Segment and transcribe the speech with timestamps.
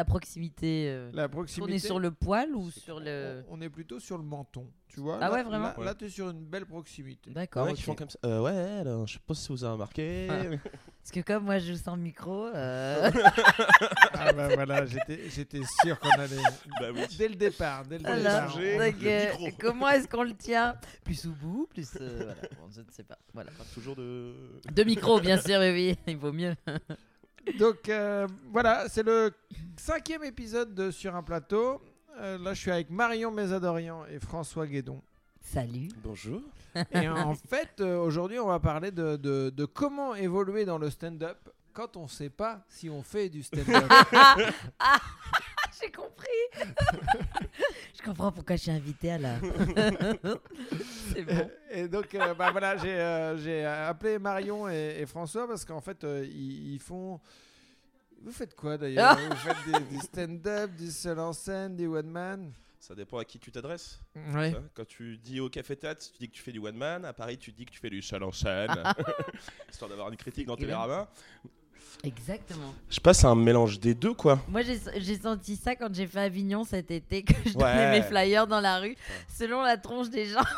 [0.00, 1.74] la proximité euh, La On proximité.
[1.74, 3.44] est sur le poil ou sur le.
[3.48, 5.18] On, on est plutôt sur le menton, tu vois.
[5.20, 7.30] Ah Là- ouais, vraiment Là, là, tu es sur une belle proximité.
[7.30, 7.66] D'accord.
[7.66, 7.86] Ouais, qui ok.
[7.86, 8.18] font comme ça.
[8.24, 10.26] Euh, ouais, là, je sais pas si vous avez remarqué.
[10.30, 10.56] Ah.
[11.02, 13.10] Parce que comme moi je joue sans micro, euh,
[14.12, 16.36] ah bah voilà, j'étais j'étais sûr qu'on allait.
[16.78, 17.00] bah oui.
[17.18, 18.46] Dès le départ, dès le Voilà.
[18.46, 18.56] départ.
[18.56, 19.48] donc, euh, micro.
[19.58, 20.76] comment est-ce qu'on le tient?
[21.04, 21.88] Plus au bout, plus.
[22.00, 23.18] euh, voilà, bon, je ne sais pas.
[23.34, 23.50] Voilà.
[23.74, 24.34] Toujours de.
[24.72, 26.54] Deux micros, bien sûr, oui, oui, il vaut mieux.
[27.58, 29.32] Donc euh, voilà, c'est le
[29.76, 31.80] cinquième épisode de Sur un plateau.
[32.18, 35.00] Euh, là, je suis avec Marion Mésadorian et François Guédon.
[35.40, 35.88] Salut.
[36.04, 36.42] Bonjour.
[36.92, 40.90] Et en fait, euh, aujourd'hui, on va parler de, de- de comment évoluer dans le
[40.90, 41.38] stand-up
[41.72, 43.90] quand on ne sait pas si on fait du stand-up.
[45.82, 46.26] J'ai compris.
[47.96, 49.34] je comprends pourquoi je suis invitée à la.
[51.12, 51.50] c'est bon.
[51.70, 55.80] Et donc, euh, bah, voilà, j'ai euh, j'ai appelé Marion et, et François parce qu'en
[55.80, 57.20] fait, euh, ils, ils font.
[58.22, 59.16] Vous faites quoi d'ailleurs?
[59.30, 62.52] Vous faites des- du stand-up, du seul en scène, du one man?
[62.78, 64.00] Ça dépend à qui tu t'adresses.
[64.34, 64.54] Ouais.
[64.74, 67.04] Quand tu dis au café théâtre, tu dis que tu fais du one man.
[67.04, 68.72] À Paris, tu dis que tu fais du seul en scène.
[69.70, 71.08] Histoire d'avoir une critique dans Télérama.
[72.04, 72.74] Exactement.
[72.88, 74.38] Je sais pas, c'est un mélange des deux, quoi.
[74.48, 77.90] Moi, j'ai j'ai senti ça quand j'ai fait Avignon cet été, que je donnais Ouais.
[78.00, 78.96] mes flyers dans la rue,
[79.38, 80.40] selon la tronche des gens.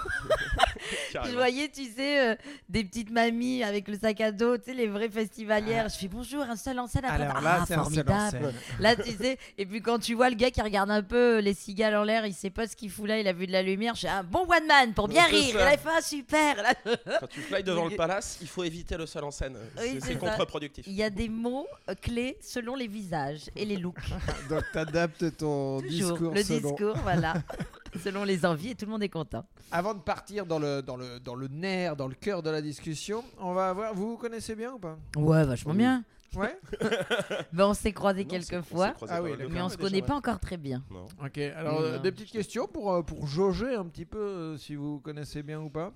[1.24, 2.34] Je voyais, tu sais, euh,
[2.69, 5.89] des petites mamies avec le sac à dos, tu sais, les vraies festivalières.
[5.89, 7.22] Je fais bonjour, un seul en scène après.
[7.24, 8.52] Alors là, ah, c'est un seul en formidable.
[8.52, 8.80] scène.
[8.80, 11.55] Là, tu sais, et puis quand tu vois le gars qui regarde un peu les
[11.55, 13.62] cigales en l'air, il sait pas ce qu'il fout là, il a vu de la
[13.62, 13.94] lumière.
[13.94, 15.55] Je fais un bon one man pour bien C'est rire.
[15.55, 16.56] Il a fait un super.
[16.62, 16.74] Là,
[17.20, 19.56] Quand tu fly devant le palace, il faut éviter le seul en scène.
[19.77, 20.84] Oui, C'est- c'est c'est contre-productif.
[20.86, 23.96] Il y a des mots euh, clés selon les visages et les looks.
[24.48, 26.10] Donc, tu adaptes ton Toujours.
[26.12, 26.70] discours le selon.
[26.70, 27.34] discours, voilà.
[28.02, 29.44] selon les envies et tout le monde est content.
[29.70, 32.62] Avant de partir dans le, dans, le, dans le nerf, dans le cœur de la
[32.62, 33.94] discussion, on va voir.
[33.94, 34.96] Vous vous connaissez bien ou pas?
[35.16, 35.78] Ouais, vachement Oui.
[35.78, 36.05] bien.
[36.34, 36.58] Ouais?
[37.52, 40.00] Ben, on s'est croisés Non, quelques fois, croisés Ah oui, mais on se déjà, connaît
[40.00, 40.06] ouais.
[40.08, 40.82] pas encore très bien.
[40.90, 41.05] Non.
[41.22, 42.02] Ok, alors euh, non.
[42.02, 45.61] des petites questions pour, euh, pour jauger un petit peu euh, si vous connaissez bien
[45.61, 45.92] ou pas?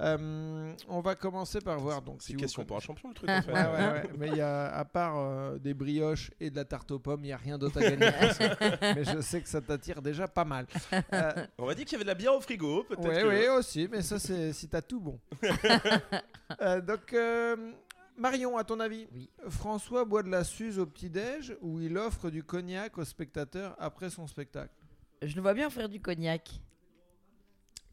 [0.00, 2.02] Euh, on va commencer par voir.
[2.02, 3.52] Donc, C'est si vous question pour un champion, le truc, en fait.
[3.52, 4.10] Ouais, ouais, ouais.
[4.18, 7.20] Mais il y a, à part euh, des brioches et de la tarte aux pommes,
[7.24, 8.10] il n'y a rien d'autre à gagner.
[8.94, 10.66] mais je sais que ça t'attire déjà pas mal.
[11.12, 13.08] Euh, On m'a dit qu'il y avait de la bière au frigo, peut-être.
[13.08, 15.18] Oui, que- oui, aussi, mais ça, c'est si t'as tout bon.
[16.60, 17.72] Euh, donc, euh,
[18.18, 19.28] Marion, à ton avis, Oui.
[19.48, 24.10] François boit de la suze au petit-déj ou il offre du cognac aux spectateurs après
[24.10, 24.72] son spectacle?
[25.22, 26.60] Je le vois bien faire du cognac.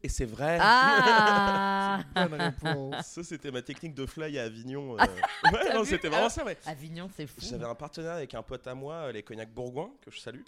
[0.04, 0.58] Et c'est vrai.
[0.60, 3.06] Ah Bonne réponse.
[3.06, 4.96] Ça, c'était ma technique de fly à Avignon.
[4.98, 5.50] Ah, euh.
[5.52, 6.30] ouais, t'as non, c'était vraiment Ah.
[6.30, 6.58] ça, ouais.
[6.66, 7.36] Avignon, c'est fou.
[7.40, 10.42] J'avais un partenaire avec un pote à moi, euh, les cognacs bourgoins, que je salue.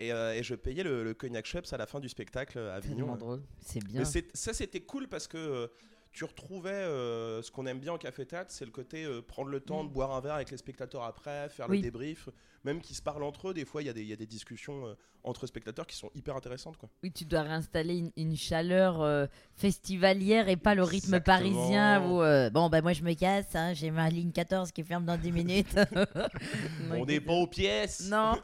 [0.00, 2.80] Et, euh, et je payais le, le cognac Schweppes à la fin du spectacle à
[2.80, 3.14] C'est Avignon.
[3.16, 3.42] drôle.
[3.60, 3.98] C'est bien.
[4.00, 5.66] Mais c'est- ça, c'était cool parce que euh,
[6.16, 9.60] tu retrouvais euh, ce qu'on aime bien en café-théâtre, c'est le côté euh, prendre le
[9.60, 11.68] temps de boire un verre avec les spectateurs après, faire.
[11.68, 11.76] Oui.
[11.76, 12.30] le débrief,
[12.64, 13.54] même qu'ils se parlent entre eux.
[13.54, 14.94] Des fois, il y, a des- il y a des discussions euh,
[15.24, 16.78] entre spectateurs qui sont hyper intéressantes.
[16.78, 16.88] Quoi.
[17.02, 19.26] Oui, tu dois réinstaller une, une chaleur euh,
[19.56, 21.36] festivalière et pas le rythme Exactement.
[21.36, 24.84] parisien où euh, bon bah moi je me casse, hein, j'ai ma ligne 14 qui
[24.84, 25.74] ferme dans 10 minutes.
[26.92, 28.40] On n'est pas aux pièces Non.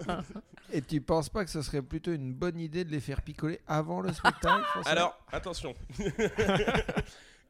[0.72, 3.61] Et tu penses pas que ce serait plutôt une bonne idée de les faire picoler
[3.66, 5.75] avant le spectacle Alors, attention.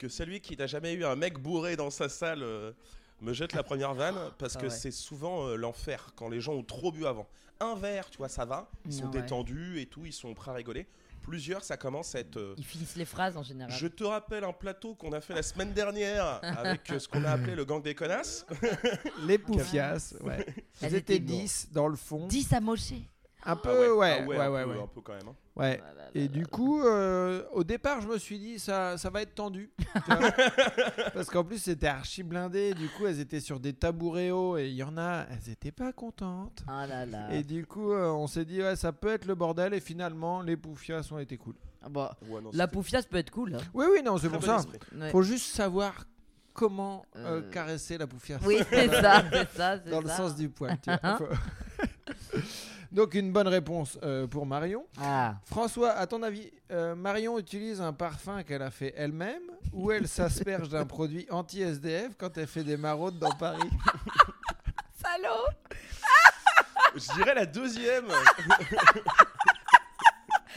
[0.03, 2.73] Que celui qui n'a jamais eu un mec bourré dans sa salle euh,
[3.21, 4.71] me jette la première vanne parce Ah que ouais.
[4.73, 7.29] c'est souvent euh, l'enfer quand les gens ont trop bu avant.
[7.61, 9.21] Un verre, tu vois, ça va, ils sont Non, ouais.
[9.21, 10.89] détendus et tout, ils sont prêts à rigoler.
[11.21, 12.37] Plusieurs, ça commence à être.
[12.37, 13.73] euh, Ils finissent les phrases en général.
[13.73, 17.23] je te rappelle un plateau qu'on a fait la semaine dernière avec euh, ce qu'on
[17.25, 18.45] a appelé le gang des connasses.
[19.29, 20.45] Les poufias, ouais.
[20.81, 21.39] Elles Ils étaient étaient bon.
[21.39, 22.27] 10 dans le fond.
[22.27, 23.09] 10 à mocher.
[23.45, 24.83] Un Ah peu, ouais, ah ouais, un ouais, peu, ouais.
[24.83, 25.29] un peu quand même.
[25.29, 25.35] hein.
[25.57, 25.83] Ouais.
[26.15, 29.71] Et du coup, euh, au départ, je me suis dit, ça, ça va être tendu.
[31.15, 32.73] Parce qu'en plus, c'était archi blindé.
[32.75, 35.73] Du coup, elles étaient sur des tabourets hauts et il y en a, elles étaient
[35.73, 36.63] pas contentes.
[36.69, 37.33] Ah là là.
[37.35, 39.75] Et du coup, euh, on s'est dit, ouais, ça peut être le bordel.
[39.75, 41.55] Et finalement, les poufias ont été cool.
[41.83, 41.89] Ah
[42.29, 43.55] Ouais, non, la poufias peut être cool.
[43.57, 43.59] hein.
[43.75, 44.61] Oui, oui, non, c'est pour bon ça.
[44.95, 45.11] Ouais.
[45.11, 46.05] Faut juste savoir
[46.55, 47.51] comment euh, Euh.
[47.51, 48.39] caresser la poufias.
[48.45, 50.17] Oui, c'est ça, c'est ça, c'est Dans le ça.
[50.17, 50.79] sens du poil.
[50.81, 51.19] tu vois.
[52.93, 54.85] Donc, une bonne réponse euh, pour Marion.
[55.01, 55.37] Ah.
[55.47, 59.43] François, à ton avis, euh, Marion utilise un parfum qu'elle a fait elle-même
[59.73, 63.71] ou elle s'asperge d'un produit anti-SDF quand elle fait des maraudes dans Paris?
[65.03, 65.47] Salaud
[66.95, 68.09] Je dirais la deuxième.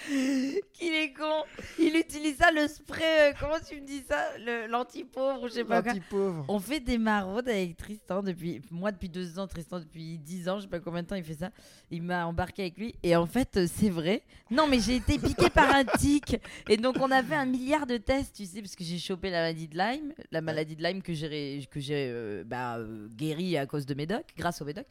[0.08, 1.44] Qu'il est con
[1.80, 4.38] Il utilise ça, le spray, euh, comment tu me dis ça?
[4.68, 5.94] L'anti-pauvre je sais pas quoi.
[5.94, 6.46] L'anti-pauvre.
[6.48, 8.62] On fait des maraudes avec Tristan depuis.
[8.72, 11.24] Moi, depuis deux ans, Tristan depuis dix ans, je sais pas combien de temps il
[11.24, 11.50] fait ça.
[11.92, 12.94] Il m'a embarqué avec lui.
[13.04, 14.22] Et en fait, euh, c'est vrai.
[14.52, 16.38] Non, mais j'ai été piqué par un tic.
[16.70, 19.30] Et donc, on a fait un milliard de tests, tu sais, parce que j'ai chopé
[19.30, 20.14] la maladie de Lyme.
[20.32, 22.78] La maladie de Lyme que j'ai ré- que j'ai, euh, bah,
[23.16, 24.86] guérie à cause de Médoc, grâce au Médoc.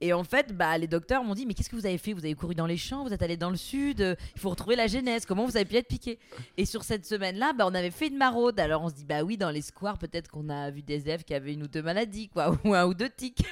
[0.00, 2.12] Et en fait, bah, les docteurs m'ont dit Mais qu'est-ce que vous avez fait?
[2.12, 4.50] Vous avez couru dans les champs, vous êtes allé dans le sud, euh, il faut
[4.50, 5.26] retrouver la genèse.
[5.26, 6.18] Comment vous avez pu être piqué?
[6.56, 8.58] Et sur cette semaine-là, bah, on avait fait une maraude.
[8.60, 11.24] Alors on se dit Bah oui, dans les squares, peut-être qu'on a vu des élèves
[11.24, 13.44] qui avaient une ou deux maladies, quoi, ou un ou deux tics.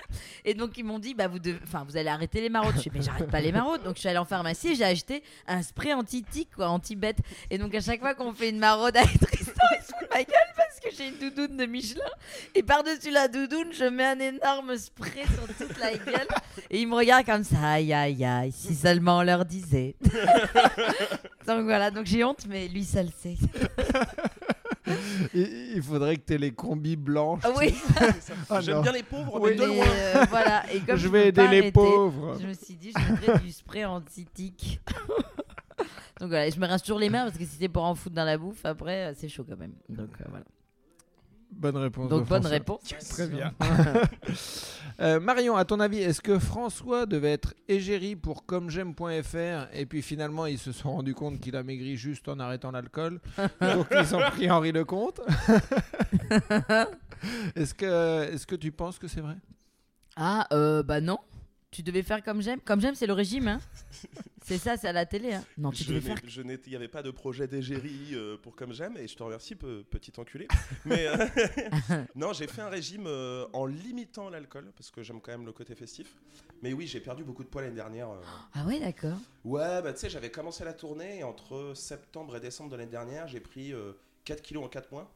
[0.44, 2.74] Et donc ils m'ont dit Bah vous, vous allez arrêter les maraudes.
[2.76, 3.82] Je suis Mais j'arrête pas les maraudes.
[3.82, 7.18] Donc je suis allée en pharmacie et j'ai acheté un spray anti-tic, quoi, anti-bête.
[7.50, 10.08] Et donc à chaque fois qu'on fait une maraude avec Tristan, il se fout de
[10.08, 10.51] ma gueule
[11.08, 12.04] une doudoune de Michelin.
[12.54, 16.26] Et par-dessus la doudoune, je mets un énorme spray sur toute la gueule.
[16.70, 19.96] Et il me regarde comme ça, aïe aïe aïe, si seulement on leur disait.
[21.46, 23.36] donc voilà, donc j'ai honte, mais lui ça le sait.
[25.34, 27.42] Il faudrait que tu aies les combis blanches.
[27.44, 27.74] Ah oui,
[28.50, 28.82] Ah J'aime non.
[28.82, 29.50] bien les pauvres, Oui.
[29.52, 29.86] mais de mais, loin.
[29.86, 30.64] euh, voilà.
[30.72, 32.38] Et comme Je je vais aider les arrêter, pauvres.
[32.40, 34.80] Je me suis dit, je mettrais du spray anti-tic.
[36.20, 37.94] donc voilà, et je me rince toujours les mains parce que si c'est pour en
[37.94, 39.72] foutre dans la bouffe, après euh, c'est chaud quand même.
[39.88, 40.44] Donc euh, voilà.
[41.52, 42.08] Bonne réponse.
[42.08, 42.82] Donc bonne réponse.
[43.10, 43.52] Très bien.
[45.00, 50.02] Euh, Marion, à ton avis, est-ce que François devait être égérie pour commejaime.fr et puis
[50.02, 53.18] finalement ils se sont rendus compte qu'il a maigri juste en arrêtant l'alcool
[53.60, 55.20] Donc ils ont pris Henri Lecomte?
[57.56, 59.36] Est-ce que, est que tu penses que c'est vrai?
[60.14, 61.18] Ah, euh, bah non.
[61.72, 62.60] Tu devais faire comme j'aime.
[62.60, 63.60] Comme j'aime, c'est le régime, hein.
[64.44, 65.32] c'est ça, c'est à la télé.
[65.32, 65.42] Hein.
[65.56, 66.16] Non, tu Je devais faire.
[66.26, 69.22] je Il n'y avait pas de projet d'égérie euh, pour comme j'aime et je te
[69.22, 70.46] remercie, pe- petit enculé.
[70.84, 71.26] Mais euh,
[72.14, 75.52] non, j'ai fait un régime euh, en limitant l'alcool parce que j'aime quand même le
[75.52, 76.14] côté festif.
[76.62, 78.08] Mais oui, j'ai perdu beaucoup de poids l'année dernière.
[78.52, 79.16] Ah ouais, d'accord.
[79.44, 82.90] Ouais, bah tu sais, j'avais commencé la tournée et entre septembre et décembre de l'année
[82.90, 83.92] dernière, j'ai pris euh,
[84.26, 85.10] 4 kilos en 4 mois.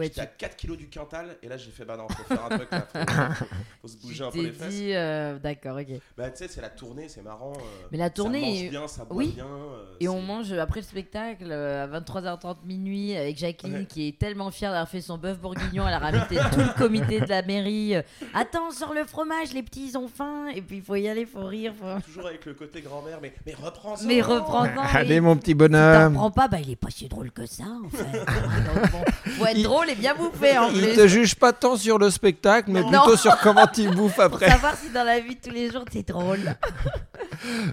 [0.00, 2.22] Ouais, J'étais tu à 4 kilos du quintal et là j'ai fait bah non, faut
[2.24, 3.44] faire un truc là, faut,
[3.82, 4.68] faut se bouger un peu les fesses.
[4.70, 5.86] dit, euh, d'accord, ok.
[6.16, 7.52] Bah tu sais, c'est la tournée, c'est marrant.
[7.56, 9.32] euh, Mais la tournée ça mange bien, ça boit oui.
[9.34, 9.44] bien.
[9.46, 13.84] euh, Et on mange après le spectacle euh, à 23h30 minuit avec Jacqueline Ouais.
[13.84, 15.86] qui est tellement fière d'avoir fait son bœuf bourguignon.
[15.86, 17.94] Elle a ramené tout le comité de la mairie.
[18.32, 20.46] Attends, sors le fromage, les petits ils ont faim.
[20.54, 21.72] Et puis il faut y aller, faut rire.
[21.78, 24.06] faut- Toujours avec le côté grand-mère, mais, mais reprends ça.
[24.06, 24.62] Mais reprends
[24.94, 27.44] Allez mon petit Si t'en bonhomme reprends pas, bah il est pas si drôle que
[27.44, 28.04] ça en fait.
[28.04, 30.94] Donc, bon, faut être Il- drôle et bien bouffer en Il plus.
[30.96, 32.88] te juge pas tant sur le spectacle, mais Non.
[32.88, 34.48] plutôt sur comment tu bouffes Pour après.
[34.50, 36.38] savoir si dans la vie de tous les jours c'est drôle.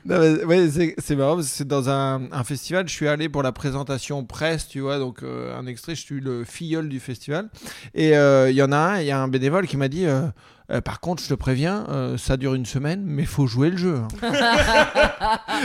[0.06, 0.70] Ouais,
[1.00, 2.88] c'est- marrant c'est dans un, un festival.
[2.88, 5.96] Je suis allé pour la présentation presse, tu vois, donc euh, un extrait.
[5.96, 7.50] Je suis le filleul du festival.
[7.94, 10.06] Et euh, il y en a un, il y a un bénévole qui m'a dit
[10.06, 10.22] euh,
[10.70, 13.78] Euh, Par contre, je te préviens, euh, ça dure une semaine, mais faut jouer le
[13.78, 14.02] jeu.
[14.22, 14.34] hein.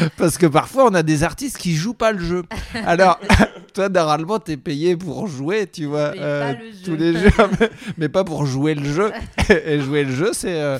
[0.17, 2.43] parce que parfois, on a des artistes qui jouent pas le jeu.
[2.87, 3.19] Alors,
[3.73, 6.77] toi, normalement, t'es payé pour jouer, tu vois, Mais euh, pas le jeu.
[6.85, 7.31] tous les jeux,
[7.61, 9.11] mais- mais pas pour jouer le jeu.
[9.67, 10.61] Et jouer le jeu, c'est.
[10.61, 10.79] euh,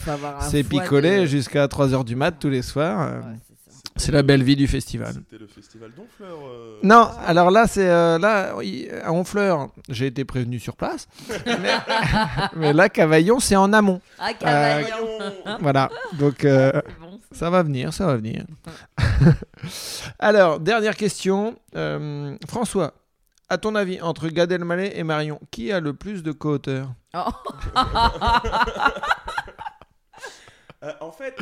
[0.69, 3.01] picoler de- jusqu'à 3h du mat tous les soirs.
[3.03, 3.37] euh, Ouais,
[3.97, 5.13] c'est la belle vie du festival.
[5.13, 6.39] C'était le festival d'Honfleur.
[6.51, 11.07] euh, Non, alors là, c'est euh, là, oui, à Honfleur, j'ai été prévenu sur place.
[11.47, 11.55] mais,
[12.57, 14.01] mais là, Cavaillon, c'est en amont.
[14.19, 15.07] Ah, Cavaillon.
[15.61, 16.73] Voilà, donc euh,
[17.35, 17.51] ça.
[17.51, 18.45] va venir, ça va venir.
[20.19, 21.57] alors, dernière question.
[21.77, 22.95] Euh, François,
[23.49, 26.89] à ton avis, entre Gad Elmaleh et Marion, qui a le plus de co-auteurs?
[27.15, 27.31] Oh.
[30.85, 31.37] Euh, en fait,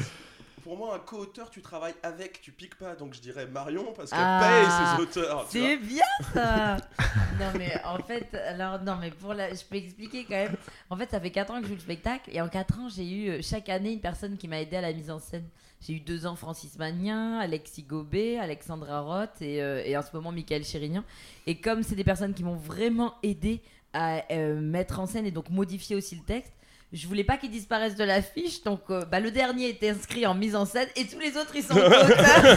[0.63, 2.95] pour moi, un co-auteur, tu travailles avec, tu piques pas.
[2.95, 5.47] Donc je dirais Marion parce qu'elle Ah, paye ses auteurs.
[5.49, 6.03] C'est bien
[6.35, 6.77] ça
[7.41, 10.57] Non mais en fait, alors non mais pour la, je peux expliquer quand même.
[10.91, 12.89] En fait, ça fait 4 ans que je joue le spectacle et en 4 ans,
[12.95, 15.49] j'ai eu euh, chaque année une personne qui m'a aidé à la mise en scène.
[15.81, 20.09] J'ai eu deux ans Francis Magnin, Alexis Gobet, Alexandra Roth et, euh, et en ce
[20.13, 21.05] moment Michael Chérignan.
[21.47, 25.31] Et comme c'est des personnes qui m'ont vraiment aidé à euh, mettre en scène et
[25.31, 26.53] donc modifier aussi le texte,
[26.93, 30.35] je voulais pas qu'ils disparaissent de l'affiche, donc euh, bah, le dernier était inscrit en
[30.35, 32.57] mise en scène et tous les autres ils sont co-auteurs.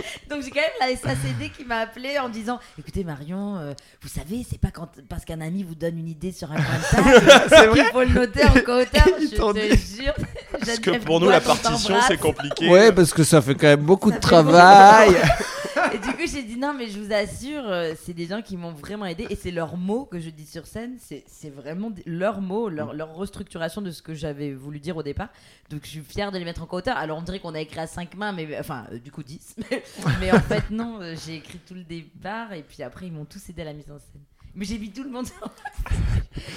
[0.30, 4.08] donc j'ai quand même la SACD qui m'a appelé en disant Écoutez Marion, euh, vous
[4.08, 7.20] savez, c'est pas quand, parce qu'un ami vous donne une idée sur un coin de
[7.50, 9.08] table qu'il faut le noter en co-auteur.
[9.20, 10.02] Je te dit.
[10.02, 10.14] jure.
[10.52, 12.68] Parce que pour nous, la partition, c'est compliqué.
[12.68, 15.14] Ouais, parce que ça fait quand même beaucoup de travail.
[15.92, 18.56] Et du coup, j'ai dit non, mais je vous assure, euh, c'est des gens qui
[18.56, 20.96] m'ont vraiment aidé et c'est leurs mots que je dis sur scène.
[20.98, 25.28] C'est vraiment leurs mots, leur, leur restructuration de ce que j'avais voulu dire au départ.
[25.70, 26.96] Donc, je suis fière de les mettre en co-auteur.
[26.96, 29.56] Alors, on dirait qu'on a écrit à cinq mains, mais enfin, euh, du coup, 10.
[29.70, 29.82] Mais,
[30.20, 33.24] mais en fait, non, euh, j'ai écrit tout le départ et puis après, ils m'ont
[33.24, 34.22] tous aidé à la mise en scène.
[34.54, 35.48] Mais j'ai mis tout le monde en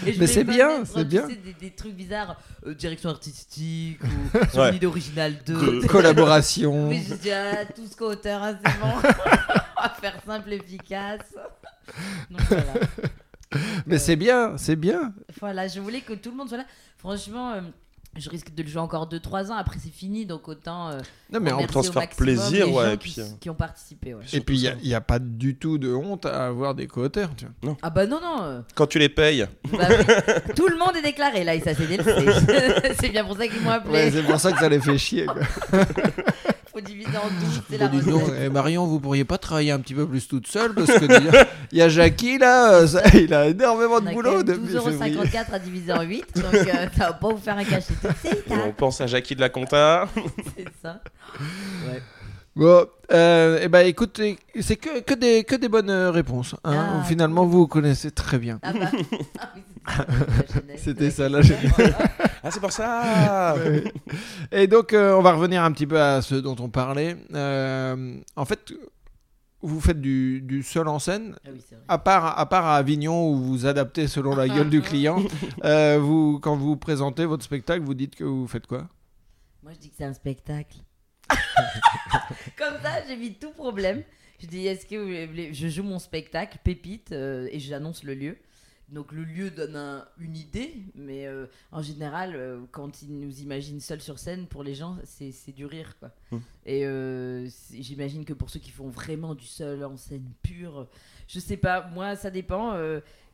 [0.07, 1.27] Et je Mais c'est bien, c'est tu bien.
[1.27, 4.69] sais, Des, des trucs bizarres, euh, direction artistique ou sur Ouais.
[4.69, 5.53] une idée originale de.
[5.81, 6.89] De- Collaboration.
[6.89, 8.87] Oui, je dis à tous co-auteurs, hein, c'est bon.
[9.77, 11.21] On va faire simple, efficace.
[12.31, 12.73] Donc voilà.
[13.85, 15.13] Mais c'est bien, c'est bien.
[15.39, 16.65] Voilà, je voulais que tout le monde soit là.
[16.97, 17.61] Franchement, euh,
[18.15, 19.55] je risque de le jouer encore 2-3 ans.
[19.55, 20.89] Après, c'est fini, donc autant.
[20.89, 20.99] euh,
[21.31, 23.25] Non, mais en remercier temps se faire plaisir, les ouais, gens et qui, puis, euh,
[23.39, 24.13] qui ont participé.
[24.13, 24.23] ouais.
[24.33, 27.31] Et puis, il n'y a, pas du tout de honte à avoir des co-auteurs.
[27.35, 27.77] tu vois.
[27.81, 28.43] Ah bah non, non.
[28.43, 30.53] euh, Quand tu les payes, bah oui.
[30.55, 31.87] Tout le monde est déclaré là, et ça c'est
[33.01, 33.93] c'est bien pour ça qu'ils m'ont appelé.
[33.93, 35.25] Ouais, c'est pour ça que ça les fait chier.
[35.25, 35.41] Quoi.
[36.73, 38.39] Faut diviser en 12, c'est la Bon, dis donc, recette.
[38.45, 41.45] eh, Marion, vous pourriez pas travailler un petit peu plus toute seule parce que déjà,
[41.71, 44.37] il y a Jackie là, euh, ça, il a énormément On de a boulot quand
[44.47, 45.15] même depuis février.
[45.17, 46.63] 12,54€ à diviser en 8, donc euh,
[46.97, 48.43] ça va pas vous faire un cachet tout de suite.
[48.49, 48.73] on hein.
[48.75, 50.07] pense à Jackie de la Compta.
[50.57, 50.99] C'est ça.
[52.55, 56.53] Bon, euh, eh ben écoutez, c'est que, que, des, que des bonnes euh, réponses.
[56.63, 56.99] hein.
[57.01, 58.59] Ah, Finalement, vous vous connaissez très bien.
[58.61, 58.91] Ah bah.
[59.39, 59.61] Ah oui,
[60.77, 61.71] C'était ça, la jeunesse.
[62.43, 63.83] Ah, c'est pour ça Ouais.
[64.51, 67.15] Et donc, euh, on va revenir un petit peu à ce dont on parlait.
[67.33, 68.73] Euh, en fait,
[69.61, 71.35] vous faites du, du seul en scène.
[71.45, 71.83] Ah oui, c'est vrai.
[71.87, 75.21] À part, à part à Avignon où vous adaptez selon la gueule du client,
[75.63, 78.87] euh, vous, quand vous présentez votre spectacle, vous dites que vous faites quoi?
[79.61, 80.77] Moi, je dis que c'est un spectacle.
[82.57, 84.03] Comme ça, j'évite tout problème.
[84.41, 88.13] Je dis, est-ce que vous voulez- je joue mon spectacle, Pépite, euh, et j'annonce le
[88.13, 88.37] lieu.
[88.89, 93.39] Donc le lieu donne un- une idée, mais euh, en général, euh, quand ils nous
[93.41, 95.95] imaginent seuls sur scène, pour les gens, c'est du rire.
[95.99, 96.11] Quoi.
[96.31, 96.37] Mm.
[96.65, 100.87] Et euh, j'imagine que pour ceux qui font vraiment du seul en scène pur,
[101.27, 102.75] je sais pas, moi ça dépend.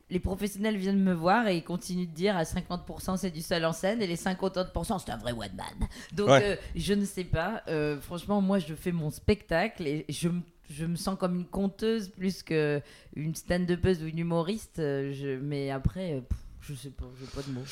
[0.08, 3.64] les professionnels viennent me voir et ils continuent de dire à 50% c'est du seul
[3.64, 5.88] en scène et les 50 autres pourcents, c'est un vrai one man.
[6.12, 6.58] Donc Ouais.
[6.74, 7.62] je ne sais pas.
[8.00, 12.08] Franchement, moi je fais mon spectacle et je, me- je me sens comme une conteuse
[12.08, 12.80] plus que
[13.16, 14.78] une stand-upeuse ou une humoriste.
[14.78, 17.64] euh, je- mais après, euh, pff, je sais pas, j'ai pas de mots.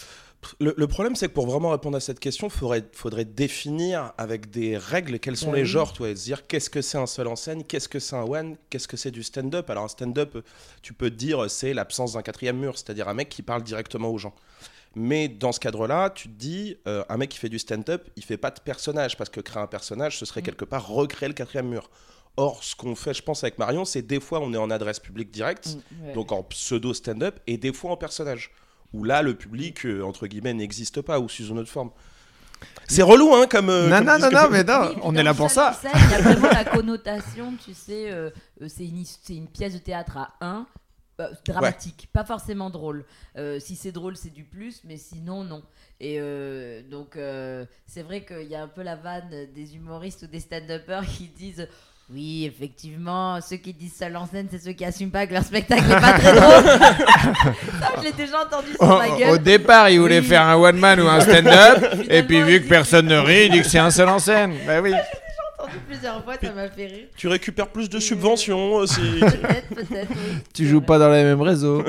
[0.61, 4.13] Le, le problème, c'est que pour vraiment répondre à cette question, il faudrait, faudrait définir
[4.19, 6.99] avec des règles quels sont Bah les genres, toi, et se dire qu'est-ce que c'est
[6.99, 9.69] un seul en scène, qu'est-ce que c'est un one, qu'est-ce que c'est du stand-up.
[9.71, 10.39] Alors, un stand-up,
[10.81, 14.11] tu peux te dire, c'est l'absence d'un quatrième mur, c'est-à-dire un mec qui parle directement
[14.11, 14.35] aux gens.
[14.95, 18.25] Mais dans ce cadre-là, tu te dis, euh, un mec qui fait du stand-up, il
[18.25, 20.45] fait pas de personnage, parce que créer un personnage, ce serait Mm.
[20.45, 21.91] quelque part recréer le quatrième mur.
[22.41, 25.01] Or, ce qu'on fait, je pense, avec Marion, c'est des fois, on est en adresse
[25.01, 26.13] publique directe, Mm, ouais.
[26.15, 28.53] donc en pseudo stand-up, et des fois en personnage.
[28.95, 31.91] Où là, le public, euh, entre guillemets, n'existe pas, ou sous une autre forme.
[32.87, 33.69] C'est relou, hein, comme.
[33.71, 35.73] euh, Non, comme non, non, non, mais non, Oui, on est là pour ça.
[35.75, 38.31] scène, Il y a vraiment la connotation, tu sais, euh,
[38.69, 40.67] c'est une, pièce de théâtre à 1,
[41.45, 43.05] dramatique, pas forcément drôle.
[43.37, 45.63] Euh, si c'est drôle, c'est du plus, mais sinon, non.
[46.01, 50.23] Et euh, donc, euh, c'est vrai qu'il y a un peu la vanne des humoristes
[50.23, 51.69] ou des stand-uppers qui disent.
[52.11, 55.43] Oui, effectivement, ceux qui disent seul en scène, c'est ceux qui assument pas que leur
[55.45, 56.65] spectacle est pas très drôle.
[57.81, 59.31] Ça, je l'ai déjà entendu sur ma Au, gueule.
[59.31, 60.25] au départ, il voulait Oui.
[60.27, 63.53] faire un one man ou un stand-up, et puis vu que personne ne rit, il
[63.53, 64.55] dit que c'est un seul en scène.
[64.67, 64.93] Bah oui.
[64.93, 67.07] J'ai entendu plusieurs fois, ça m'a fait rire.
[67.15, 69.01] Tu récupères plus de subventions aussi.
[69.21, 70.09] Peut-être, peut-être.
[70.11, 70.39] oui.
[70.55, 71.85] Tu joues pas dans les mêmes réseaux.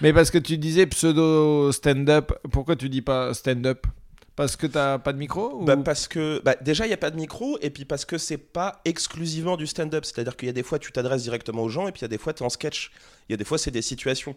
[0.00, 3.86] Mais parce que tu disais pseudo stand-up, pourquoi tu dis pas stand-up?
[4.34, 7.10] Parce que t'as pas de micro Bah, parce que bah, déjà il n'y a pas
[7.10, 10.04] de micro et puis parce que c'est pas exclusivement du stand-up.
[10.06, 12.06] C'est-à-dire qu'il y a des fois tu t'adresses directement aux gens et puis il y
[12.06, 12.90] a des fois tu es en sketch.
[13.28, 14.34] Il y a des fois c'est des situations.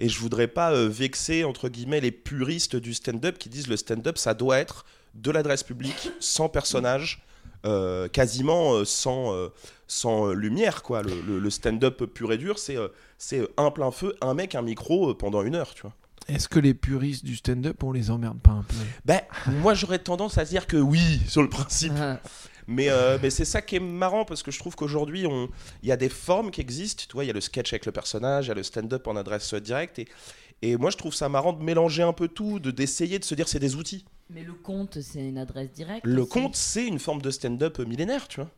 [0.00, 3.76] Et je voudrais pas euh, vexer entre guillemets les puristes du stand-up qui disent le
[3.76, 4.84] stand-up ça doit être
[5.14, 7.22] de l'adresse publique sans personnage
[7.64, 9.34] euh, quasiment euh, sans,
[9.86, 11.02] sans lumière quoi.
[11.02, 12.76] Le, le- stand-up pur et dur c'est
[13.56, 15.92] un plein feu un mec un micro pendant une heure tu vois
[16.28, 18.74] Est-ce que les puristes du stand-up, on les emmerde pas un peu?
[19.04, 19.20] Ben,
[19.60, 22.20] moi j'aurais tendance à dire que oui sur le principe Ah.
[22.68, 25.48] Mais, euh, mais c'est ça qui est marrant parce que je trouve qu'aujourd'hui, on-
[25.82, 27.02] il y a des formes qui existent.
[27.08, 29.06] Tu vois, il y a le sketch avec le personnage, il y a le stand-up
[29.08, 29.98] en adresse euh, directe.
[29.98, 30.06] Et,
[30.62, 33.34] et moi, je trouve ça marrant de mélanger un peu tout, de d'essayer de se
[33.34, 34.04] dire c'est des outils.
[34.30, 36.06] Mais le compte, c'est une adresse directe.
[36.06, 38.50] Le conte, c'est une forme de stand-up millénaire, tu vois.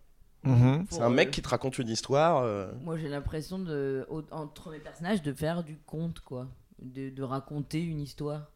[0.45, 0.85] Mhm.
[0.91, 2.43] C'est un euh, mec qui te raconte une histoire.
[2.43, 6.47] euh, Moi, j'ai l'impression de, entre mes personnages, de faire du conte, quoi.
[6.83, 8.51] De, de raconter une histoire.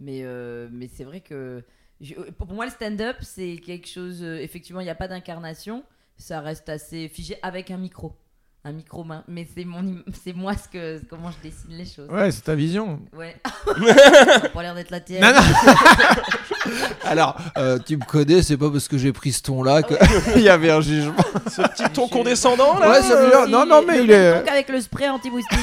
[0.00, 1.62] Mais, euh, mais c'est vrai que.
[2.00, 4.22] je- pour moi, le stand-up, c'est quelque chose.
[4.22, 5.84] euh, effectivement, il n'y a pas d'incarnation.
[6.16, 8.16] Ça reste assez figé avec un micro.
[8.64, 9.22] Un micro main.
[9.28, 12.08] Mais c'est mon im- c'est moi ce que, comment je dessine les choses.
[12.10, 13.00] Ouais, c'est ta vision.
[13.12, 13.36] Ouais.
[13.64, 15.22] Ça a pas l'air d'être la tienne.
[15.22, 15.40] Non, non.
[17.04, 20.48] Alors, euh, tu me connais, c'est pas parce que j'ai pris ce ton-là qu'il y
[20.48, 21.14] avait un jugement.
[21.50, 24.68] Ce petit ton condescendant, là Ouais, dire- Si, non, non, mais il est- ton qu'avec
[24.68, 25.58] le spray anti-moustique.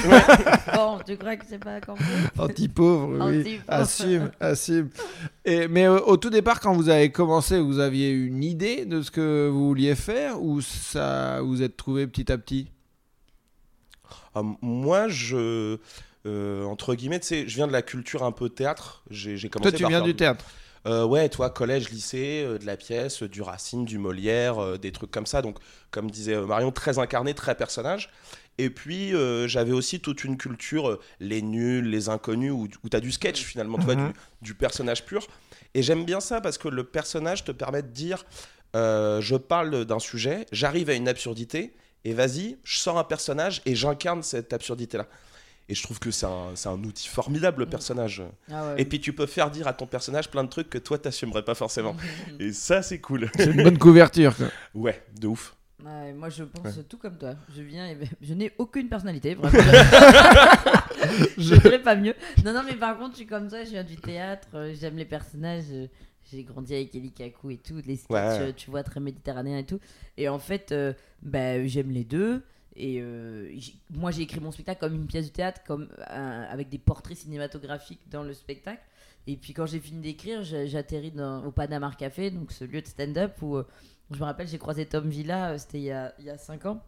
[0.74, 1.80] bon, tu crois que c'est pas
[2.38, 3.40] Anti-pauvre, oui.
[3.40, 3.64] Anti-pauvre.
[3.68, 4.90] Assume, assume.
[5.44, 9.02] Et, mais euh, au tout départ, quand vous avez commencé, vous aviez une idée de
[9.02, 12.68] ce que vous vouliez faire ou ça vous êtes trouvé petit à petit?
[14.34, 15.78] Ah, moi, je.
[16.26, 19.04] euh, entre guillemets, tu sais, je viens de la culture un peu théâtre.
[19.10, 20.46] J'ai j'ai commencé Toi, tu par viens faire du théâtre.
[20.86, 24.92] Euh, ouais, toi, collège, lycée, euh, de la pièce, euh, du Racine, du Molière, des
[24.92, 25.42] trucs comme ça.
[25.42, 25.58] Donc,
[25.92, 28.10] comme disait Marion, très incarné, très personnage.
[28.58, 29.12] Et puis,
[29.48, 33.44] j'avais aussi toute une culture, les nuls, les inconnus, où, où tu as du sketch
[33.44, 33.96] finalement, Mhm.
[34.08, 35.28] du, du personnage pur.
[35.74, 38.24] Et j'aime bien ça parce que le personnage te permet de dire
[38.74, 41.74] je parle d'un sujet, j'arrive à une absurdité,
[42.06, 45.08] et vas-y, je sors un personnage et j'incarne cette absurdité-là.
[45.68, 48.22] Et je trouve que c'est un, c'est un outil formidable, le personnage.
[48.52, 48.82] Ah ouais.
[48.82, 51.44] Et puis tu peux faire dire à ton personnage plein de trucs que toi t'assumerais
[51.44, 51.96] pas forcément.
[52.40, 53.32] Et ça c'est cool.
[53.36, 54.36] C'est une bonne couverture.
[54.36, 54.48] quoi.
[54.76, 55.56] Ouais, de ouf.
[55.84, 56.84] Ouais, moi je pense Ouais.
[56.88, 57.34] tout comme toi.
[57.56, 59.36] Je viens et je n'ai aucune personnalité.
[59.40, 59.60] Vraiment.
[61.38, 62.16] je dirais pas mieux.
[62.44, 63.64] Non, non, mais par contre, je suis comme ça.
[63.64, 64.48] Je viens du théâtre.
[64.56, 65.66] euh, J'aime les personnages.
[65.72, 65.88] euh,
[66.32, 67.82] J'ai grandi avec Eli Kaku et tout.
[67.86, 68.54] Les sketchs, Ouais.
[68.54, 69.80] tu vois, très méditerranéens et tout.
[70.18, 72.42] Et en fait, euh, bah, j'aime les deux.
[72.76, 73.50] Et euh,
[73.90, 77.18] moi, j'ai écrit mon spectacle comme une pièce de théâtre, comme un- avec des portraits
[77.18, 78.82] cinématographiques dans le spectacle.
[79.28, 81.14] Et puis quand j'ai fini d'écrire, j'atterris
[81.46, 83.68] au Panama Café, donc ce lieu de stand-up où euh,
[84.12, 86.84] je me rappelle, j'ai croisé Tom Villa, euh, c'était il il y a 5 ans.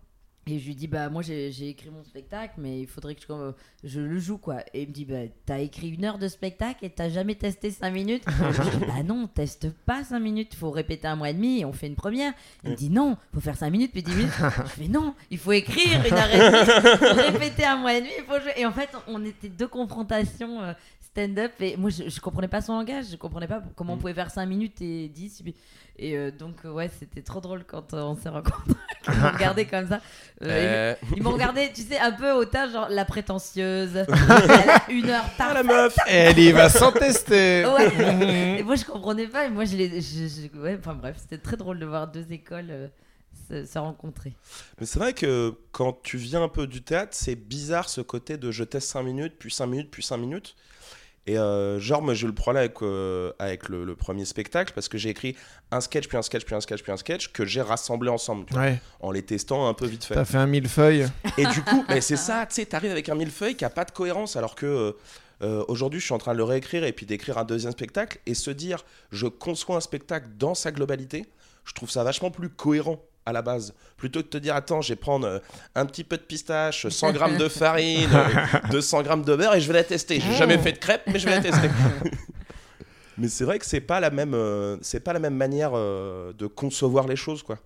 [0.50, 3.34] Et je lui dis, bah moi j'ai écrit mon spectacle, mais il faudrait que je,
[3.34, 3.52] euh,
[3.84, 4.62] je le joue quoi.
[4.74, 7.70] Et il me dit, bah t'as écrit une heure de spectacle et t'as jamais testé
[7.70, 11.34] 5 minutes Je dis, Bah non, teste pas 5 minutes, faut répéter un mois et
[11.34, 12.34] demi et on fait une première.
[12.64, 14.34] Il me dit, non, faut faire 5 minutes puis 10 minutes.
[14.40, 18.12] Je fais, non, il faut écrire une heure et demie, répéter un mois et demi,
[18.18, 18.54] il faut jouer.
[18.56, 20.74] Et en fait, on était deux confrontations euh,
[21.18, 24.14] stand-up et moi je, je comprenais pas son langage, je comprenais pas comment on pouvait
[24.14, 25.42] faire 5 minutes et 10.
[25.44, 25.56] puis-
[25.98, 28.74] Et euh, donc, euh, ouais, c'était trop drôle quand euh, on s'est rencontrés.
[29.08, 30.00] Ils m'ont regardé comme ça.
[30.44, 33.96] Euh, Euh, Ils m'ont regardé, tu sais, un peu au tas, genre la prétentieuse.
[34.08, 35.54] Elle a une heure Ah tard.
[35.56, 37.66] la meuf Elle y va sans tester.
[37.66, 38.60] Ouais.
[38.60, 39.46] Et moi, je comprenais pas.
[39.46, 40.00] Et moi, je les.
[40.02, 42.88] je- je- ouais, enfin bref, c'était très drôle de voir deux écoles euh,
[43.50, 44.34] se, se rencontrer.
[44.80, 48.38] Mais c'est vrai que quand tu viens un peu du théâtre, c'est bizarre ce côté
[48.38, 50.56] de je teste 5 minutes, puis 5 minutes, puis 5 minutes.
[51.28, 54.72] Et euh, genre, moi j'ai eu le problème avec, euh, avec le, le premier spectacle
[54.74, 55.36] parce que j'ai écrit
[55.72, 58.46] un sketch, puis un sketch, puis un sketch, puis un sketch que j'ai rassemblé ensemble
[58.46, 60.16] tu vois, Ouais, en les testant un peu vite fait.
[60.16, 61.06] t'as fait un millefeuille.
[61.38, 63.84] Et du coup, mais c'est ça, tu sais, t'arrives avec un millefeuille qui a pas
[63.84, 64.96] de cohérence, alors que
[65.44, 68.20] euh, aujourd'hui, je suis en train de le réécrire et puis d'écrire un deuxième spectacle
[68.26, 71.26] et se dire, je conçois un spectacle dans sa globalité,
[71.66, 73.74] je trouve ça vachement plus cohérent à la base.
[73.98, 75.40] Plutôt que de te dire, attends, je vais prendre euh,
[75.76, 79.62] un petit peu de pistache, 100 grammes de farine, euh, 200 grammes de beurre et
[79.62, 80.20] je vais la tester.
[80.20, 81.70] J'ai jamais fait de crêpes, mais je vais la tester.
[83.18, 86.32] mais c'est vrai que c'est pas la même, euh, c'est pas la même manière euh,
[86.34, 87.60] de concevoir les choses, quoi.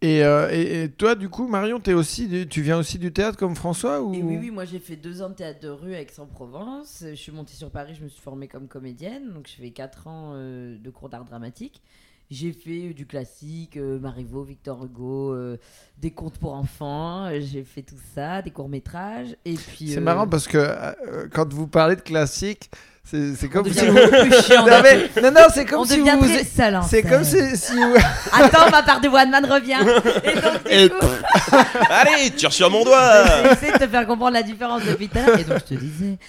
[0.00, 3.12] Et, euh, et, et toi, du coup, Marion, es aussi du- tu viens aussi du
[3.12, 4.14] théâtre comme François ou...
[4.14, 7.02] Et oui, oui, moi j'ai fait deux ans de théâtre de rue à Aix-en-Provence.
[7.08, 9.32] Je suis montée sur Paris, je me suis formée comme comédienne.
[9.32, 11.82] Donc j'ai fait quatre ans euh, de cours d'art dramatique.
[12.30, 15.56] J'ai fait euh, du classique, euh, Marivaux, Victor Hugo, euh,
[15.96, 17.24] des contes pour enfants.
[17.26, 19.34] euh, J'ai fait tout ça, des courts-métrages.
[19.44, 19.88] Et puis.
[19.88, 22.70] C'est euh, marrant parce que euh, quand vous parlez de classique,
[23.10, 24.66] c'est c'est comme si beaucoup plus chiant.
[24.66, 26.28] non, mais- non, non, c'est comme on si devient vous.
[26.28, 26.76] très seul.
[26.76, 27.08] en C'est fait.
[27.08, 27.94] comme si, si vous-
[28.32, 29.78] Attends, ma part de One Man revient.
[30.24, 31.06] Et donc, du Et- coup,
[31.90, 35.18] Allez, tire sur mon doigt j'ai essayé de te faire comprendre la différence depuis tout
[35.18, 35.38] à l'heure.
[35.40, 36.18] Et donc, je te disais.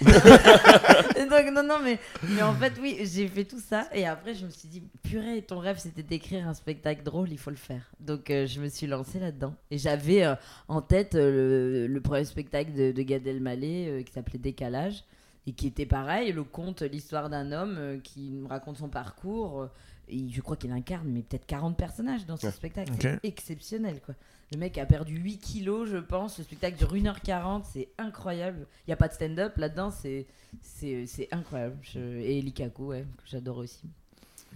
[1.16, 3.84] et donc, non, non, mais, mais en fait, oui, j'ai fait tout ça.
[3.92, 7.38] Et après, je me suis dit, purée, ton rêve, c'était d'écrire un spectacle drôle, il
[7.38, 7.82] faut le faire.
[8.00, 9.54] Donc, euh, je me suis lancée là-dedans.
[9.70, 10.34] Et j'avais euh,
[10.68, 15.04] en tête euh, le, le premier spectacle de, de Gad Elmaleh euh, qui s'appelait Décalage.
[15.46, 19.62] Et qui était pareil, le conte, l'histoire d'un homme euh, qui me raconte son parcours.
[19.62, 19.66] euh,
[20.12, 22.52] et je crois qu'il incarne mais peut-être 40 personnages dans ce Ouais.
[22.52, 22.92] spectacle.
[23.00, 24.14] C'est exceptionnel, quoi.
[24.52, 26.38] Le mec a perdu 8 kilos, je pense.
[26.38, 28.66] Le spectacle dure 1h40, c'est incroyable.
[28.86, 30.26] Il n'y a pas de stand-up là-dedans, c'est,
[30.60, 31.76] c'est, c'est incroyable.
[31.82, 32.00] Je...
[32.00, 33.88] Et Eli Kaku, ouais, que j'adore aussi.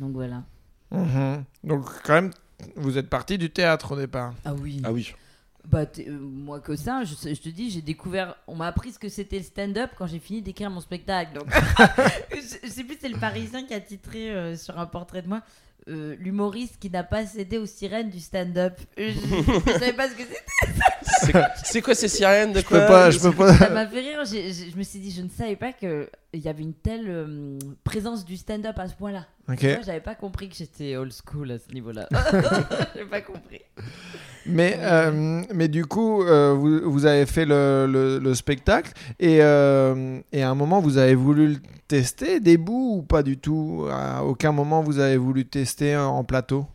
[0.01, 0.43] Donc voilà.
[0.91, 1.45] Mhm.
[1.63, 2.31] Donc quand même,
[2.75, 4.35] vous êtes parti du théâtre au départ.
[4.45, 4.83] Ah oui.
[4.85, 5.15] Ah oui.
[5.67, 8.37] Bah, euh, moi que ça, je, je te dis, j'ai découvert.
[8.47, 11.33] On m'a appris ce que c'était le stand-up quand j'ai fini d'écrire mon spectacle.
[11.39, 11.47] Donc,
[12.33, 15.29] je, je sais plus, c'est le Parisien qui a titré euh, sur un portrait de
[15.29, 15.41] moi.
[15.89, 18.79] euh, l'humoriste qui n'a pas cédé aux sirènes du stand-up.
[18.99, 21.33] Je, je savais pas ce que c'était.
[21.65, 23.55] C'est- quoi ces sirènes de Je quoi peux pas, je peux pas.
[23.57, 24.25] Ça m'a fait rire.
[24.25, 27.07] J'ai- j'ai- je me suis dit, je ne savais pas qu'il y avait une telle
[27.09, 29.27] euh, présence du stand-up à ce point-là.
[29.49, 29.63] Ok.
[29.63, 32.09] Moi, j'avais pas compris que j'étais old school à ce niveau-là.
[32.97, 33.61] J'ai pas compris.
[34.47, 39.39] Mais, euh, mais du coup, euh, vous, vous avez fait le, le- le spectacle et,
[39.41, 41.57] euh, et à un moment, vous avez voulu le
[41.89, 43.87] tester des bouts ou pas du tout?
[43.91, 46.67] À aucun moment, vous avez voulu tester en, plateau?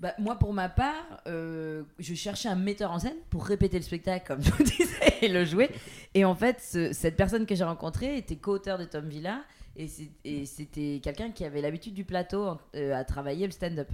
[0.00, 3.84] Bah, moi, pour ma part, euh, je cherchais un metteur en scène pour répéter le
[3.84, 5.70] spectacle, comme je vous disais, et le jouer.
[6.14, 9.38] Et en fait, ce- cette personne que j'ai rencontrée était co-auteur de Tom Villa.
[9.76, 13.88] Et c'était quelqu'un qui avait l'habitude du plateau euh, à travailler le stand-up.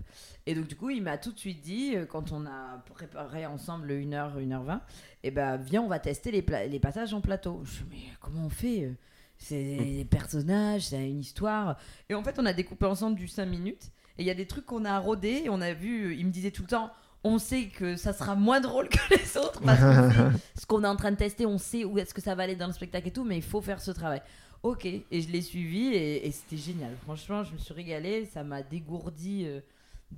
[0.47, 3.47] Et donc, du coup, il m'a tout de suite dit, euh, quand on a préparé
[3.47, 4.81] ensemble 1h, 1h20,
[5.23, 7.63] eh ben, viens, on va tester les, passages en plateau.
[7.65, 8.95] Je me dis, mais comment on fait euh?
[9.41, 11.79] C'est des personnages, c'est une histoire.
[12.09, 13.93] Et en fait, on a découpé ensemble du 5 minutes.
[14.19, 15.43] Et il y a des trucs qu'on a rodés.
[15.45, 16.91] Et on a vu, il me disait tout le temps,
[17.23, 19.61] on sait que ça sera moins drôle que les autres.
[19.65, 22.35] Parce sait ce qu'on est en train de tester, on sait où est-ce que ça
[22.35, 23.25] va aller dans le spectacle et tout.
[23.25, 24.23] Mais il faut faire ce travail.
[24.63, 26.91] Ok, et je l'ai suivi et, et c'était génial.
[27.05, 28.29] Franchement, je me suis régalée.
[28.33, 29.61] Ça m'a dégourdi euh,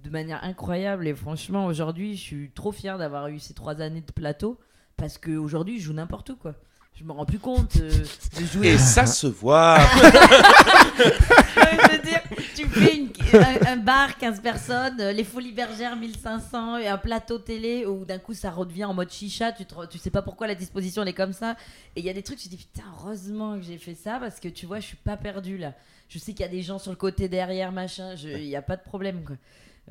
[0.02, 1.06] de manière incroyable.
[1.06, 4.58] Et franchement, aujourd'hui, je suis trop fière d'avoir eu ces trois années de plateau.
[4.96, 6.54] Parce qu'aujourd'hui, je joue n'importe où, quoi.
[6.98, 7.90] Je me rends plus compte euh,
[8.40, 8.68] de jouer.
[8.68, 9.78] Et ça se voit.
[10.98, 12.20] je veux dire,
[12.54, 12.99] tu fais une-
[13.34, 18.04] un, un bar, 15 personnes, euh, les Folies Bergères, 1500, et un plateau télé où
[18.04, 21.02] d'un coup ça redevient en mode chicha, tu, te tu sais pas pourquoi la disposition
[21.02, 21.56] elle est comme ça.
[21.96, 24.18] Et il y a des trucs, tu te dis putain, heureusement que j'ai fait ça
[24.20, 25.72] parce que tu vois, je suis pas perdu là.
[26.08, 28.62] Je sais qu'il y a des gens sur le côté derrière, machin, il y a
[28.62, 29.36] pas de problème quoi.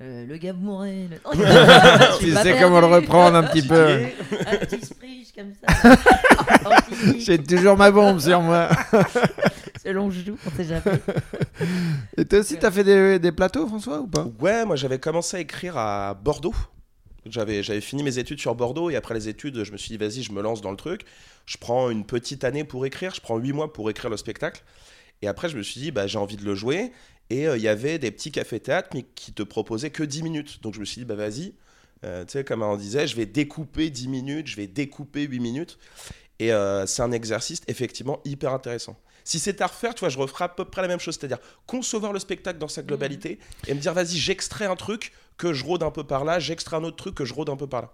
[0.01, 1.07] Euh, le gars mourait.
[1.09, 1.17] le-
[2.19, 4.05] Tu sais comment le reprendre un petit peu.
[4.47, 5.95] Un petit spriche comme ça.
[7.17, 8.69] J'ai toujours ma bombe sur moi.
[9.89, 10.83] Selon je joue, on sait jamais.
[12.17, 14.27] Et toi aussi, t'as fait des, des plateaux, François, ou pas?
[14.39, 16.53] Ouais, moi j'avais commencé à écrire à Bordeaux.
[17.25, 19.97] J'avais, j'avais fini mes études sur Bordeaux et après les études, je me suis dit,
[19.97, 21.05] vas-y, je me lance dans le truc.
[21.47, 24.63] Je prends une petite année pour écrire, je prends huit mois pour écrire le spectacle.
[25.23, 26.91] Et après, je me suis dit, bah, j'ai envie de le jouer.
[27.31, 30.61] Et euh, il y avait des petits cafés-théâtres, mais qui te proposaient que 10 minutes.
[30.61, 31.55] Donc je me suis dit, bah vas-y,
[32.05, 35.39] Euh, tu sais, comme on disait, je vais découper 10 minutes, je vais découper 8
[35.39, 35.79] minutes.
[36.39, 38.95] Et euh, c'est un exercice effectivement hyper intéressant.
[39.29, 41.37] Si c'était à refaire, tu vois, je referais à peu près la même chose, c'est-à-dire
[41.67, 43.37] concevoir le spectacle dans sa globalité
[43.67, 46.77] et me dire, vas-y, j'extrais un truc que je rôde un peu par là, j'extrais
[46.77, 47.91] un autre truc que je rôde un peu par là.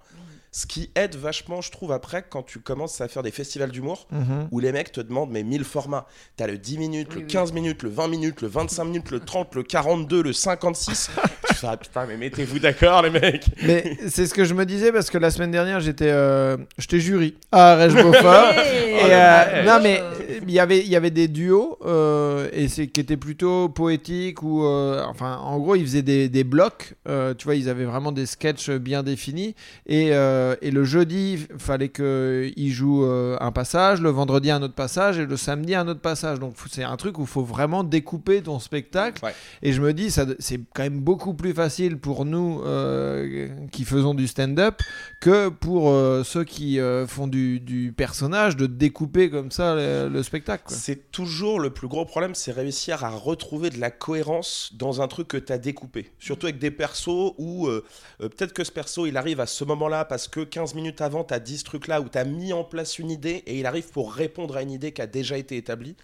[0.57, 4.07] Ce qui aide vachement, je trouve, après, quand tu commences à faire des festivals d'humour,
[4.51, 6.05] où les mecs te demandent mais 1000 formats.
[6.37, 7.27] T'as le 10 minutes, Oui, le oui.
[7.27, 11.09] 15 minutes, le 20 minutes, le 25 minutes, le 30, le 42, le 56.
[11.49, 13.47] tu fais, ah, putain, mais mettez-vous d'accord, les mecs.
[13.63, 17.01] Mais c'est ce que je me disais parce que la semaine dernière, j'étais euh, j'étais
[17.01, 18.53] jury à Rèche Beaufort.
[18.53, 19.65] Et, euh, ouais.
[19.65, 20.01] non mais
[20.47, 24.41] il y avait il y avait des duos euh, et c'est qui étaient plutôt poétiques
[24.41, 27.85] ou euh, enfin en gros ils faisaient des, des blocs euh, tu vois ils avaient
[27.85, 33.05] vraiment des sketchs bien définis et, euh, et le jeudi il fallait que ils jouent
[33.05, 36.55] euh, un passage le vendredi un autre passage et le samedi un autre passage donc
[36.69, 39.33] c'est un truc où il faut vraiment découper ton spectacle Ouais.
[39.63, 43.83] et je me dis ça c'est quand même beaucoup plus facile pour nous euh, qui
[43.85, 44.81] faisons du stand-up
[45.19, 50.09] que pour euh, ceux qui euh, font du, du personnage de découper comme ça le,
[50.09, 50.63] le spectacle.
[50.67, 50.75] quoi.
[50.75, 55.07] C'est toujours le plus gros problème, c'est réussir à retrouver de la cohérence dans un
[55.07, 56.11] truc que tu as découpé.
[56.19, 57.83] Surtout avec des persos où euh,
[58.21, 61.23] euh, peut-être que ce perso il arrive à ce moment-là parce que 15 minutes avant
[61.23, 63.65] tu as dit ce truc-là où tu as mis en place une idée et il
[63.65, 65.95] arrive pour répondre à une idée qui a déjà été établie.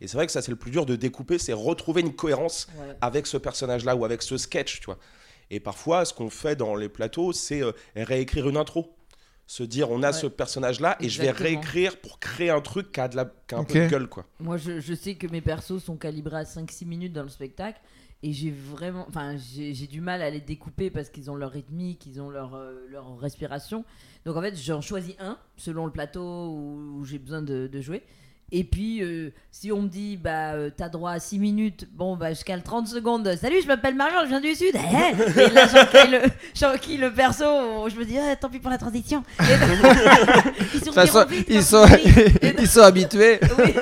[0.00, 2.68] Et c'est vrai que ça c'est le plus dur de découper, c'est retrouver une cohérence
[2.78, 2.94] Ouais.
[3.00, 4.98] avec ce personnage-là ou avec ce sketch, tu vois.
[5.50, 8.94] Et parfois, ce qu'on fait dans les plateaux, c'est euh, réécrire une intro.
[9.48, 10.16] Se dire, on a Ouais.
[10.16, 13.54] ce personnage-là et je vais réécrire pour créer un truc qui a, de la, qui
[13.56, 14.24] a un peu de gueule, quoi.
[14.38, 17.80] Moi, je, je sais que mes persos sont calibrés à 5-6 minutes dans le spectacle.
[18.22, 19.06] Et j'ai vraiment.
[19.08, 22.54] Enfin, j'ai du mal à les découper parce qu'ils ont leur rythmique, ils ont leur,
[22.54, 23.84] euh, leur respiration.
[24.26, 27.80] Donc, en fait, j'en choisis un selon le plateau où, où j'ai besoin de, de
[27.80, 28.02] jouer.
[28.52, 32.16] Et puis, euh, si on me dit, bah, euh, t'as droit à 6 minutes, bon,
[32.16, 33.36] bah, je cale 30 secondes.
[33.36, 34.74] Salut, je m'appelle Marion, je viens du Sud.
[34.74, 35.66] Eh Et là,
[36.54, 37.44] j'enquille le, le perso.
[37.88, 39.22] Je me dis, ah, tant pis pour la transition.
[39.40, 39.44] Et
[40.74, 41.86] ils façon, ils ils sont,
[42.58, 43.38] ils sont habitués.
[43.58, 43.74] oui.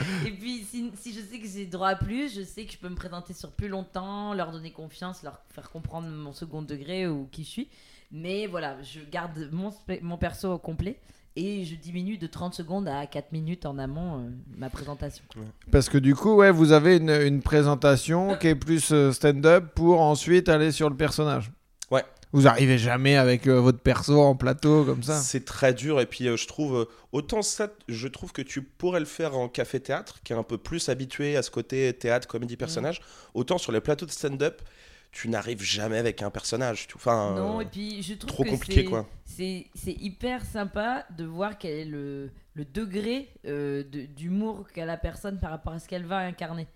[0.26, 2.78] Et puis, si, si je sais que j'ai droit à plus, je sais que je
[2.78, 7.06] peux me présenter sur plus longtemps, leur donner confiance, leur faire comprendre mon second degré
[7.06, 7.68] ou qui je suis.
[8.12, 10.98] Mais voilà, je garde mon, mon perso au complet
[11.36, 15.22] et je diminue de 30 secondes à 4 minutes en amont euh, ma présentation.
[15.70, 19.72] Parce que du coup, ouais, vous avez une, une présentation qui est plus euh, stand-up
[19.74, 21.52] pour ensuite aller sur le personnage.
[21.90, 22.04] Ouais.
[22.32, 25.18] Vous arrivez jamais avec euh, votre perso en plateau comme ça.
[25.18, 28.62] C'est très dur et puis euh, je trouve euh, autant ça, je trouve que tu
[28.62, 31.92] pourrais le faire en café théâtre, qui est un peu plus habitué à ce côté
[31.92, 33.00] théâtre, comédie, personnage.
[33.34, 34.62] Autant sur les plateaux de stand-up,
[35.12, 36.86] tu n'arrives jamais avec un personnage.
[36.86, 39.08] tu- Enfin, non, et puis je trouve trop que compliqué c'est- quoi.
[39.24, 44.84] C'est c'est hyper sympa de voir quel est le, le degré euh, de- d'humour qu'a
[44.84, 46.68] la personne par rapport à ce qu'elle va incarner.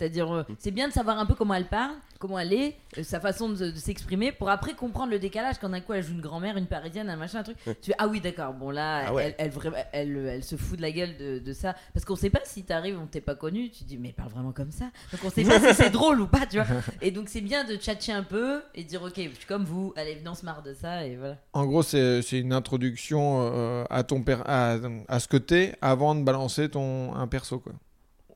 [0.00, 3.02] C'est-à-dire, euh, c'est bien de savoir un peu comment elle parle, comment elle est, euh,
[3.02, 6.14] sa façon de, de s'exprimer, pour après comprendre le décalage quand d'un coup elle joue
[6.14, 7.58] une grand-mère, une parisienne, un machin, un truc.
[7.82, 9.24] Tu fais, ah oui, d'accord, bon là, Ah ouais.
[9.26, 11.74] elle, elle, vraiment- elle, elle se fout de la gueule de, de ça.
[11.92, 14.52] Parce qu'on sait pas si t'arrives, on t'est pas connu, tu dis, mais parle vraiment
[14.52, 14.86] comme ça.
[15.12, 16.66] Donc on sait pas si c'est drôle ou pas, tu vois.
[17.02, 19.64] Et donc c'est bien de tchatcher un peu et de dire, ok, je suis comme
[19.64, 21.36] vous, allez, venez, on se marre de ça, et voilà.
[21.52, 24.76] En gros, c'est c'est une introduction euh, à, ton per- à,
[25.08, 27.58] à ce que t'es avant de balancer ton, un perso.
[27.58, 27.72] Quoi.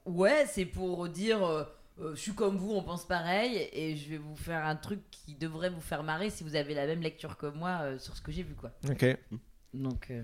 [0.07, 1.65] Ouais, c'est pour dire euh,
[2.01, 5.01] euh, je suis comme vous, on pense pareil et je vais vous faire un truc
[5.11, 8.17] qui devrait vous faire marrer si vous avez la même lecture que moi euh, sur
[8.17, 8.71] ce que j'ai vu quoi.
[8.89, 9.07] Ok.
[9.73, 10.23] Donc euh,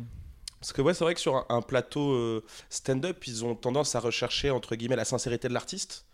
[0.61, 3.95] Parce que ouais, c'est vrai que sur un, un plateau euh, stand-up, ils ont tendance
[3.95, 6.07] à rechercher entre guillemets la sincérité de l'artiste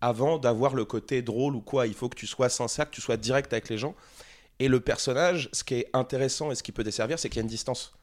[0.00, 1.86] avant d'avoir le côté drôle ou quoi.
[1.86, 3.94] Il faut que tu sois sincère, que tu sois direct avec les gens.
[4.58, 7.40] Et le personnage, ce qui est intéressant et ce qui peut desservir, c'est qu'il y
[7.40, 7.94] a une distance.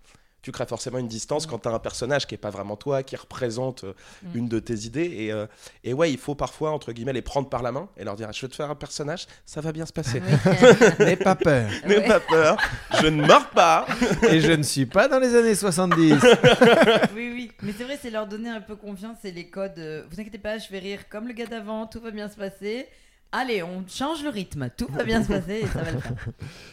[0.42, 3.04] Tu crées forcément une distance quand tu as un personnage qui est pas vraiment toi,
[3.04, 4.28] qui représente euh, Mm.
[4.38, 5.12] une de tes idées.
[5.18, 5.46] Et, euh,
[5.84, 8.32] et ouais, il faut parfois, entre guillemets, les prendre par la main et leur dire
[8.32, 10.22] Je veux te faire un personnage, ça va bien se passer.
[11.00, 11.70] N'aie pas peur.
[11.86, 12.08] N'aie Ouais.
[12.08, 12.58] pas peur,
[13.02, 13.86] je ne mords pas.
[14.30, 16.14] Et je ne suis pas dans les années 70.
[17.16, 17.52] oui, oui.
[17.62, 19.78] Mais c'est vrai, c'est leur donner un peu confiance et les codes.
[19.80, 22.36] euh, vous inquiétez pas, je vais rire comme le gars d'avant, tout va bien se
[22.36, 22.88] passer.
[23.32, 26.12] Allez, on change le rythme, tout va bien se passer et ça va le faire.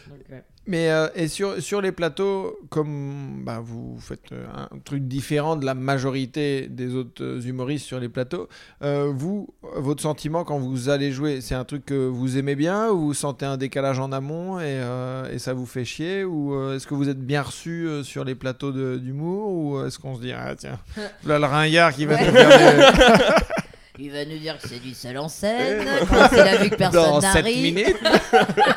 [0.09, 0.43] Donc, ouais.
[0.69, 5.55] Mais euh, et sur, sur les plateaux, comme bah, vous faites euh, un truc différent
[5.55, 8.49] de la majorité des autres humoristes sur les plateaux,
[8.83, 12.89] euh, vous, votre sentiment quand vous allez jouer, c'est un truc que vous aimez bien
[12.91, 16.73] ou vous sentez un décalage en amont et, euh, et ça vous fait chier Ou
[16.73, 20.33] est-ce que vous êtes bien reçu sur les plateaux d'humour Ou est-ce qu'on se dit,
[20.33, 20.81] ah tiens,
[21.27, 22.27] là le ringard qui va Ouais.
[22.27, 23.45] nous faire des-
[23.99, 26.77] Il va nous dire que c'est du seul en scène, quand il a vu que
[26.77, 27.75] personne dans 7 n'arrive.
[27.75, 27.97] minutes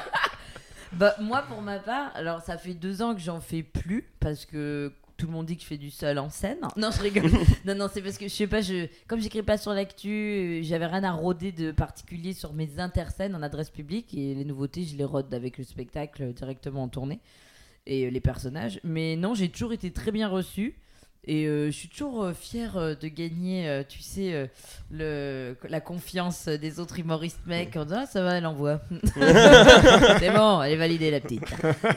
[0.93, 4.45] Bah, moi, pour ma part, alors ça fait deux ans que j'en fais plus parce
[4.45, 6.58] que tout le monde dit que je fais du seul en scène.
[6.77, 7.29] Non, je rigole.
[7.65, 10.88] non, non, c'est parce que je sais pas, je, comme j'écris pas sur l'actu, j'avais
[10.88, 14.95] rien à roder de particulier sur mes interscènes en adresse publique et les nouveautés, je
[14.95, 17.19] les rode avec le spectacle directement en tournée
[17.86, 18.79] et les personnages.
[18.84, 20.79] Mais non, j'ai toujours été très bien reçue.
[21.25, 24.49] Et euh, je suis toujours euh, fière euh, de gagner, tu sais,
[24.89, 28.82] le, la confiance des autres humoristes mecs en disant ah, ça va, elle envoie.
[30.19, 31.43] C'est bon, elle est validée la petite.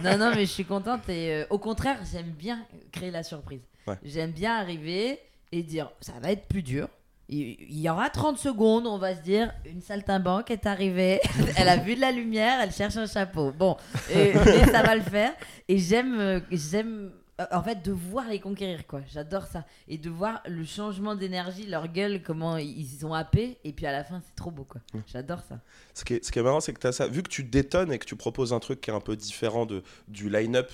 [0.02, 3.62] Non, non, mais je suis contente et au contraire, j'aime bien créer la surprise.
[3.86, 3.94] Ouais.
[4.04, 5.18] J'aime bien arriver
[5.50, 6.88] et dire ça va être plus dur.
[7.28, 11.18] Il y aura 30 secondes, on va se dire une saltimbanque est arrivée,
[11.56, 13.52] elle a vu de la lumière, elle cherche un chapeau.
[13.52, 13.76] Bon,
[14.14, 14.34] et,
[14.66, 15.32] ça va le faire.
[15.66, 17.10] Et j'aime, j'aime
[17.50, 19.00] en fait de voir les conquérir quoi.
[19.08, 23.72] J'adore ça et de voir le changement d'énergie, leur gueule, comment ils sont happés et
[23.72, 24.80] puis à la fin c'est trop beau quoi.
[25.06, 25.60] J'adore ça.
[25.94, 27.06] Ce qui est, ce qui est marrant, c'est que tu as ça.
[27.06, 29.66] Vu que tu détonnes et que tu proposes un truc qui est un peu différent
[29.66, 30.70] de, du line-up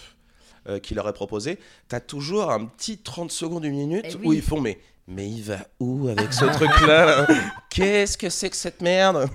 [0.68, 4.32] euh, qu'il aurait proposé, tu as toujours un petit 30 secondes, une minute Eh où
[4.32, 4.78] ils font Mais,
[5.10, 7.26] mais il va où avec ce truc-là là?
[7.70, 9.28] Qu'est-ce que c'est que cette merde?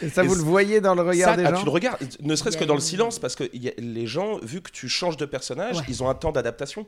[0.00, 1.70] Et ça, Et vous le voyez dans le regard Ça, des ah, gens tu le
[1.72, 4.70] regardes, ne serait-ce que dans le silence, parce que y a- les gens, vu que
[4.70, 5.84] tu changes de personnage, Ouais.
[5.88, 6.86] ils ont un temps d'adaptation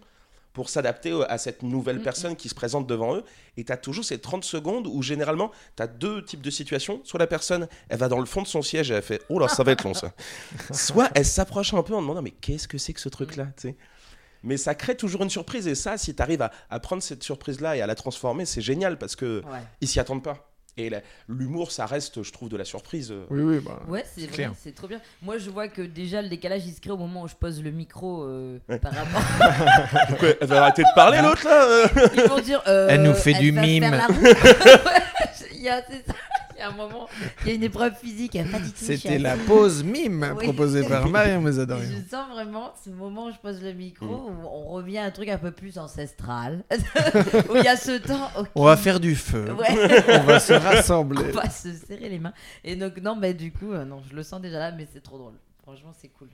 [0.55, 3.23] pour s'adapter à cette nouvelle personne qui se présente devant eux.
[3.57, 7.01] Et tu as toujours ces 30 secondes où généralement, tu as deux types de situations.
[7.05, 9.39] Soit la personne, elle va dans le fond de son siège et elle fait Oh
[9.39, 10.13] là, ça va être long ça.
[10.73, 13.69] Soit elle s'approche un peu en demandant Mais qu'est-ce que c'est que ce truc-là tu
[13.69, 13.77] sais?
[14.43, 17.23] Mais ça crée toujours une surprise et ça, si tu arrives à, à prendre cette
[17.23, 19.59] surprise-là et à la transformer, c'est génial parce que Ouais.
[19.81, 20.45] ils s'y attendent pas.
[20.81, 20.93] Et
[21.27, 23.13] l'humour, ça reste, je trouve, de la surprise.
[23.31, 23.81] Oui, oui, bah.
[23.89, 25.01] Ouais, c'est vrai, c'est trop bien.
[25.23, 27.61] Moi, je vois que déjà le décalage il se crée au moment où je pose
[27.61, 30.17] le micro euh, par rapport.
[30.21, 32.63] Quoi, elle va arrêter de parler l'autre là euh Ils vont dire.
[32.69, 33.83] euh, Elle nous fait du mime.
[34.23, 36.15] Ouais, Il y a, c'est ça.
[36.59, 37.07] Il y a un moment,
[37.43, 38.35] il y a une épreuve physique.
[38.35, 40.45] a pas du tout, C'était la pause mime Oui.
[40.45, 41.89] proposée par Marion Et Mesadorian.
[41.89, 44.11] Je sens vraiment ce moment où je pose le micro, Mm.
[44.45, 46.65] où on revient à un truc un peu plus ancestral,
[47.51, 48.29] où il y a ce temps.
[48.57, 49.53] On va faire du feu.
[49.53, 50.03] Ouais.
[50.21, 51.27] On va se rassembler.
[51.31, 52.33] on va se serrer les mains.
[52.65, 55.03] Et donc, non, mais du coup, euh, non, je le sens déjà là, mais c'est
[55.03, 55.35] trop drôle.
[55.63, 56.29] Franchement, c'est cool.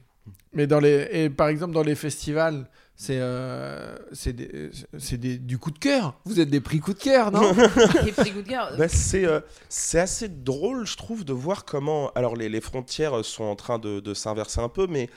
[0.54, 5.38] Mais dans les et par exemple dans les festivals, c'est euh, c'est des- c'est des-
[5.38, 6.14] du coup de cœur.
[6.24, 7.52] Vous êtes des prix coup de cœur, non?
[8.06, 8.76] Et prix coup de cœur.
[8.78, 12.10] Bah, c'est euh, c'est assez drôle, je trouve, de voir comment.
[12.14, 15.10] Alors, les, les frontières sont en train de, de s'inverser un peu, mais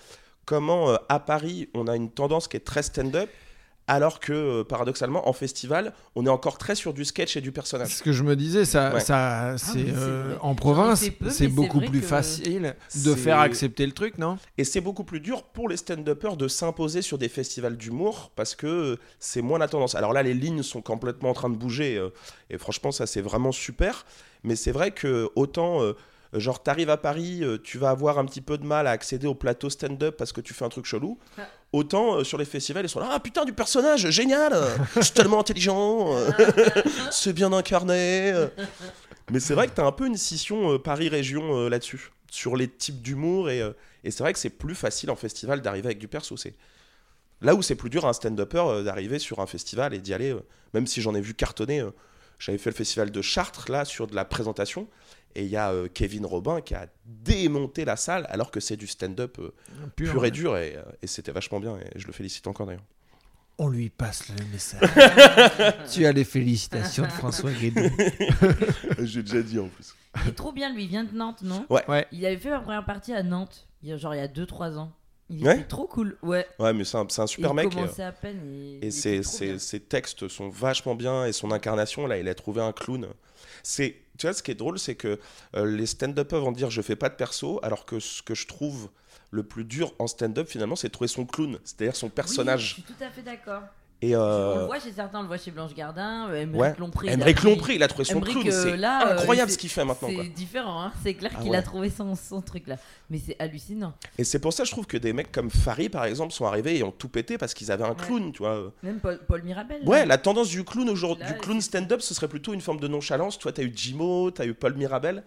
[0.45, 3.29] comment euh, à Paris, on a une tendance qui est très stand-up,
[3.87, 7.47] alors que euh, paradoxalement, en festival, on est encore très sur du sketch et du
[7.47, 7.95] C'est personnage.
[7.95, 8.65] ce que je me disais.
[8.65, 8.99] Ça, Ouais.
[8.99, 13.15] ça c'est Ah c'est euh, en province, c'est c'est beaucoup plus que- facile de C'est-
[13.15, 14.37] faire accepter le truc, non?
[14.57, 18.55] Et c'est beaucoup plus dur pour les stand-uppers de s'imposer sur des festivals d'humour parce
[18.55, 19.95] que c'est moins la tendance.
[19.95, 22.09] Alors là, les lignes sont complètement en train de bouger euh,
[22.49, 24.05] et franchement, ça c'est vraiment super.
[24.43, 25.93] Mais c'est vrai que autant, euh,
[26.33, 29.33] genre, t'arrives à Paris, tu vas avoir un petit peu de mal à accéder au
[29.35, 31.17] plateau stand-up parce que tu fais un truc chelou.
[31.37, 31.43] Ah.
[31.73, 34.53] Autant euh, sur les festivals, ils sont là, ah putain, du personnage, génial,
[34.95, 36.31] je suis tellement intelligent, euh,
[37.11, 38.31] c'est bien incarné.
[38.33, 38.47] euh.
[39.31, 42.69] Mais c'est vrai que t'as un peu une scission euh, Paris-Région euh, là-dessus, sur les
[42.69, 43.61] types d'humour et.
[43.61, 43.71] euh,
[44.05, 46.37] c'est vrai que c'est plus facile en festival d'arriver avec du perso.
[46.37, 46.53] C'est
[47.41, 50.13] là où c'est plus dur à un stand-upper euh, d'arriver sur un festival et d'y
[50.13, 50.31] aller.
[50.31, 50.39] euh,
[50.73, 51.83] même si j'en ai vu cartonner.
[52.39, 54.87] J'avais fait le festival de Chartres là sur de la présentation
[55.35, 58.77] et il y a euh, Kevin Robin qui a démonté la salle alors que c'est
[58.77, 59.53] du stand-up euh,
[59.95, 62.85] Pur, et dur et, euh, et c'était vachement bien et je le félicite encore d'ailleurs.
[63.59, 64.81] On lui passe le message.
[65.91, 67.89] tu as les félicitations de François Guédon.
[68.99, 69.95] J'ai déjà dit en plus.
[70.23, 70.83] Il est trop bien, lui.
[70.83, 71.65] Il vient de Nantes, non?
[71.69, 71.83] Ouais.
[71.87, 72.07] Ouais.
[72.11, 74.27] Il avait fait ma première partie à Nantes, il y a, genre il y a
[74.27, 74.91] 2-3 ans.
[75.29, 75.55] Il Ouais.
[75.55, 76.17] était trop cool.
[76.21, 76.47] Ouais.
[76.57, 77.65] Ouais, mais c'est un, super il mec.
[77.67, 78.79] et- commençait à peine.
[78.81, 82.61] Et, ses, ses- ses textes sont vachement bien et son incarnation, là, il a trouvé
[82.61, 83.07] un clown.
[83.61, 85.19] C'est, tu vois, ce qui est drôle, c'est que
[85.55, 88.47] euh, les stand-uppers vont dire je fais pas de perso, alors que ce que je
[88.47, 88.89] trouve
[89.31, 92.61] le plus dur en stand-up, finalement, c'est de trouver son clown, c'est-à-dire son Oui, personnage.
[92.69, 93.63] je suis tout à fait d'accord.
[94.03, 96.61] Et On euh, le voit chez certains, on le voit chez Blanche Gardin, euh, Émeric
[96.61, 96.75] ouais.
[96.77, 97.07] Lompré.
[97.07, 98.47] il a Émeric pris- Lompré, il a trouvé son clown.
[98.47, 100.07] euh, c'est euh, incroyable ce qu'il fait maintenant.
[100.15, 100.91] C'est différent, hein.
[101.03, 101.57] c'est clair Ah qu'il ouais.
[101.57, 102.75] a trouvé son, son truc là.
[103.09, 103.93] Mais c'est hallucinant.
[104.19, 106.77] Et c'est pour ça, je trouve que des mecs comme Farid, par exemple, sont arrivés
[106.77, 107.95] et ont tout pété parce qu'ils avaient un Ouais.
[108.05, 108.71] clown, tu vois.
[108.83, 109.81] Même Paul, Paul Mirabel.
[109.81, 109.89] là.
[109.89, 112.87] Ouais, la tendance du clown aujourd'hui, du clown stand-up, ce serait plutôt une forme de
[112.87, 113.39] nonchalance.
[113.39, 115.23] Toi, t'as eu Jimo, t'as eu Paul Mirabel.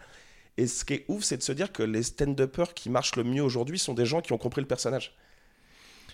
[0.58, 3.24] Et ce qui est ouf, c'est de se dire que les stand-uppers qui marchent le
[3.24, 5.16] mieux aujourd'hui sont des gens qui ont compris le personnage.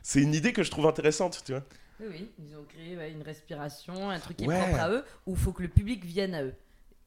[0.03, 1.63] C'est une idée que je trouve intéressante, tu vois.
[2.01, 4.55] Oui, oui, ils ont créé ouais, une respiration, un truc qui Ouais.
[4.57, 6.55] est propre à eux, où il faut que le public vienne à eux.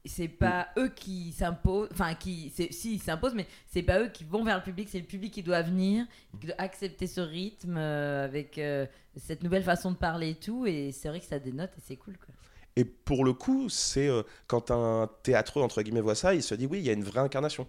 [0.06, 4.24] C'est pas eux qui s'imposent, enfin, qui, si, ils s'imposent, mais c'est pas eux qui
[4.24, 6.06] vont vers le public, c'est le public qui doit venir,
[6.40, 8.86] qui doit accepter ce rythme euh, avec euh,
[9.18, 11.98] cette nouvelle façon de parler et tout, et c'est vrai que ça dénote et c'est
[11.98, 12.34] cool, quoi.
[12.78, 16.56] Et pour le coup, c'est euh, quand un théâtreux, entre guillemets, voit ça, il se
[16.56, 17.68] dit oui, il y a une vraie incarnation.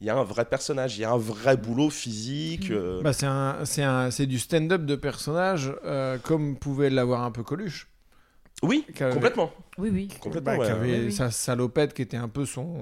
[0.00, 2.70] Il y a un vrai personnage, il y a un vrai boulot physique.
[2.70, 2.74] Mm.
[2.74, 3.12] euh, Bah,
[4.10, 7.88] c'est du stand-up de personnage euh, comme pouvait l'avoir un peu Coluche.
[8.62, 9.52] Oui, complètement.
[9.76, 10.08] Oui, oui.
[10.20, 10.70] Complètement, Bah, ouais.
[10.70, 11.12] avait Oui, oui.
[11.12, 12.74] sa salopette qui était un peu son,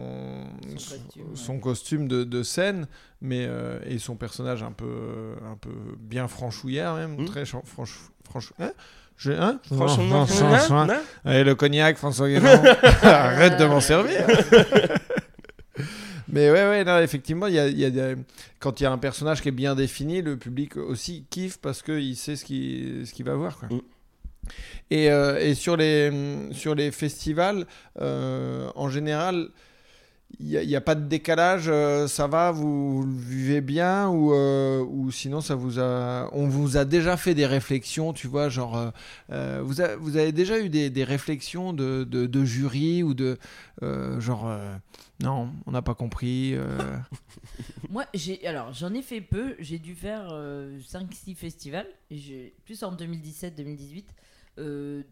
[0.78, 1.60] Son costume, son ouais.
[1.60, 2.86] costume de, de scène,
[3.20, 7.24] mais euh, et son personnage un peu, un peu bien franchouillard même, Mm.
[7.26, 8.54] très franche, franche.
[8.58, 8.72] Hein?
[9.18, 9.60] Je- hein?
[9.70, 11.00] Franchement, Franchement, hein, hein?
[11.26, 12.48] Allez, le cognac, François Guénon.
[13.02, 14.26] Arrête de m'en servir.
[16.28, 18.16] Mais ouais, ouais, non, effectivement, y a, y a des-
[18.58, 21.82] quand il y a un personnage qui est bien défini, le public aussi kiffe parce
[21.82, 23.58] qu'il sait ce qu'il ce qu'il va voir.
[23.58, 23.68] Quoi.
[23.68, 23.80] Mm.
[24.90, 26.12] Et, euh, et sur, les,
[26.52, 27.66] sur les festivals,
[28.00, 29.48] euh, en général,
[30.38, 34.84] il n'y a, pas de décalage, euh, ça va, vous, vous vivez bien ou, euh,
[34.84, 38.92] ou sinon ça vous a, on vous a déjà fait des réflexions, tu vois, genre,
[39.30, 43.38] euh, vous, vous avez déjà eu des, des réflexions de, de, jury ou de,
[44.18, 44.54] genre,
[45.20, 46.54] non, on n'a pas compris.
[47.88, 49.54] Moi, j'ai alors j'en ai fait peu.
[49.58, 51.86] J'ai dû faire 5-6 festivals,
[52.64, 54.04] plus en 2017-2018.
[54.58, 55.02] Euh,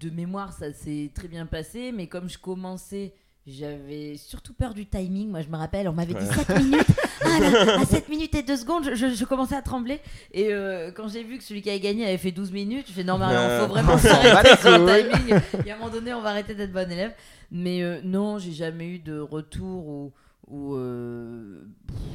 [0.00, 3.14] de de mémoire, ça s'est très bien passé, mais comme je commençais,
[3.50, 5.28] j'avais surtout peur du timing.
[5.28, 6.44] Moi, je me rappelle, on m'avait dit Ouais.
[6.44, 6.86] 7 minutes.
[7.22, 10.00] Ah, là, à 7 minutes et 2 secondes, je, commençais à trembler.
[10.32, 12.92] Et euh, quand j'ai vu que celui qui avait gagné avait fait 12 minutes, je
[12.92, 15.40] fais non, mais Euh, faut vraiment s'arrêter sur le timing.
[15.66, 17.12] Et à un moment donné, on va arrêter d'être bon élève.
[17.50, 20.12] Mais euh, non, j'ai jamais eu de retour où,
[20.48, 21.62] où euh,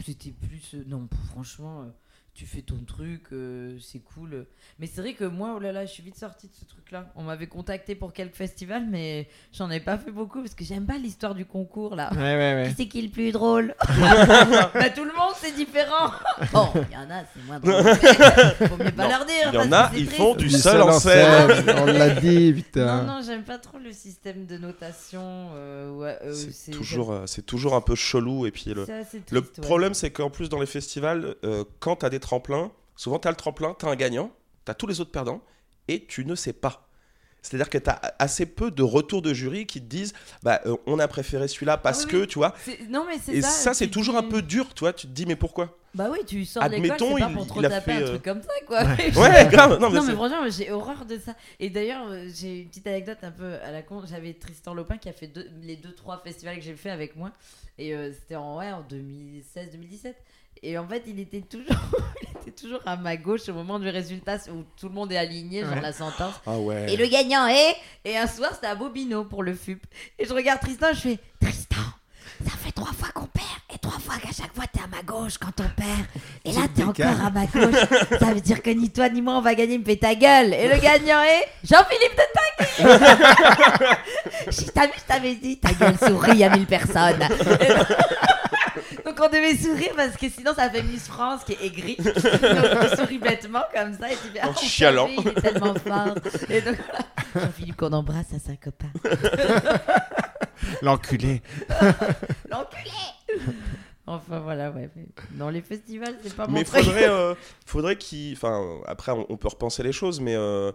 [0.04, 0.76] c'était plus.
[0.88, 1.86] non, franchement,
[2.36, 4.46] tu fais ton truc, euh, c'est cool.
[4.78, 7.10] Mais c'est vrai que moi, oh là là, je suis vite sortie de ce truc-là.
[7.16, 10.86] On m'avait contacté pour quelques festivals, mais j'en ai pas fait beaucoup parce que j'aime
[10.86, 12.10] pas l'histoire du concours là.
[12.12, 12.66] Ouais, ouais, ouais.
[12.70, 13.74] Qui c'est qui est le plus drôle?
[13.88, 16.12] Bah tout le monde c'est différent.
[16.52, 17.96] Bon, il y en a c'est moins drôle.
[18.68, 19.50] Faut mieux pas Non, leur dire.
[19.52, 21.64] il y en a, ils font du seul en scène.
[21.78, 23.04] On l'a dit, Non putain.
[23.04, 25.52] non, j'aime pas trop le système de notation.
[25.56, 28.46] euh, ouais, euh, C'est toujours, c'est toujours un peu chelou.
[28.46, 28.86] Et puis le,
[29.32, 33.20] le problème, c'est qu'en plus, dans les festivals, euh, quand tu as des tremplins, souvent
[33.20, 34.32] tu as le tremplin, tu as un gagnant,
[34.66, 35.42] tu as tous les autres perdants,
[35.88, 36.82] et tu ne sais pas.
[37.44, 40.76] C'est-à-dire que tu as assez peu de retours de jury qui te disent bah, euh,
[40.88, 42.28] on a préféré celui-là parce Ah oui, que, oui.
[42.28, 42.56] tu vois.
[42.90, 43.50] Non mais c'est Et ça.
[43.50, 44.94] ça, c'est toujours un peu dur, tu vois.
[44.94, 45.78] Tu te dis mais pourquoi?
[45.94, 48.02] Bah oui, tu sors de l'école, Admettons, c'est pas il- pour trop taper fait, un
[48.02, 48.84] euh, truc comme ça quoi.
[48.84, 49.80] Ouais, grave.
[49.80, 51.36] Non, mais Non mais c'est- franchement j'ai horreur de ça.
[51.60, 54.02] Et d'ailleurs euh, j'ai une petite anecdote un peu à la con.
[54.10, 57.16] J'avais Tristan Lopin qui a fait deux- les deux trois festivals que j'ai fait avec
[57.16, 57.32] moi
[57.78, 60.14] et euh, c'était en ouais en 2016-2017.
[60.64, 61.66] Et en fait il était toujours
[62.22, 65.18] il était toujours à ma gauche au moment du résultat où tout le monde est
[65.18, 65.82] aligné genre Ouais.
[65.82, 66.36] la sentence.
[66.46, 66.92] Ah ouais.
[66.92, 69.84] Et le gagnant est et un soir c'était à Bobino pour le FUP.
[70.20, 71.76] Et je regarde Tristan je fais Tristan
[72.44, 75.02] ça fait trois fois qu'on perd et trois fois qu'à chaque fois t'es à ma
[75.04, 76.06] gauche quand on perd.
[76.44, 78.20] Et là t'es encore à ma gauche.
[78.20, 80.54] Ça veut dire que ni toi ni moi on va gagner, me fais ta gueule.
[80.54, 83.96] Et le gagnant est Jean-Philippe de Tanguy.
[84.52, 85.96] Je t'avais, dit, ta gueule
[86.38, 87.20] y a mille personnes.
[89.16, 91.66] Et donc- Donc on devait sourire parce que sinon ça fait Miss France qui est
[91.66, 91.96] aigrie.
[91.98, 92.14] Donc
[92.92, 95.08] on sourit bêtement comme ça et tu fais En ah, on chialant.
[95.10, 96.16] il est tellement fort.
[96.50, 97.06] Et donc voilà.
[97.48, 98.88] Jean-Philippe qu'on embrasse à sa copain.
[100.82, 101.42] L'enculé.
[102.50, 102.92] L'enculé
[104.08, 104.90] Enfin voilà, ouais.
[104.96, 106.84] mais Dans les festivals, c'est pas mon Mais truc.
[106.84, 107.34] faudrait, euh,
[107.66, 108.34] faudrait qu'il.
[108.34, 110.72] Enfin, après, on, on peut repenser les choses, mais euh,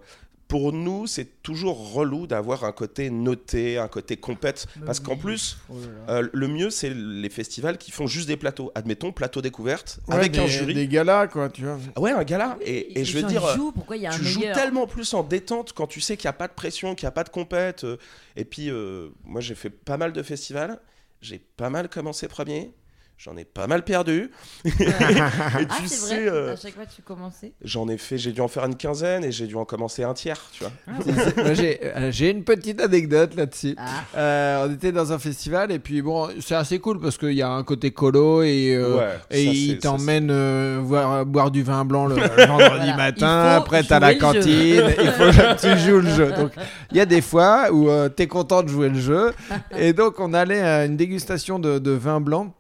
[0.51, 4.67] pour nous, c'est toujours relou d'avoir un côté noté, un côté compète.
[4.85, 6.13] Parce qu'en plus, Oh là là.
[6.19, 8.73] euh, le mieux, c'est les festivals qui font juste des plateaux.
[8.75, 10.75] Admettons, plateau découverte, Ouais, avec des, un jury.
[10.75, 11.79] Des galas, quoi, tu vois.
[11.95, 12.57] Ah Ouais, un gala.
[12.59, 13.41] Oui, et, je veux dire.
[13.95, 16.31] il y a un tu joues tellement plus en détente quand tu sais qu'il n'y
[16.31, 17.85] a pas de pression, qu'il n'y a pas de compète.
[17.85, 17.97] euh,
[18.35, 20.81] Et puis, euh, moi, j'ai fait pas mal de festivals.
[21.21, 22.73] J'ai pas mal commencé premier.
[23.23, 24.31] J'en ai pas mal perdu.
[24.65, 27.53] et Ah, tu sais, vrai, euh, à chaque fois tu commençais.
[27.63, 30.15] j'en ai fait, j'ai dû en faire une quinzaine et j'ai dû en commencer un
[30.15, 30.73] tiers, tu vois.
[30.89, 33.75] Ah, j'ai euh, j'ai une petite anecdote là-dessus.
[33.77, 33.85] Ah,
[34.17, 37.43] Euh, on était dans un festival et puis bon, c'est assez cool parce qu'il y
[37.43, 41.63] a un côté colo et, euh, Ouais, et ça, il t'emmène euh, voir, boire du
[41.63, 42.97] vin blanc le, le vendredi Voilà.
[42.97, 43.49] matin.
[43.51, 44.43] Après, t'as la cantine.
[44.99, 46.33] il faut que tu joues le jeu.
[46.33, 46.53] Donc,
[46.91, 49.33] il y a des fois où tu t'es content de jouer le jeu.
[49.77, 52.55] Et donc, on allait à une dégustation de, de vin blanc.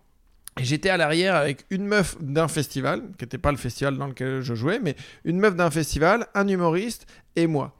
[0.61, 4.07] Et j'étais à l'arrière avec une meuf d'un festival, qui n'était pas le festival dans
[4.07, 4.95] lequel je jouais, mais
[5.25, 7.07] une meuf d'un festival, un humoriste
[7.37, 7.75] et moi.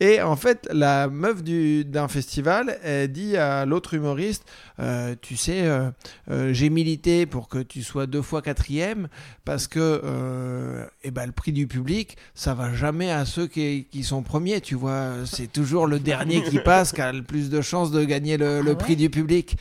[0.00, 4.44] Et en fait, la meuf du- d'un festival, elle dit à l'autre humoriste,
[4.78, 5.90] euh, tu sais, euh,
[6.30, 9.08] euh, j'ai milité pour que tu sois deux fois quatrième,
[9.44, 14.04] parce que eh ben, le prix du public, ça va jamais à ceux qui, qui
[14.04, 15.14] sont premiers, tu vois.
[15.24, 18.60] C'est toujours le dernier qui passe qui a le plus de chances de gagner le,
[18.60, 19.56] le Ah prix du public.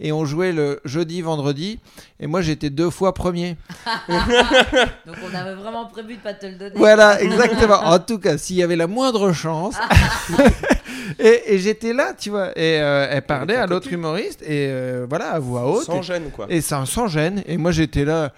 [0.00, 1.80] Et on jouait le jeudi, vendredi,
[2.20, 3.56] et moi j'étais deux fois premier.
[4.08, 6.74] donc on avait vraiment prévu de pas te le donner.
[6.76, 7.80] Voilà, exactement.
[7.84, 9.74] En tout cas, s'il y avait la moindre chance.
[11.18, 12.50] et et j'étais là, tu vois.
[12.56, 15.84] Et euh, elle parlait à l'autre humoriste, et euh, voilà, à voix haute.
[15.84, 16.46] Sans et- gêne, quoi.
[16.48, 17.42] et sans, sans gêne.
[17.46, 18.32] Et moi, j'étais là.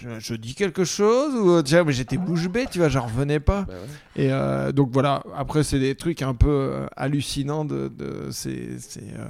[0.00, 3.40] Je, je dis quelque chose ou vois, mais j'étais bouche bée, tu vois, j'en revenais
[3.40, 3.62] pas.
[3.62, 4.22] Bah ouais.
[4.24, 5.22] Et euh, donc voilà.
[5.36, 8.78] Après, c'est des trucs un peu euh, hallucinants de, de ces.
[8.78, 9.24] ces, euh,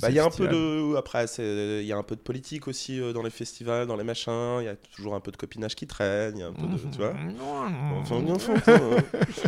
[0.00, 2.16] Bah, ces il y a un peu de après c'est il y a un peu
[2.16, 5.20] de politique aussi euh, dans les festivals dans les machins il y a toujours un
[5.20, 7.14] peu de copinage qui traîne il y a un peu de tu vois
[8.00, 9.00] enfin, enfin, enfin, euh,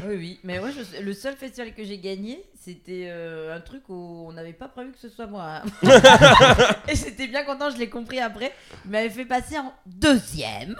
[0.08, 0.40] Oui, oui.
[0.44, 4.32] Mais moi, je- le seul festival que j'ai gagné, c'était euh, un truc où on
[4.32, 5.62] n'avait pas prévu que ce soit moi.
[5.62, 5.62] hein.
[6.88, 8.52] Et j'étais bien content, je l'ai compris après.
[8.84, 10.74] Il m'avait fait passer en deuxième.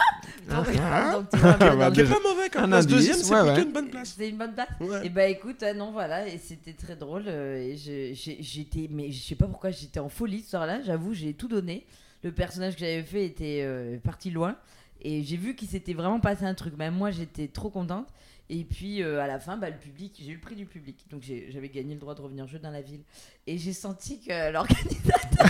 [0.48, 2.68] Donc, tu vois, un peu Ah, dans bah, le- c'est déjà, pas mauvais comme un
[2.68, 3.62] place indice, deuxième c'est ouais, plutôt ouais.
[3.62, 4.68] une bonne place C'est une bonne place.
[4.80, 5.06] Ouais.
[5.06, 7.24] Et bah écoute, euh, non voilà, et c'était très drôle.
[7.26, 10.80] euh, et je- j'ai- j'étais, mais je sais pas pourquoi j'étais en folie ce soir-là.
[10.82, 11.84] J'avoue, j'ai tout donné.
[12.24, 14.56] Le personnage que j'avais fait était euh, parti loin,
[15.02, 16.76] et j'ai vu qu'il s'était vraiment passé un truc.
[16.76, 18.06] Même moi, j'étais trop contente.
[18.54, 21.06] Et puis euh, à la fin, bah, le public, j'ai eu le prix du public,
[21.08, 23.02] donc j'avais gagné le droit de revenir jouer dans la ville.
[23.46, 25.48] Et j'ai senti que l'organisateur,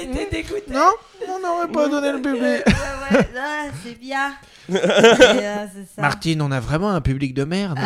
[0.00, 0.72] il était dégoûté.
[0.72, 0.90] Non,
[1.28, 2.42] on n'aurait pas donné le Euh, public.
[2.42, 4.32] ouais, ouais, ah, c'est bien.
[4.68, 6.02] Et, euh, c'est ça.
[6.02, 7.78] Martine, on a vraiment un public de merde.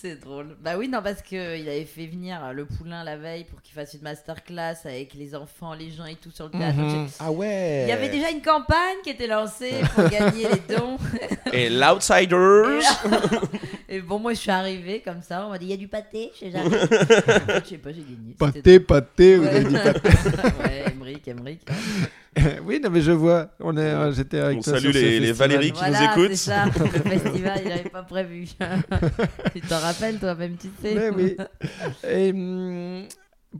[0.00, 0.54] C'est drôle.
[0.60, 3.94] Bah oui, non, parce qu'il avait fait venir le poulain la veille pour qu'il fasse
[3.94, 6.76] une masterclass avec les enfants, les gens et tout sur le théâtre.
[6.76, 7.08] Donc, Mhm.
[7.20, 10.98] ah ouais Il y avait déjà une campagne qui était lancée pour gagner les dons.
[11.52, 12.82] et l'outsiders
[13.88, 15.46] Et bon, moi je suis arrivée comme ça.
[15.46, 18.34] On m'a dit il y a du pâté En fait, je sais pas, j'ai gagné.
[18.38, 20.08] Pâté, pâté, vous avez dit pâté.
[20.62, 21.60] ouais, Emmerich, Emmerich.
[22.66, 23.48] oui, non, mais je vois.
[23.60, 25.32] On est, euh, j'étais avec On toi salue sur les- les.
[25.32, 26.28] Valérie qui nous Voilà, écoutent.
[26.30, 26.64] c'est ça.
[26.66, 28.46] Le festival, il n'avait pas prévu.
[29.54, 30.94] tu t'en rappelles, toi-même, tu sais.
[30.94, 31.36] Mais oui.
[32.08, 33.04] Et, hum,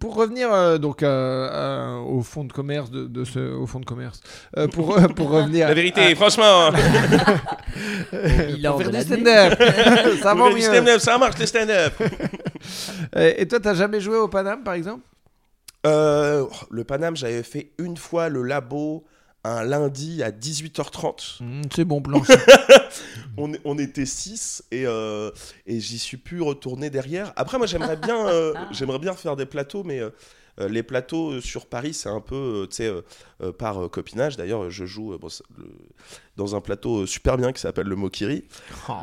[0.00, 3.80] pour revenir euh, donc euh, euh, au fond de commerce de, de ce au fond
[3.80, 4.20] de commerce
[4.56, 6.70] euh, pour euh, pour revenir la vérité franchement.
[8.50, 9.54] Il a pour faire du stand-up.
[10.22, 10.60] Ça va le mieux.
[10.60, 11.92] stand-up ça marche les stand-up.
[13.16, 15.02] Et, et toi t'as jamais joué au Paname par exemple?
[15.86, 19.04] Euh, le Paname j'avais fait une fois le labo
[19.44, 22.22] un lundi à 18h30 Hum, c'est bon plan
[23.36, 25.30] on, on était 6 et, euh,
[25.66, 27.32] et j'y suis pu retourner derrière.
[27.36, 30.10] Après, moi, j'aimerais bien, euh, j'aimerais bien faire des plateaux, mais euh,
[30.68, 32.92] les plateaux sur Paris, c'est un peu, tu sais,
[33.58, 34.36] par euh, copinage.
[34.36, 35.64] D'ailleurs, je joue euh, bon, c'est le-
[36.36, 38.44] dans un plateau super bien qui s'appelle le Mokiri,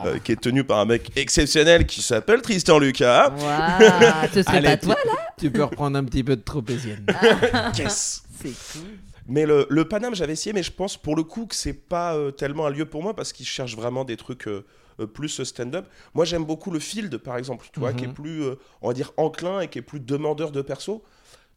[0.05, 3.29] euh, qui est tenu par un mec exceptionnel qui s'appelle Tristan Lucas.
[3.29, 5.11] Waouh, ce serait Allez, pas tu- toi là?
[5.37, 7.05] tu peux reprendre un petit peu de tropézienne
[7.77, 8.23] Yes.
[8.41, 8.89] C'est cool.
[9.31, 12.15] Mais le, le Paname, j'avais essayé, mais je pense pour le coup que c'est pas
[12.15, 14.65] euh, tellement un lieu pour moi parce qu'ils cherchent vraiment des trucs euh,
[14.99, 15.87] euh, plus stand-up.
[16.13, 18.13] Moi, j'aime beaucoup le Field, par exemple, tu vois, qui est Mhm.
[18.13, 18.43] plus,
[18.81, 21.01] on va dire, enclin et qui est plus demandeur de perso.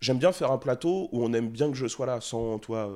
[0.01, 2.93] J'aime bien faire un plateau où on aime bien que je sois là, sans, toi,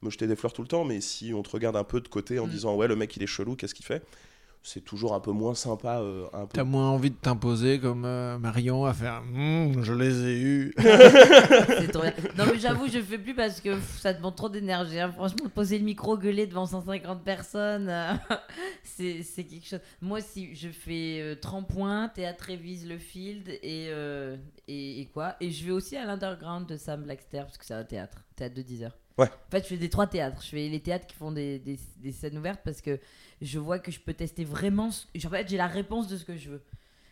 [0.00, 2.08] me jeter des fleurs tout le temps, mais si on te regarde un peu de
[2.08, 2.50] côté en Mm.
[2.50, 4.02] disant, ouais, le mec, il est chelou, qu'est-ce qu'il fait?
[4.66, 5.98] C'est toujours un peu moins sympa.
[6.00, 6.54] euh, un peu.
[6.54, 10.74] t'as moins envie de t'imposer comme euh, Marion à faire Hum, je les ai eus
[10.78, 12.14] C'est trop bien.
[12.38, 14.98] Non, mais j'avoue, je fais plus parce que pff, ça demande trop d'énergie.
[14.98, 15.12] hein.
[15.12, 18.14] Franchement, poser le micro, gueuler devant 150 personnes, euh,
[18.82, 19.80] c'est c'est quelque chose.
[20.00, 25.36] Moi, si je fais euh, Trampoint, Théâtre Révise, Le Field et, euh, et, et quoi
[25.42, 28.54] Et je vais aussi à l'Underground de Sam Blackster parce que c'est un théâtre, théâtre
[28.54, 28.96] de 10 heures.
[29.16, 29.26] Ouais.
[29.28, 30.42] En fait, je fais des trois théâtres.
[30.42, 32.98] Je fais les théâtres qui font des, des, des scènes ouvertes parce que
[33.40, 34.90] je vois que je peux tester vraiment.
[34.90, 36.62] ce- En fait, j'ai la réponse de ce que je veux.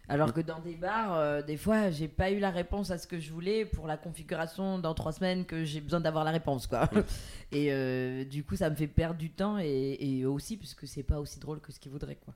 [0.08, 3.06] Alors que dans des bars, euh, des fois, j'ai pas eu la réponse à ce
[3.06, 6.66] que je voulais pour la configuration dans trois semaines que j'ai besoin d'avoir la réponse,
[6.66, 6.90] quoi.
[7.52, 10.86] Et euh, du coup, ça me fait perdre du temps et, et aussi parce que
[10.86, 12.34] c'est pas aussi drôle que ce qu'ils voudraient, quoi.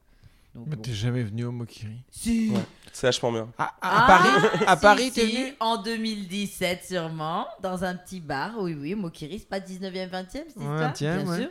[0.57, 0.83] Donc, Mais bon.
[0.83, 2.51] t'es jamais venu au Mokiri Si.
[2.51, 2.61] Ouais.
[2.93, 3.49] C'est vachement bien.
[3.59, 7.95] À, à Ah, Paris À si, Paris, si, t'es venu En 2017, sûrement, dans un
[7.95, 8.53] petit bar.
[8.59, 11.39] Oui, oui, Mokiri, c'est pas 19e, 20e, c'est Ouais, ça tiens, Bien ouais.
[11.41, 11.49] sûr.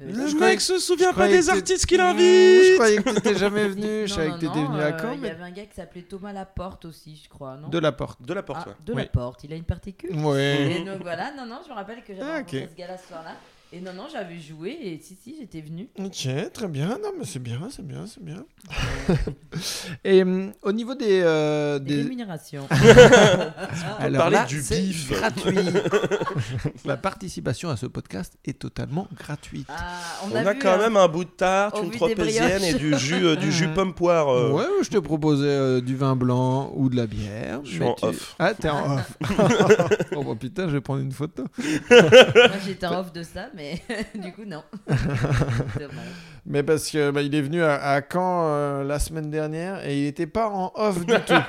[0.00, 2.20] Euh, Le je mec se souvient pas des artistes qu'il invite.
[2.20, 4.06] Je croyais que t'étais jamais venu.
[4.06, 5.50] Je non, savais non, que t'étais venu euh, à Il Caen, y mais avait un
[5.50, 7.68] gars qui s'appelait Thomas Laporte aussi, je crois, non?
[7.68, 8.20] De la porte.
[8.22, 8.74] De la porte, Ah, ouais.
[8.86, 9.02] De Oui.
[9.02, 10.14] la porte, il a une particule.
[10.16, 10.78] Ouais.
[10.80, 12.68] Et donc voilà, non, non, je me rappelle que j'avais Ah, rencontré ok.
[12.70, 13.32] ce gars-là ce soir-là.
[13.74, 15.88] Et non, non, j'avais joué et si, si, j'étais venue.
[15.98, 16.88] Ok, très bien.
[17.02, 18.44] Non, mais c'est bien, c'est bien, c'est bien.
[20.04, 22.02] Et hum, au niveau des, euh, Des des...
[22.02, 22.66] rémunérations.
[23.98, 25.10] Alors parler là, du c'est bif.
[25.10, 25.56] gratuit.
[26.84, 29.66] La participation à ce podcast est totalement gratuite.
[29.70, 30.76] Ah, on, On a, a vu, quand hein.
[30.78, 33.00] même un bout de tarte, au une vu des tropézienne et brioches.
[33.00, 33.74] du jus, euh, du jus Ouais.
[33.74, 34.28] pomme poire.
[34.28, 34.50] euh.
[34.52, 37.60] Ouais, je te proposais euh, du vin blanc ou de la bière.
[37.64, 38.34] Je suis mais en tu- off.
[38.38, 39.16] Ah, t'es en off.
[40.14, 41.44] oh bah putain, je vais prendre une photo.
[41.90, 42.00] Moi,
[42.66, 43.61] j'étais en off de ça, mais
[44.14, 44.62] du coup, non.
[46.46, 50.00] Mais parce que bah, il est venu à, à Caen euh, la semaine dernière et
[50.00, 51.32] il était pas en off du tout.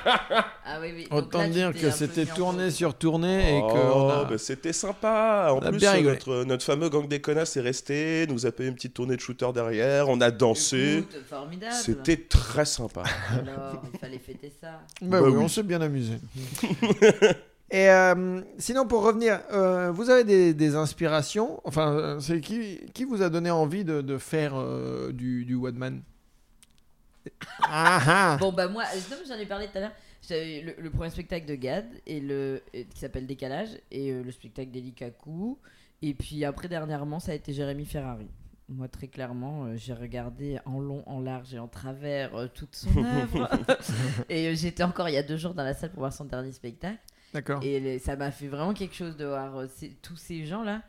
[0.66, 1.02] Ah oui, oui.
[1.10, 2.74] Donc Autant là, dire tu t'es que peu c'était mis en tournée pause.
[2.74, 5.48] sur tournée et Oh, que on a- bah, c'était sympa.
[5.50, 6.14] En on a plus, bien rigolé.
[6.14, 9.20] notre, notre fameux gang des connasses est resté, nous a payé une petite tournée de
[9.20, 11.00] shooter derrière, on a dansé.
[11.00, 11.74] Écoute, formidable.
[11.74, 13.02] C'était très sympa.
[13.30, 14.80] Alors, il fallait fêter ça.
[15.02, 15.42] Bah Bah oui, oui.
[15.44, 16.14] on s'est bien amusé.
[17.70, 21.60] Et euh, sinon, pour revenir, euh, vous avez des, des inspirations?
[21.64, 25.76] Enfin, c'est qui, qui vous a donné envie de, de faire euh, du, du one
[25.76, 26.02] man
[27.62, 28.84] Ah ah Bon, bah, moi,
[29.28, 29.92] j'en ai parlé tout à l'heure.
[30.26, 34.30] J'avais le, le premier spectacle de Gad et le, et- qui s'appelle Décalage et le
[34.30, 35.58] spectacle d'Eli Kaku.
[36.02, 38.28] Et puis après, dernièrement, ça a été Jérémy Ferrari.
[38.68, 42.74] Moi, très clairement, euh, j'ai regardé en long, en large et en travers euh, toute
[42.74, 43.50] son œuvre.
[44.30, 46.24] et euh, j'étais encore il y a deux jours dans la salle pour voir son
[46.24, 46.98] dernier spectacle.
[47.34, 47.60] D'accord.
[47.62, 49.66] Et ça m'a fait vraiment quelque chose de voir euh,
[50.02, 50.82] tous ces gens-là.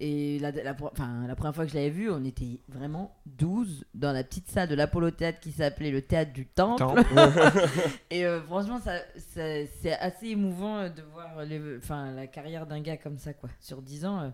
[0.00, 3.84] Et la, la, enfin, la première fois que je l'avais vu, on était vraiment 12
[3.94, 6.78] dans la petite salle de l'Apollo Théâtre qui s'appelait le Théâtre du Temple.
[6.82, 7.04] Temple.
[8.10, 12.66] Et euh, franchement, ça, ça- c'est assez émouvant euh, de voir les, enfin, la carrière
[12.66, 13.32] d'un gars comme ça.
[13.32, 13.48] quoi.
[13.60, 14.30] Sur 10 ans, euh,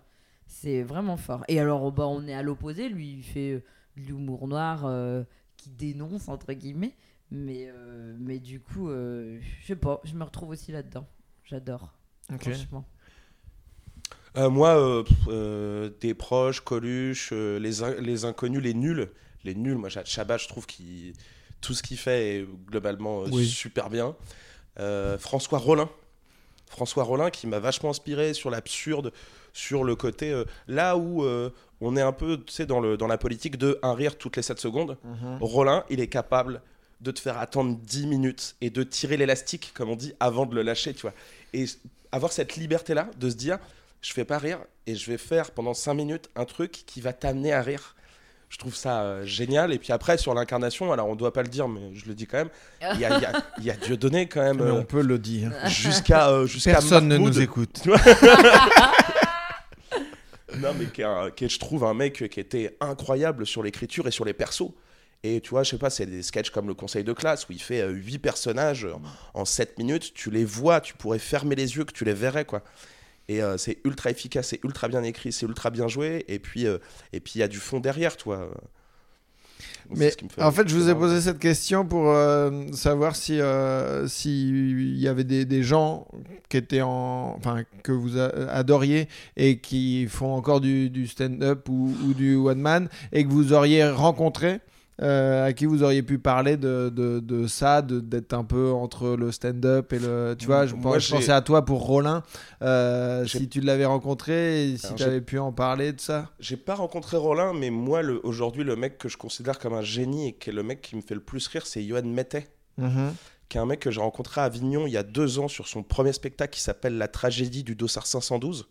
[0.46, 1.44] c'est vraiment fort.
[1.48, 2.88] Et alors, oh, bah, on est à l'opposé.
[2.88, 3.62] Lui, il fait euh,
[3.98, 4.86] de l'humour noir
[5.58, 6.94] qui dénonce, entre guillemets.
[7.30, 7.70] Mais,
[8.18, 11.04] mais du coup, je sais pas, je me retrouve aussi là-dedans.
[11.48, 11.88] J'adore.
[12.40, 12.84] Franchement.
[14.36, 19.08] Euh, moi, euh, euh, des proches, Coluche, euh, les, in- les inconnus, les nuls.
[19.44, 21.14] Les nuls, moi, Cha- Chabat, je trouve qu'il
[21.60, 23.46] tout ce qu'il fait est globalement euh, Oui.
[23.46, 24.14] super bien.
[24.78, 25.88] Euh, François Rollin.
[26.70, 29.12] François Rollin qui m'a vachement inspiré sur l'absurde,
[29.54, 30.30] sur le côté.
[30.30, 33.56] euh, là où euh, on est un peu tu sais, dans, le, dans la politique
[33.56, 35.38] de un rire toutes les 7 secondes, Mhm.
[35.40, 36.60] Rollin, il est capable
[37.00, 40.54] de te faire attendre 10 minutes et de tirer l'élastique, comme on dit, avant de
[40.54, 41.14] le lâcher, tu vois.
[41.54, 41.64] Et
[42.12, 43.58] avoir cette liberté-là de se dire,
[44.02, 47.12] je fais pas rire et je vais faire pendant 5 minutes un truc qui va
[47.12, 47.94] t'amener à rire.
[48.48, 49.72] Je trouve ça euh, génial.
[49.74, 52.26] Et puis après, sur l'incarnation, alors on doit pas le dire, mais je le dis
[52.26, 52.48] quand même,
[52.94, 55.02] il y a, y a- il y a Dieudonné quand même, Mais euh, on peut
[55.02, 55.52] le dire.
[55.68, 57.82] jusqu'à euh, Personne ne nous écoute.
[60.56, 61.04] Non, mais qui est,
[61.44, 64.72] est, je trouve, un mec qui était incroyable sur l'écriture et sur les persos.
[65.24, 67.52] Et tu vois, je sais pas, c'est des sketchs comme le conseil de classe où
[67.52, 68.94] il fait 8 personnages euh,
[69.34, 70.12] en 7 minutes.
[70.14, 72.62] Tu les vois, tu pourrais fermer les yeux que tu les verrais, quoi.
[73.28, 76.24] Et euh, c'est ultra efficace, c'est ultra bien écrit, c'est ultra bien joué.
[76.28, 76.78] Et puis, euh,
[77.12, 78.48] et puis il y a du fond derrière, toi.
[79.90, 84.06] Mais fait- en fait, je vous ai posé cette question pour euh, savoir si euh,
[84.06, 86.06] si il y avait des, des gens
[86.48, 91.94] qui étaient en, enfin que vous adoriez et qui font encore du, du stand-up ou,
[92.06, 94.60] ou du one man et que vous auriez rencontré.
[95.00, 98.72] Euh, à qui vous auriez pu parler de, de, de ça, de- d'être un peu
[98.72, 100.34] entre le stand-up et le.
[100.38, 102.22] Tu vois, je, Moi, je j'ai- pensais à toi pour Rollin.
[102.62, 106.30] euh, si tu l'avais rencontré et si tu avais pu en parler de ça.
[106.40, 109.82] J'ai pas rencontré Rollin, mais moi, le- aujourd'hui, le mec que je considère comme un
[109.82, 112.48] génie et qui est le mec qui me fait le plus rire, c'est Johan Mettet.
[112.76, 113.12] Mhm.
[113.48, 115.68] qui est un mec que j'ai rencontré à Avignon il y a deux ans sur
[115.68, 118.68] son premier spectacle qui s'appelle La tragédie du Dossard 512,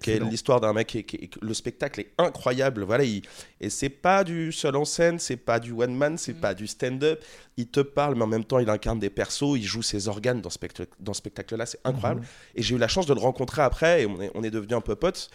[0.00, 0.88] qui est l'histoire d'un mec.
[0.88, 2.82] qui- qui- le spectacle est incroyable.
[2.82, 3.22] Voilà, il-
[3.60, 6.40] et c'est pas du seul en scène, c'est pas du one man, c'est Mm.
[6.40, 7.22] pas du stand-up.
[7.56, 10.40] Il te parle, mais en même temps, il incarne des persos, il joue ses organes
[10.40, 12.22] dans ce spectacle, dans ce spectacle-là, c'est incroyable.
[12.22, 12.26] Mhm.
[12.56, 14.74] Et j'ai eu la chance de le rencontrer après, et on est, on est devenu
[14.74, 15.30] un peu potes.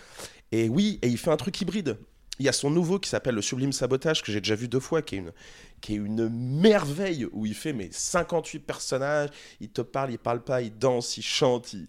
[0.52, 1.98] Et oui, et il fait un truc hybride.
[2.40, 4.80] Il y a son nouveau qui s'appelle Le Sublime Sabotage, que j'ai déjà vu deux
[4.80, 5.32] fois, qui est une,
[5.80, 9.30] qui est une merveille, où il fait mais 58 personnages,
[9.60, 11.74] il te parle, il parle pas, il danse, il chante.
[11.74, 11.88] il-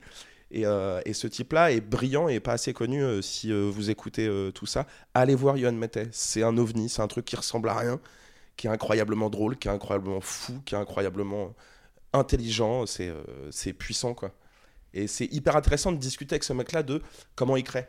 [0.53, 3.89] Et, euh, et ce type-là est brillant et pas assez connu euh, si euh, vous
[3.89, 4.87] écoutez tout ça.
[5.15, 7.99] Allez voir Johan Mettet, c'est un ovni, c'est un truc qui ressemble à rien,
[8.57, 11.55] qui est incroyablement drôle, qui est incroyablement fou, qui est incroyablement
[12.13, 13.11] intelligent, c'est
[13.51, 14.33] c'est puissant quoi.
[14.93, 17.03] Et c'est hyper intéressant de discuter avec ce mec-là de
[17.35, 17.87] comment il crée.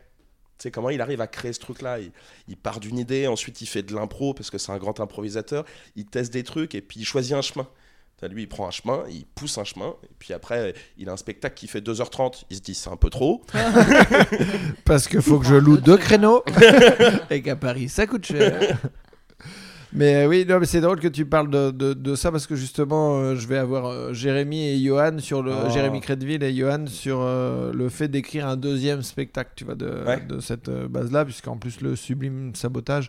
[0.56, 2.12] Sais comment il arrive à créer ce truc-là il,
[2.48, 5.66] il part d'une idée, ensuite il fait de l'impro parce que c'est un grand improvisateur.
[5.96, 7.68] Il teste des trucs et puis il choisit un chemin.
[8.28, 11.16] Lui, il prend un chemin, il pousse un chemin, et puis après, il a un
[11.16, 12.44] spectacle qui fait 2h30.
[12.50, 13.42] Il se dit, c'est un peu trop.
[14.84, 16.44] Parce qu'il faut que je loue deux créneaux.
[17.30, 18.78] et qu'à Paris, ça coûte cher.
[19.94, 22.46] Mais euh, oui, non, mais c'est drôle que tu parles de, de, de ça parce
[22.48, 25.70] que justement, euh, je vais avoir euh, Jérémy et Johan sur le Oh.
[25.70, 30.02] Jérémy Crédville et Johan sur euh, le fait d'écrire un deuxième spectacle, tu vois, de,
[30.04, 30.20] Ouais.
[30.28, 33.08] de cette base-là, puisqu'en plus le sublime sabotage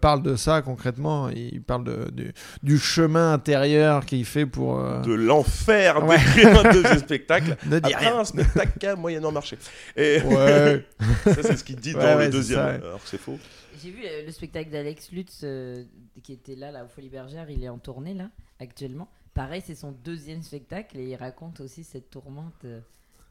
[0.00, 1.28] parle de ça concrètement.
[1.30, 6.18] Il parle de, du, du chemin intérieur qu'il fait pour De l'enfer Ouais.
[6.18, 7.56] d'écrire un deuxième spectacle.
[7.66, 8.18] ne Après rien.
[8.20, 9.56] un spectacle qui a moyennement marché.
[9.96, 10.84] Et Ouais.
[11.24, 12.58] ça, c'est ce qu'il dit dans le deuxième.
[12.58, 12.66] ça.
[12.74, 13.38] Alors c'est faux.
[13.82, 15.84] J'ai vu euh, le spectacle d'Alex Lutz euh,
[16.22, 17.48] qui était là, là, au Folie Bergère.
[17.50, 19.08] Il est en tournée, là, actuellement.
[19.34, 22.64] Pareil, c'est son deuxième spectacle et il raconte aussi cette tourmente.
[22.64, 22.80] euh,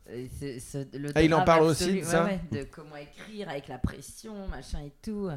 [0.10, 3.50] ce- le Ah, il en parle aussi absolu, de ouais, ça ouais, De comment écrire
[3.50, 5.30] avec la pression, machin et tout.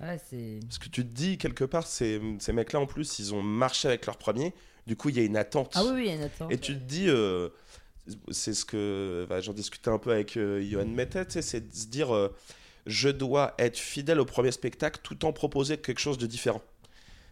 [0.00, 0.60] Ouais, c'est.
[0.64, 3.88] Parce que tu te dis, quelque part, ces, ces mecs-là, en plus, ils ont marché
[3.88, 4.52] avec leur premier.
[4.86, 5.72] Du coup, il y a une attente.
[5.76, 6.52] Ah oui, oui, il y a une attente.
[6.52, 7.48] Et tu te dis, euh,
[8.30, 11.86] c'est ce que bah, j'en discutais un peu avec euh, Johan Mettet, c'est de se
[11.86, 12.34] dire, euh,
[12.86, 16.62] je dois être fidèle au premier spectacle tout en proposer quelque chose de différent.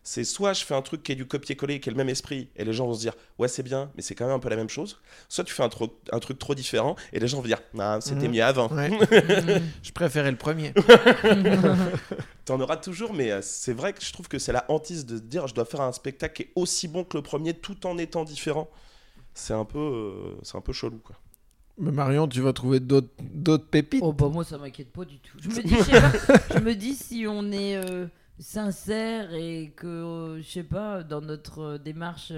[0.02, 2.48] C'est soit je fais un truc qui est du copier-coller, qui est le même esprit,
[2.56, 4.48] et les gens vont se dire, ouais, c'est bien, mais c'est quand même un peu
[4.48, 4.98] la même chose.
[5.28, 7.98] Soit tu fais un, tro- un truc trop différent, et les gens vont dire, ah,
[8.00, 8.34] c'était Mhm.
[8.34, 8.68] mieux avant.
[8.68, 8.88] Ouais.
[8.90, 9.62] Mhm.
[9.82, 10.72] Je préférais le premier.
[12.46, 15.16] T'en auras toujours, mais euh, c'est vrai que je trouve que c'est la hantise de
[15.18, 17.86] se dire, je dois faire un spectacle qui est aussi bon que le premier tout
[17.86, 18.68] en étant différent.
[19.34, 21.16] C'est un peu, euh, c'est un peu chelou, quoi.
[21.80, 24.02] Mais Marion, tu vas trouver d'autres pépites.
[24.04, 25.38] Oh bah moi ça m'inquiète pas du tout.
[25.40, 25.48] Je
[26.60, 28.06] me dis, si on est euh,
[28.38, 32.32] sincère et que euh, je sais pas dans notre euh, démarche,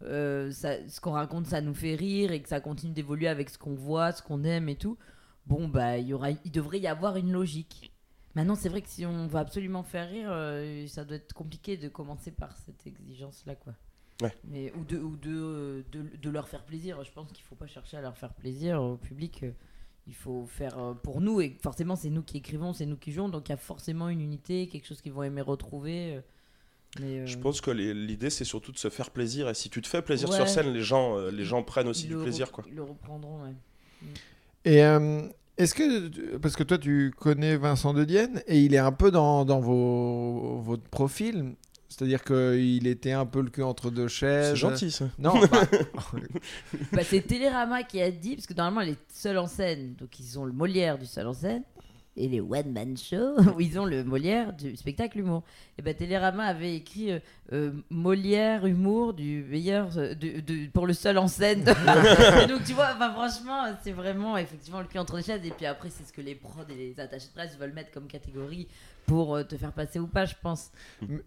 [0.00, 3.74] ce qu'on raconte ça nous fait rire et que ça continue d'évoluer avec ce qu'on
[3.74, 4.98] voit, ce qu'on aime et tout.
[5.46, 7.92] Bon bah il y aura, il devrait y avoir une logique.
[8.34, 11.88] Maintenant c'est vrai que si on veut absolument faire rire, ça doit être compliqué de
[11.88, 13.74] commencer par cette exigence là quoi.
[14.20, 14.32] Ouais.
[14.44, 17.02] Mais, ou de, ou de, euh, de, de leur faire plaisir.
[17.04, 19.42] Je pense qu'il faut pas chercher à leur faire plaisir au public.
[19.44, 19.50] euh,
[20.06, 23.12] il faut faire euh, pour nous et forcément c'est nous qui écrivons, c'est nous qui
[23.12, 26.20] jouons, donc il y a forcément une unité, quelque chose qu'ils vont aimer retrouver.
[26.98, 29.80] mais, euh, Je pense que l'idée c'est surtout de se faire plaisir et si tu
[29.82, 30.36] te fais plaisir Ouais.
[30.36, 32.64] sur scène, les gens, les gens prennent aussi du le plaisir quoi.
[32.66, 33.54] Ils le reprendront, ouais.
[34.64, 35.22] Et euh,
[35.58, 39.10] est-ce que, parce que toi tu connais Vincent de Dienne et il est un peu
[39.10, 41.54] dans, dans vos, votre profil,
[41.90, 44.50] c'est-à-dire qu'il était un peu le cul entre deux chaises.
[44.50, 45.06] C'est gentil ça.
[45.18, 45.62] Non, bah,
[46.92, 50.18] Bah, c'est Télérama qui a dit, parce que normalement elle est seule en scène, donc
[50.20, 51.64] ils ont le Molière du seul en scène
[52.16, 55.42] et les one man show où ils ont le Molière du spectacle humour.
[55.78, 57.18] Et bah Télérama avait écrit euh,
[57.52, 61.60] euh, Molière humour du meilleur euh, de- de- pour le seul en scène.
[62.42, 65.50] Et donc tu vois, enfin, franchement c'est vraiment effectivement le cul entre les chaises et
[65.50, 68.06] puis après c'est ce que les prods et les attachés de presse veulent mettre comme
[68.08, 68.66] catégorie
[69.06, 70.70] pour euh, te faire passer ou pas, je pense.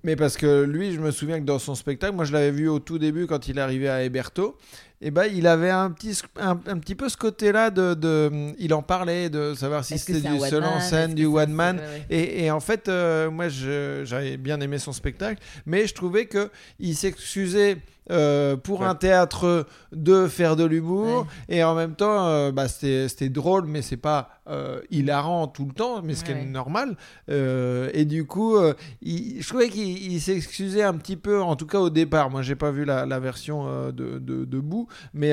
[0.04, 2.68] mais parce que lui, je me souviens que dans son spectacle, moi je l'avais vu
[2.70, 4.58] au tout début quand il arrivait à Héberto,
[5.04, 8.74] et ben il avait un petit, un, un petit peu ce côté-là de, de, il
[8.74, 11.78] en parlait de savoir si c'était du seul en scène, du one man.
[11.78, 12.06] ouais.
[12.10, 16.50] Et, et en fait, euh, moi, j'avais bien aimé son spectacle, mais je trouvais que
[16.80, 17.78] il s'excusait
[18.12, 18.88] euh, pour Ouais.
[18.88, 21.56] un théâtre de faire de l'humour, Ouais.
[21.58, 25.72] et en même temps, euh, bah, c'était drôle, mais c'est pas euh, hilarant tout le
[25.72, 26.98] temps, mais ce qui est normal.
[27.30, 28.58] Euh, et du coup,
[29.02, 32.30] il- je trouvais qu'il il s'excusait un petit peu, en tout cas au départ.
[32.30, 35.32] Moi, j'ai pas vu la, la version de, de, de bout, mais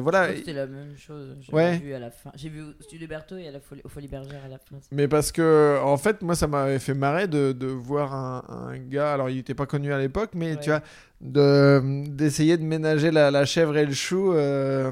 [0.00, 0.34] voilà.
[0.34, 1.36] C'était la même chose.
[1.40, 1.76] J'ai Ouais.
[1.78, 2.30] vu à la fin.
[2.34, 4.76] J'ai vu au Studio Berthaud et à la Folie, au Folie Bergère à la fin.
[4.90, 8.78] Mais parce que, en fait, moi, ça m'avait fait marrer de, de voir un, un
[8.78, 10.80] gars, alors il n'était pas connu à l'époque, mais tu vois,
[11.20, 14.32] d'essayer de, ménager la, la chèvre et le chou.
[14.32, 14.90] euh,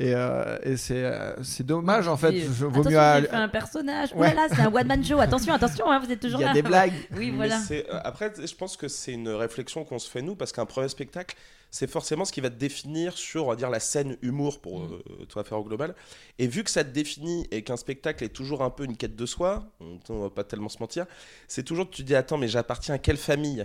[0.00, 2.32] et euh, et c'est euh, c'est dommage, en fait.
[2.34, 2.98] Et, Vaut attention, mieux.
[2.98, 4.12] à- un personnage.
[4.14, 4.32] Ouais.
[4.32, 5.20] Oh là là, c'est un one man show.
[5.20, 6.54] Attention, attention, hein, vous êtes toujours Il y a là.
[6.54, 6.92] des blagues.
[7.16, 7.60] Oui, voilà.
[8.02, 11.36] après, je pense que c'est une réflexion qu'on se fait nous, parce qu'un premier spectacle,
[11.70, 14.80] c'est forcément ce qui va te définir sur, on va dire, la scène humour pour
[14.80, 14.92] Mm.
[15.20, 15.94] euh, toi faire au global.
[16.40, 19.14] Et vu que ça te définit et qu'un spectacle est toujours un peu une quête
[19.14, 21.06] de soi, on, on va pas tellement se mentir,
[21.46, 23.64] c'est toujours tu te dis attends mais j'appartiens à quelle famille?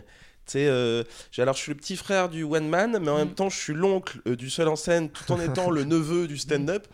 [0.58, 3.18] Euh, j'ai- alors je suis le petit frère du one man, mais en Mm.
[3.20, 6.28] même temps je suis l'oncle euh, du seul en scène, tout en étant le neveu
[6.28, 6.88] du stand-up.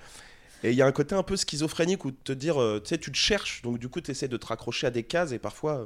[0.63, 2.97] Et il y a un côté un peu schizophrénique où te dire, euh, tu sais,
[2.97, 5.39] tu te cherches, donc du coup tu essaies de te raccrocher à des cases et
[5.39, 5.85] parfois, euh,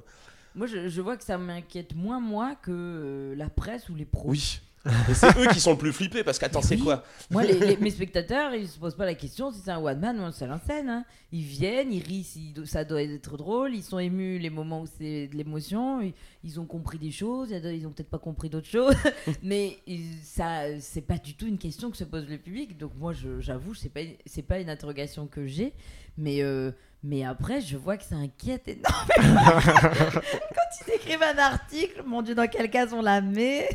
[0.56, 4.06] Moi, je, je vois que ça m'inquiète moins, moi, que euh, la presse ou les
[4.06, 4.30] pros.
[4.30, 4.62] Oui.
[5.10, 6.82] Et c'est eux qui sont le plus flippés parce qu'attends, c'est Oui.
[6.84, 9.80] quoi Moi, les, les- mes spectateurs, ils se posent pas la question si c'est un
[9.80, 10.90] one man ou un seul en scène.
[10.90, 11.06] hein.
[11.32, 14.88] Ils viennent, ils rient, si ça doit être drôle, ils sont émus les moments où
[14.98, 16.14] c'est de l'émotion, ils,
[16.44, 18.96] ils ont compris des choses, ils ont peut-être pas compris d'autres choses,
[19.44, 19.78] mais
[20.24, 22.78] ça, c'est pas du tout une question que se pose le public.
[22.78, 25.74] Donc moi, j'avoue, c'est pas, c'est pas une interrogation que j'ai,
[26.18, 26.72] mais euh,
[27.02, 29.42] Mais après, je vois que ça inquiète énormément.
[29.62, 33.70] Quand ils écrivent un article, mon Dieu, dans quelle case on la met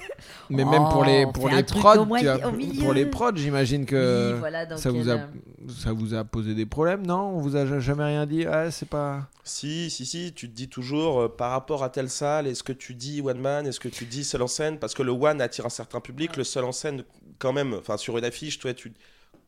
[0.51, 4.33] Mais même pour les Oh, pour les un truc prods, pour les prods, j'imagine que
[4.33, 5.27] Oui, voilà, dans ça vous a euh,
[5.68, 7.35] ça vous a posé des problèmes, non?
[7.35, 8.45] On vous a jamais rien dit?
[8.45, 9.29] Ah, c'est pas.
[9.43, 12.72] Si, si, si, tu te dis toujours euh, par rapport à telle salle, est-ce que
[12.72, 14.79] tu dis one man, est-ce que tu dis seul en scène?
[14.79, 17.05] Parce que le one attire un certain public, le seul en scène,
[17.39, 18.93] quand même, enfin sur une affiche, toi, tu...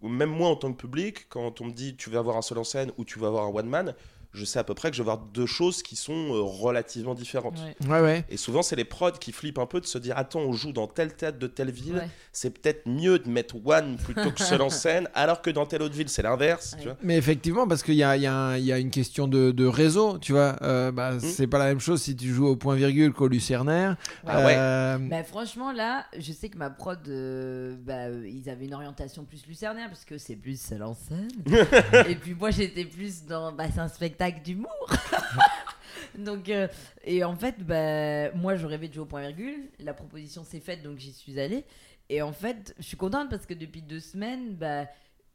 [0.03, 2.59] même moi en tant que public, quand on me dit tu vas avoir un seul
[2.59, 3.95] en scène ou tu vas avoir un one man,
[4.33, 7.15] je sais à peu près que je vais avoir deux choses qui sont euh, relativement
[7.15, 7.59] différentes.
[7.59, 7.89] ouais.
[7.89, 8.25] Ouais, ouais.
[8.29, 10.73] Et souvent, c'est les prods qui flippent un peu de se dire Attends, on joue
[10.73, 12.09] dans tel théâtre de telle ville, Ouais.
[12.33, 15.83] c'est peut-être mieux de mettre one plutôt que seul en scène, alors que dans telle
[15.83, 16.77] autre ville, c'est l'inverse.
[17.03, 19.27] Mais effectivement, parce qu'il y a, il y, a un- il y a une question
[19.29, 20.57] de, de réseau, tu vois.
[20.63, 21.21] Euh, bah, Hmm.
[21.21, 23.97] C'est pas la même chose si tu joues au point virgule qu'au lucernaire.
[24.27, 24.55] Ah ouais.
[24.59, 29.25] Euh, Bah, franchement, là, je sais que ma prod, euh, bah, ils avaient une orientation
[29.25, 31.29] plus lucernaire, parce que c'est plus seul en scène.
[32.09, 33.53] et puis moi, j'étais plus dans.
[33.53, 34.87] Bah, c'est un spectacle d'humour.
[36.19, 36.69] donc, euh,
[37.05, 39.69] et en fait, bah, moi, je rêvais de jouer au point virgule.
[39.81, 41.65] La proposition s'est faite, donc j'y suis allée.
[42.09, 44.87] Et en fait, je suis contente parce que depuis deux semaines, bah.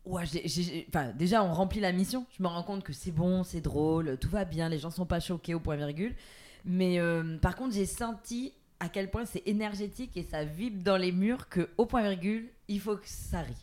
[0.04, 2.26] Ouais, j'ai- j'ai- enfin, déjà, on remplit la mission.
[2.36, 5.06] Je me rends compte que c'est bon, c'est drôle, tout va bien, les gens sont
[5.06, 6.16] pas choqués au point virgule.
[6.66, 10.98] Mais euh, par contre, j'ai senti à quel point c'est énergétique et ça vibre dans
[10.98, 13.54] les murs que au point virgule, il faut que ça rie.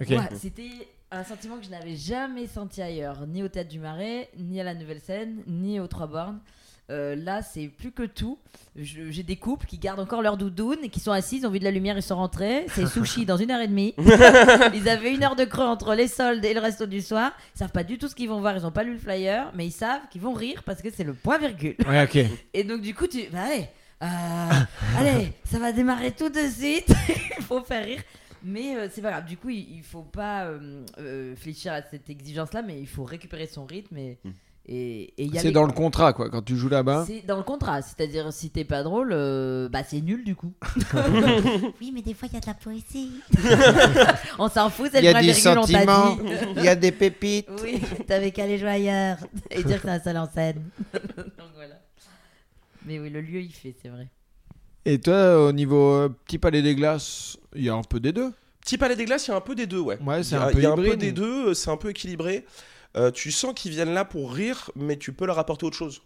[0.00, 0.08] ok.
[0.08, 4.28] Ouais, c'était un sentiment que je n'avais jamais senti ailleurs, ni au Théâtre du Marais,
[4.38, 6.40] ni à la Nouvelle Scène, ni aux Trois Bornes.
[6.90, 8.38] Euh, là, c'est plus que tout.
[8.76, 11.60] J'ai des couples qui gardent encore leur doudoune et qui sont assis, ils ont vu
[11.60, 12.66] de la lumière, ils sont rentrés.
[12.68, 13.94] C'est sushi dans une heure et demie.
[14.74, 17.32] ils avaient une heure de creux entre les soldes et le resto du soir.
[17.54, 19.52] Ils savent pas du tout ce qu'ils vont voir, ils ont pas lu le flyer,
[19.54, 21.76] mais ils savent qu'ils vont rire parce que c'est le point virgule.
[21.88, 22.24] Ouais, ok.
[22.54, 23.22] Et donc, du coup, tu.
[23.32, 23.68] Bah, allez,
[24.02, 26.92] euh, allez, ça va démarrer tout de suite.
[27.38, 28.02] il faut faire rire.
[28.42, 29.26] Mais euh, c'est pas grave.
[29.26, 33.04] Du coup, il, il faut pas euh, euh, fléchir à cette exigence-là, mais il faut
[33.04, 34.18] récupérer son rythme et.
[34.24, 34.30] Mm.
[34.72, 36.30] Et, et y C'est aller, dans le contrat, quoi.
[36.30, 37.04] Quand tu joues là-bas.
[37.06, 40.52] C'est dans le contrat, c'est-à-dire si t'es pas drôle, euh, bah c'est nul du coup.
[41.80, 43.20] oui, mais des fois il y a de la poésie.
[44.38, 46.16] on s'en fout, c'est Il y le a des sentiments,
[46.56, 47.48] il y a des pépites.
[47.62, 49.16] Oui, t'avais qu'à aller jouer ailleurs
[49.50, 50.62] et dire que c'est un seul en scène.
[51.16, 51.80] Donc voilà.
[52.86, 54.08] Mais oui, le lieu il fait, c'est vrai.
[54.84, 58.12] Et toi, au niveau euh, petit palais des glaces, il y a un peu des
[58.12, 58.32] deux.
[58.60, 59.98] Petit Palais des Glaces, il y a un peu des deux, ouais.
[60.02, 61.90] Ouais, c'est un peu Il y a un peu des deux, euh, c'est un peu
[61.90, 62.44] équilibré.
[62.96, 66.02] Euh, tu sens qu'ils viennent là pour rire, mais tu peux leur apporter autre chose.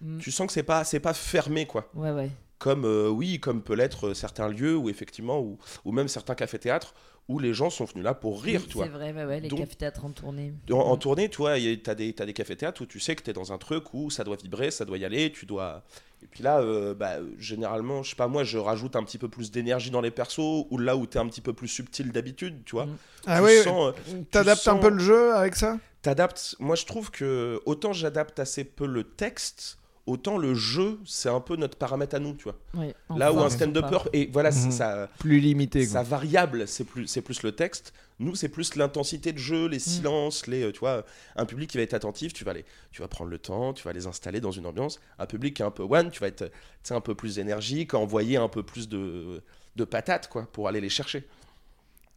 [0.00, 0.18] Mm.
[0.18, 1.88] Tu sens que c'est pas, c'est pas fermé, quoi.
[1.94, 2.30] Ouais, ouais.
[2.58, 6.94] Comme, euh, oui, comme peut l'être certains lieux, ou effectivement, ou, ou même certains cafés-théâtres,
[7.28, 8.84] où les gens sont venus là pour rire, Oui, tu vois.
[8.84, 10.52] C'est vrai, ouais, les Donc- cafés-théâtres en tournée.
[10.70, 13.22] En, en tournée, tu vois, tu as des, t'as des cafés-théâtres où tu sais que
[13.22, 15.82] tu es dans un truc où ça doit vibrer, ça doit y aller, tu dois...
[16.22, 19.28] Et puis là, euh, bah, généralement, je sais pas, moi, je rajoute un petit peu
[19.28, 22.12] plus d'énergie dans les persos, ou là où tu es un petit peu plus subtil
[22.12, 22.86] d'habitude, tu vois.
[22.86, 22.96] Mm.
[23.26, 25.78] Ah tu oui, sens, euh, t'adaptes un peu le jeu avec ça?
[26.00, 26.56] T'adaptes.
[26.60, 29.76] Moi, je trouve que autant j'adapte assez peu le texte,
[30.06, 32.56] autant le jeu, c'est un peu notre paramètre à nous, tu vois.
[32.74, 34.72] Ouais, Là où un stand-upper, et voilà, c'est Mhm.
[34.72, 35.84] ça, Plus limité.
[35.86, 36.02] sa Quoi.
[36.18, 37.92] variable, c'est plus, c'est plus le texte.
[38.20, 41.04] Nous, c'est plus l'intensité de jeu, les silences, les, euh, tu vois,
[41.36, 43.82] un public qui va être attentif, tu vas les, tu vas prendre le temps, tu
[43.82, 45.00] vas les installer dans une ambiance.
[45.18, 46.50] Un public qui est un peu one, tu vas être, tu
[46.84, 49.42] sais, un peu plus énergique, envoyer un peu plus de,
[49.74, 51.26] de patates, quoi, pour aller les chercher.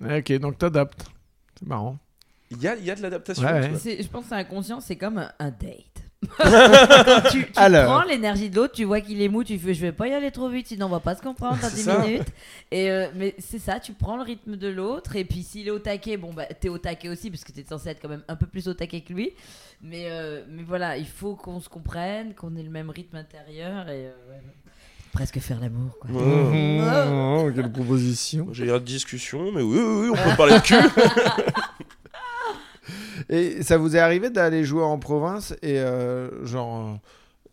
[0.02, 1.06] Ok, donc t'adaptes.
[1.58, 1.98] C'est marrant.
[2.52, 3.44] Il y a, il y a de l'adaptation.
[3.44, 3.64] Ouais, ouais.
[4.04, 5.97] Je pense que c'est inconscient, c'est comme un date.
[6.38, 7.86] Quand tu, tu Alors.
[7.86, 10.14] prends l'énergie de l'autre, tu vois qu'il est mou, tu fais je vais pas y
[10.14, 12.00] aller trop vite, sinon on va pas se comprendre dans C'est 10 ça.
[12.00, 12.28] minutes.
[12.72, 15.72] Et euh, mais c'est ça, tu prends le rythme de l'autre, et puis s'il est
[15.72, 18.24] au taquet, bon bah t'es au taquet aussi, parce que t'es censé être quand même
[18.28, 19.32] un peu plus au taquet que lui.
[19.82, 23.88] Mais, euh, mais voilà, il faut qu'on se comprenne, qu'on ait le même rythme intérieur,
[23.90, 24.42] et euh, ouais,
[25.14, 26.10] presque faire l'amour quoi.
[26.16, 28.48] Oh, quelle proposition.
[28.54, 30.76] J'ai eu une discussion, mais oui, oui, oui, on peut parler de cul.
[33.30, 37.00] Et ça vous est arrivé d'aller jouer en province et euh, genre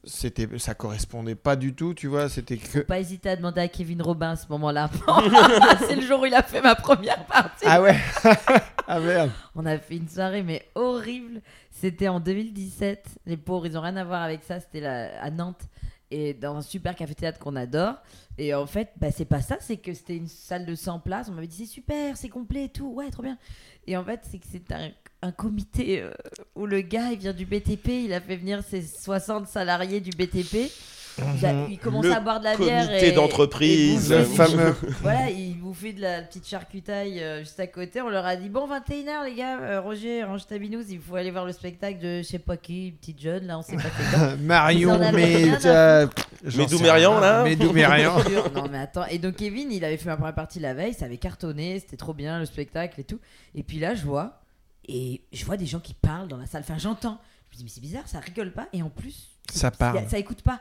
[0.07, 3.69] c'était ça correspondait pas du tout, tu vois, c'était que Pas hésiter à demander à
[3.69, 4.91] Kevin Robin à ce moment-là.
[5.87, 7.65] c'est le jour où il a fait ma première partie.
[7.67, 7.97] Ah ouais.
[8.87, 9.31] ah merde.
[9.55, 11.41] On a fait une soirée, mais horrible.
[11.71, 13.07] C'était en 2017.
[13.27, 14.61] Les pauvres, ils ont rien à voir avec ça.
[14.61, 15.63] C'était là, à Nantes.
[16.11, 17.95] Et dans un super café-théâtre qu'on adore.
[18.39, 19.57] Et en fait, bah, c'est pas ça.
[19.61, 21.29] C'est que c'était une salle de 100 places.
[21.29, 22.89] On m'avait dit, c'est super, c'est complet et tout.
[22.93, 23.39] Ouais, trop bien.
[23.87, 24.91] Et en fait, c'est que c'est un,
[25.25, 26.11] un comité euh,
[26.55, 27.89] où le gars, il vient du BTP.
[28.05, 30.71] Il a fait venir ses 60 salariés du BTP.
[31.39, 32.87] Il, a- il commençait Le à boire de la bière.
[32.89, 34.11] comité et- d'entreprise.
[34.13, 34.75] Le fameux.
[35.01, 38.03] voilà, ils bouffaient de la petite charcutaille euh, juste à côté.
[38.03, 41.15] On leur a dit Bon, 21h, les gars, euh, Roger, range ta binouse, il faut
[41.15, 43.77] aller voir le spectacle de je sais pas qui, une petite jeune, là, on sait
[43.77, 44.37] pas quoi.
[44.41, 46.07] Marion mais rien à euh,
[46.45, 47.21] j'en Médou sais Mérian, rien.
[47.21, 48.17] là Médou Mérian.
[48.57, 49.07] non, mais attends.
[49.07, 51.97] Et donc, Kevin, il avait fait ma première partie la veille, ça avait cartonné, c'était
[51.97, 53.21] trop bien le spectacle et tout.
[53.55, 54.41] Et puis là, je vois,
[54.89, 56.63] et je vois des gens qui parlent dans la salle.
[56.63, 57.19] Enfin, j'entends.
[57.53, 58.67] me dis, mais c'est bizarre, ça rigole pas.
[58.73, 60.03] Et en plus, Ça parle.
[60.09, 60.61] ça écoute pas.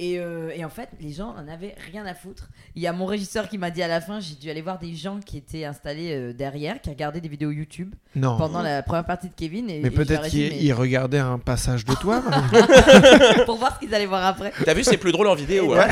[0.00, 2.50] Et, euh, et en fait, les gens en avaient rien à foutre.
[2.76, 4.78] Il y a mon régisseur qui m'a dit à la fin, j'ai dû aller voir
[4.78, 8.36] des gens qui étaient installés euh, derrière, qui regardaient des vidéos YouTube Non.
[8.38, 9.68] pendant la première partie de Kevin.
[9.68, 12.22] Et, Mais je peut-être ai dit, qu'il mais- il regardait un passage de toi.
[13.44, 14.52] pour voir ce qu'ils allaient voir après.
[14.64, 15.74] T'as vu, c'est plus drôle en vidéo.
[15.74, 15.88] hein.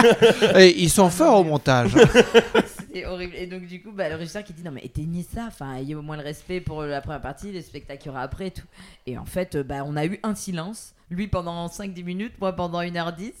[0.56, 1.96] Et ils sont forts au montage.
[2.88, 3.34] C'était horrible.
[3.36, 5.44] Et donc, du coup, bah, le régisseur qui dit non, mais éteignez ça.
[5.46, 8.22] Enfin, ayez au moins le respect pour la première partie, le spectacle qu'il y aura
[8.22, 8.66] après et tout.
[9.06, 10.94] Et en fait, euh, bah, on a eu un silence.
[11.10, 13.32] Lui pendant 5-10 minutes, moi pendant 1h10.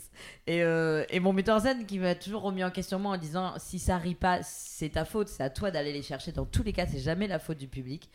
[0.46, 3.52] Et, euh, et mon metteur scène qui m'a toujours remis en question moi en disant
[3.58, 6.32] si ça rit pas, c'est ta faute, c'est à toi d'aller les chercher.
[6.32, 8.08] Dans tous les cas, c'est jamais la faute du public.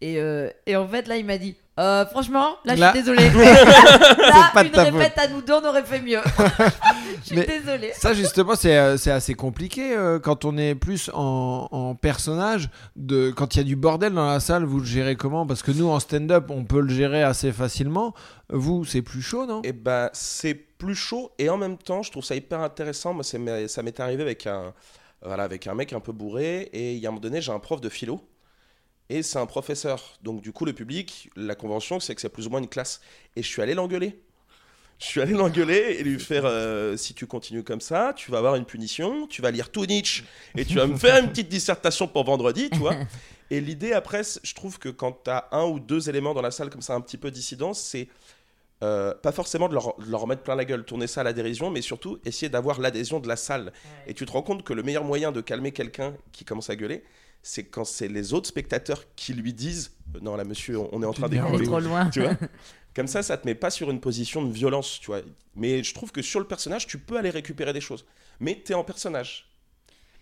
[0.00, 3.04] Et, euh, et en fait, là, il m'a dit Euh, Franchement, là, Là- je suis
[3.04, 3.30] désolé.
[3.30, 6.20] là, pas une répète à nous deux, on aurait fait mieux.
[7.22, 7.92] je suis désolée.
[7.96, 12.68] Ça, justement, c'est euh, c'est assez compliqué euh, quand on est plus en, en personnage.
[12.96, 15.46] De, quand il y a du bordel dans la salle, vous le gérez comment?
[15.46, 18.14] Parce que nous, en stand-up, on peut le gérer assez facilement.
[18.50, 19.62] Vous, c'est plus chaud, non?
[19.64, 23.14] Et ben c'est plus chaud et en même temps, je trouve ça hyper intéressant.
[23.14, 24.74] Moi, ça m'est arrivé avec un,
[25.24, 27.52] voilà, avec un mec un peu bourré et il y a un moment donné, j'ai
[27.52, 28.20] un prof de philo
[29.10, 30.18] et c'est un professeur.
[30.22, 33.00] Donc du coup, le public, la convention, c'est que c'est plus ou moins une classe.
[33.36, 34.18] Et je suis allé l'engueuler.
[34.98, 38.38] Je suis allé l'engueuler et lui faire euh, si tu continues comme ça, tu vas
[38.38, 40.24] avoir une punition, tu vas lire tout Nietzsche
[40.56, 42.94] et tu vas me faire une petite dissertation pour vendredi, tu vois.
[43.50, 46.50] Et l'idée après, je trouve que quand tu as un ou deux éléments dans la
[46.50, 48.08] salle comme ça un petit peu dissidents, c'est
[48.82, 51.32] euh, pas forcément de leur, de leur mettre plein la gueule, tourner ça à la
[51.32, 53.72] dérision, mais surtout essayer d'avoir l'adhésion de la salle.
[54.06, 56.76] Et tu te rends compte que le meilleur moyen de calmer quelqu'un qui commence à
[56.76, 57.04] gueuler,
[57.44, 61.02] c'est quand c'est les autres spectateurs qui lui disent euh, Non, là, monsieur, on on
[61.02, 61.64] est en train d'écouter.
[61.64, 62.10] trop loin.
[62.10, 62.36] Tu vois
[62.96, 65.20] Comme ça, ça te met pas sur une position de violence, tu vois.
[65.56, 68.04] Mais je trouve que sur le personnage, tu peux aller récupérer des choses.
[68.40, 69.50] Mais tu es en personnage.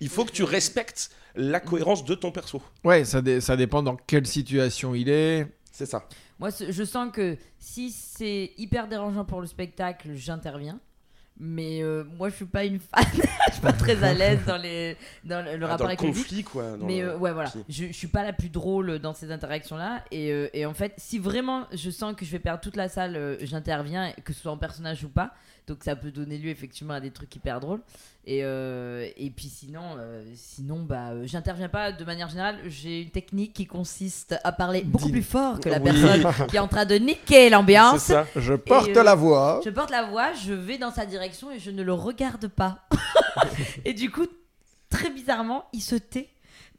[0.00, 2.60] Il faut que tu respectes la cohérence de ton perso.
[2.82, 5.46] Ouais, ça, dé- ça dépend dans quelle situation il est.
[5.70, 6.08] C'est ça.
[6.40, 10.80] Moi, je sens que si c'est hyper dérangeant pour le spectacle, j'interviens.
[11.38, 13.04] Mais euh, moi, je suis pas une fan.
[13.48, 16.00] je suis pas très à l'aise dans, les, dans le, le Ah, rapport dans avec
[16.02, 16.76] le conflit, quoi.
[16.76, 17.50] dans Mais euh, ouais, voilà.
[17.68, 20.04] Je, je suis pas la plus drôle dans ces interactions-là.
[20.10, 22.88] Et, euh, et en fait, si vraiment je sens que je vais perdre toute la
[22.88, 25.32] salle, j'interviens, que ce soit en personnage ou pas.
[25.72, 27.80] Donc ça peut donner lieu effectivement à des trucs hyper drôles.
[28.26, 32.58] Et, euh, et puis sinon, euh, sinon bah, euh, j'interviens pas de manière générale.
[32.66, 35.84] J'ai une technique qui consiste à parler beaucoup plus fort que la Oui.
[35.84, 38.02] personne qui est en train de niquer C'est l'ambiance.
[38.02, 38.26] ça.
[38.36, 39.62] Je porte euh, la voix.
[39.64, 42.86] Je porte la voix, je vais dans sa direction et je ne le regarde pas.
[43.86, 44.26] et du coup,
[44.90, 46.28] très bizarrement, il se tait.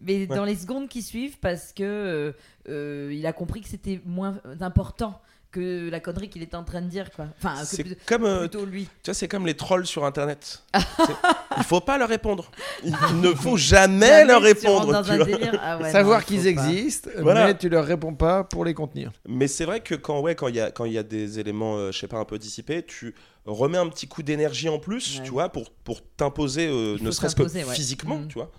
[0.02, 2.36] Mais dans les secondes qui suivent, parce que
[2.70, 5.20] euh, il a compris que c'était moins important
[5.54, 7.28] que la connerie qu'il était en train de dire, quoi.
[7.38, 8.86] Enfin, que C'est plutôt- comme, euh, plutôt lui.
[8.86, 10.64] tu vois, c'est comme les trolls sur Internet.
[11.58, 12.50] Il faut pas leur répondre.
[12.84, 12.92] Il
[13.22, 14.92] ne faut jamais, leur Jamais répondre.
[14.92, 15.26] dans tu un vois.
[15.26, 15.60] délire.
[15.64, 17.46] Ah ouais, Savoir non, qu'ils existent, Voilà.
[17.48, 19.12] mais tu leur réponds pas pour les contenir.
[19.28, 21.40] Mais c'est vrai que quand ouais, quand il y a quand il y a des
[21.40, 23.14] éléments, euh, je sais pas, un peu dissipés, tu
[23.46, 25.24] remets un petit coup d'énergie en plus, Ouais.
[25.26, 27.64] tu vois, pour pour t'imposer, euh, ne serait-ce que ouais.
[27.76, 28.28] physiquement, Mhm.
[28.28, 28.52] tu vois,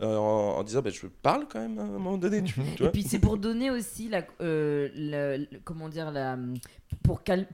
[0.00, 2.60] Euh, en, en disant, bah, je parle quand même à un moment donné, tu, tu
[2.74, 2.92] Et vois.
[2.92, 6.38] puis c'est pour donner aussi la, euh, comment dire la
[7.02, 7.46] pour calmer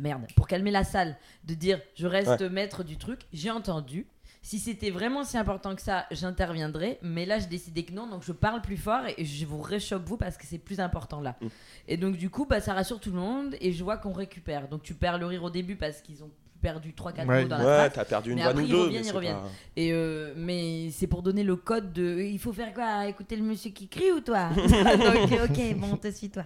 [0.00, 4.06] merde pour calmer la salle de dire je reste maître du truc j'ai entendu
[4.40, 8.22] si c'était vraiment si important que ça j'interviendrai mais là j'ai décidé que non donc
[8.22, 11.36] je parle plus fort et je vous réchauffe vous parce que c'est plus important là
[11.40, 11.46] Mm.
[11.88, 14.68] et donc du coup bah ça rassure tout le monde et je vois qu'on récupère
[14.68, 16.30] donc tu perds le rire au début parce qu'ils ont
[16.60, 17.42] perdu 3-4 Ouais.
[17.42, 19.04] mots dans la Ouais, t'as perdu une Mais après, ou ils deux, reviennent, mais ils
[19.10, 19.34] c'est reviennent.
[19.36, 23.06] pas- et euh, mais c'est pour donner le code de il faut faire quoi?
[23.06, 24.48] Écouter le monsieur qui crie ou toi?
[24.56, 26.44] Donc ok bon on te suit toi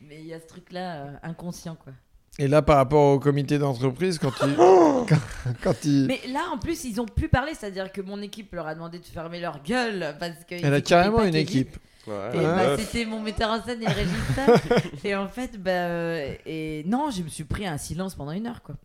[0.00, 1.92] mais il y a ce truc là inconscient quoi
[2.38, 4.54] Et là, par rapport au comité d'entreprise, quand ils.
[5.08, 5.16] quand,
[5.62, 8.22] quand ils- mais là en plus ils ont pu parler c'est à dire que mon
[8.22, 11.76] équipe leur a demandé de fermer leur gueule parce que Elle a carrément une équipe.
[12.06, 15.60] Ouais, et ouais, bah, c'était mon metteur en scène et le régisseur et en fait
[15.62, 18.76] bah euh, et non je me suis pris un silence pendant une heure quoi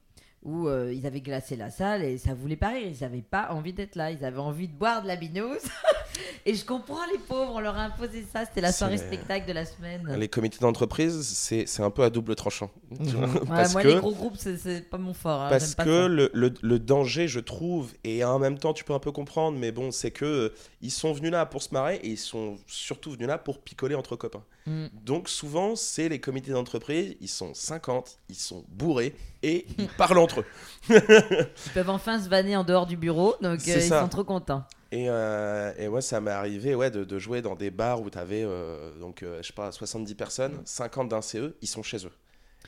[0.44, 2.88] où euh, ils avaient glacé la salle et ça voulait pas rire.
[2.88, 4.12] Ils avaient pas envie d'être là.
[4.12, 5.64] Ils avaient envie de boire de la binouse
[6.46, 9.54] et je comprends les pauvres on leur a imposé ça c'était la soirée spectacle de
[9.54, 12.70] la semaine Les comités d'entreprise, c'est c'est un peu à double tranchant.
[12.98, 13.34] tu vois, Mhm.
[13.36, 16.06] Ouais, parce moi que, les gros groupes c'est- pas mon fort hein, parce pas que
[16.08, 19.58] le, le- le danger, je trouve, et en même temps tu peux un peu comprendre,
[19.58, 20.50] mais bon, c'est que euh,
[20.82, 23.96] ils sont venus là pour se marrer et ils sont surtout venus là pour picoler
[23.96, 24.44] entre copains.
[24.66, 24.86] Mm.
[25.04, 30.18] Donc souvent, c'est les comités d'entreprise, ils sont 50, ils sont bourrés et ils parlent
[30.20, 30.46] entre eux.
[30.90, 34.02] ils peuvent enfin se vanner en dehors du bureau donc euh, ils ça.
[34.02, 37.72] sont trop contents Et, euh, et moi, ça m'est arrivé ouais, de, jouer dans des
[37.72, 38.44] bars où tu avais,
[39.00, 42.12] donc, euh, je sais pas, 70 personnes, 50 d'un CE, ils sont chez eux.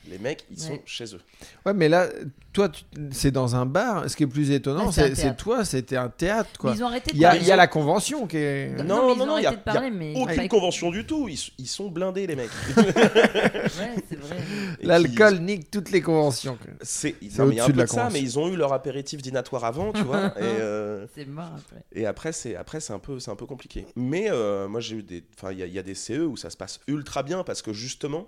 [0.08, 1.20] Les mecs, ils sont chez eux.
[1.64, 2.06] Ouais, mais là,
[2.52, 4.08] toi, tu- c'est dans un bar.
[4.08, 7.10] Ce qui est plus étonnant, Ouais, c'est toi, c'était un théâtre, Mais ils ont arrêté
[7.10, 7.40] de Il y a, parler.
[7.42, 8.68] il y a la convention qui est.
[8.78, 11.28] Non, Non, non, ont non, il y a- de parler, mais Aucune convention du tout.
[11.28, 12.50] Ils, ils sont blindés, les mecs.
[12.76, 14.36] Ouais, c'est vrai.
[14.80, 16.56] Et L'alcool nique toutes les conventions.
[16.82, 19.64] C'est y a au-dessus de peu la ça, mais ils ont eu leur apéritif dînatoire
[19.64, 20.26] avant, tu vois.
[20.26, 21.82] et, euh, C'est mort après.
[21.92, 23.86] et après, c'est après c'est un peu c'est un peu compliqué.
[23.96, 26.24] Mais euh, moi, j'ai eu des, enfin, il y, a- il y a des CE
[26.26, 28.26] où ça se passe ultra bien parce que justement,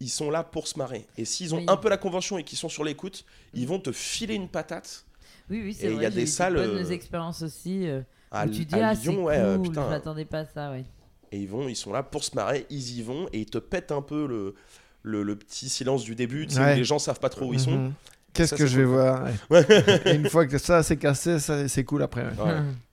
[0.00, 1.06] ils sont là pour se marrer.
[1.16, 1.64] Et s'ils ont Oui.
[1.68, 3.24] un peu la convention et qu'ils sont sur l'écoute,
[3.54, 5.04] ils vont te filer une patate.
[5.50, 6.04] Oui, oui, c'est Et il vrai.
[6.04, 7.86] y a des salles, bonnes euh, expériences aussi.
[7.86, 9.88] euh, À, où tu dis, à ah, c'est Lyon, cool, ouais, euh, je putain.
[9.88, 10.84] m'attendais pas à ça, ouais.
[11.32, 13.58] Et ils vont, ils sont là pour se marrer, ils y vont et ils te
[13.58, 14.54] pètent un peu le,
[15.02, 16.76] le, le petit silence du début, tu sais, où Ouais.
[16.76, 17.72] les gens savent pas trop où ils sont.
[17.72, 17.92] Mhm.
[18.32, 18.92] Qu'est-ce Ça, que je vais cool.
[18.94, 20.14] voir ouais.
[20.16, 22.22] Une fois que ça c'est cassé, ça, c'est cool après.
[22.24, 22.32] ouais.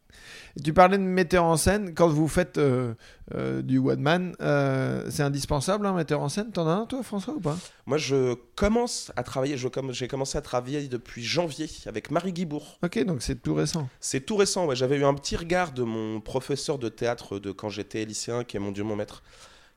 [0.63, 1.93] Tu parlais de metteur en scène.
[1.93, 2.93] Quand vous faites euh,
[3.33, 6.51] euh, du one man, euh, c'est indispensable un metteur en scène?
[6.51, 7.57] T'en as un toi, François, ou pas?
[7.85, 12.79] Moi, je commence à travailler, je j'ai commencé à travailler depuis janvier avec Marie Guibourg.
[12.83, 13.87] Ok, donc c'est tout récent.
[13.99, 14.75] C'est tout récent, ouais.
[14.75, 18.57] j'avais eu un petit regard de mon professeur de théâtre de quand j'étais lycéen, qui
[18.57, 19.23] est mon dieu, mon maître,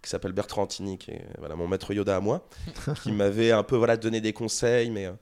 [0.03, 2.47] qui s'appelle Bertrand Antini, qui est voilà, mon maître Yoda à moi,
[3.03, 4.91] qui m'avait un peu voilà, donné des conseils.
[4.91, 5.13] Mais euh,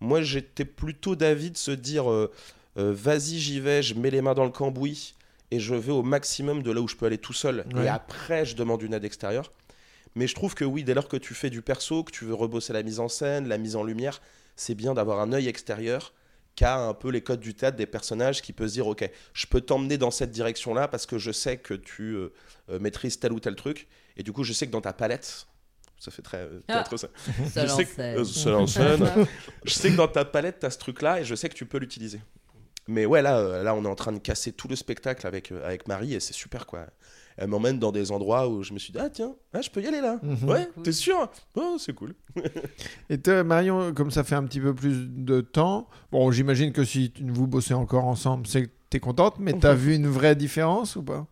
[0.00, 2.30] moi, j'étais plutôt d'avis de se dire euh,
[2.78, 5.14] euh, vas-y, j'y vais, je mets les mains dans le cambouis
[5.50, 7.66] et je vais au maximum de là où je peux aller tout seul.
[7.74, 7.84] Ouais.
[7.84, 9.52] Et après, je demande une aide extérieure.
[10.14, 12.34] Mais je trouve que oui, dès lors que tu fais du perso, que tu veux
[12.34, 14.20] rebosser la mise en scène, la mise en lumière,
[14.56, 16.12] c'est bien d'avoir un œil extérieur
[16.54, 19.08] qui a un peu les codes du théâtre des personnages, qui peut se dire, ok,
[19.32, 22.32] je peux t'emmener dans cette direction-là parce que je sais que tu euh,
[22.68, 23.88] euh, maîtrises tel ou tel truc.
[24.18, 25.46] Et du coup, je sais que dans ta palette,
[25.98, 26.84] ça fait très euh, Ah.
[26.96, 27.08] ça.
[27.54, 29.24] Seul je sais que, euh,
[29.64, 31.64] je sais que dans ta palette, tu as ce truc-là et je sais que tu
[31.64, 32.20] peux l'utiliser.
[32.92, 35.50] Mais ouais, là, euh, là, on est en train de casser tout le spectacle avec,
[35.50, 36.86] euh, avec Marie et c'est super, quoi.
[37.38, 39.80] Elle m'emmène dans des endroits où je me suis dit, ah tiens, ah, je peux
[39.82, 40.18] y aller là.
[40.22, 40.48] Mhm.
[40.48, 40.82] Ouais, Cool.
[40.82, 41.30] t'es sûr?
[41.54, 42.14] Oh, c'est cool.
[43.10, 46.84] Et toi, Marion, comme ça fait un petit peu plus de temps, bon, j'imagine que
[46.84, 50.36] si tu- vous bossez encore ensemble, c'est que t'es contente, mais t'as vu une vraie
[50.36, 51.26] différence ou pas?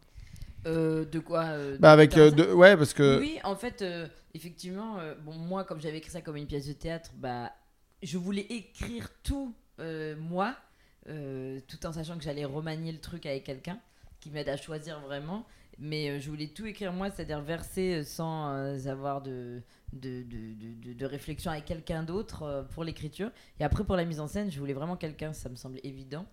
[0.66, 4.06] Euh, de quoi euh, Bah avec, euh, de- ouais, parce que Oui, en fait, euh,
[4.34, 7.50] effectivement, euh, bon, moi, comme j'avais écrit ça comme une pièce de théâtre, bah,
[8.02, 10.54] je voulais écrire tout euh, moi,
[11.68, 13.78] tout en sachant que j'allais remanier le truc avec quelqu'un
[14.20, 15.46] qui m'aide à choisir vraiment.
[15.78, 19.62] Mais euh, je voulais tout écrire moi, c'est-à-dire verser euh, sans euh, avoir de,
[19.94, 23.30] de, de, de- réflexion avec quelqu'un d'autre euh, pour l'écriture.
[23.58, 26.26] Et après, pour la mise en scène, je voulais vraiment quelqu'un, ça me semblait évident.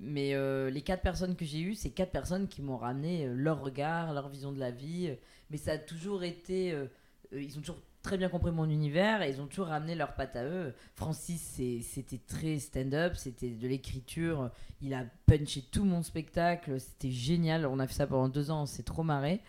[0.00, 3.34] Mais euh, les quatre personnes que j'ai eues, c'est quatre personnes qui m'ont ramené euh,
[3.34, 5.08] leur regard, leur vision de la vie.
[5.10, 5.14] euh,
[5.50, 6.72] mais ça a toujours été.
[6.72, 6.86] euh,
[7.32, 10.14] euh, ils ont toujours très bien compris mon univers et ils ont toujours ramené leur
[10.14, 10.72] patte à eux.
[10.94, 14.50] Francis, c'était très stand-up, c'était de l'écriture.
[14.80, 17.66] Il a punché tout mon spectacle, c'était génial.
[17.66, 19.42] On a fait ça pendant deux ans, on s'est trop marré.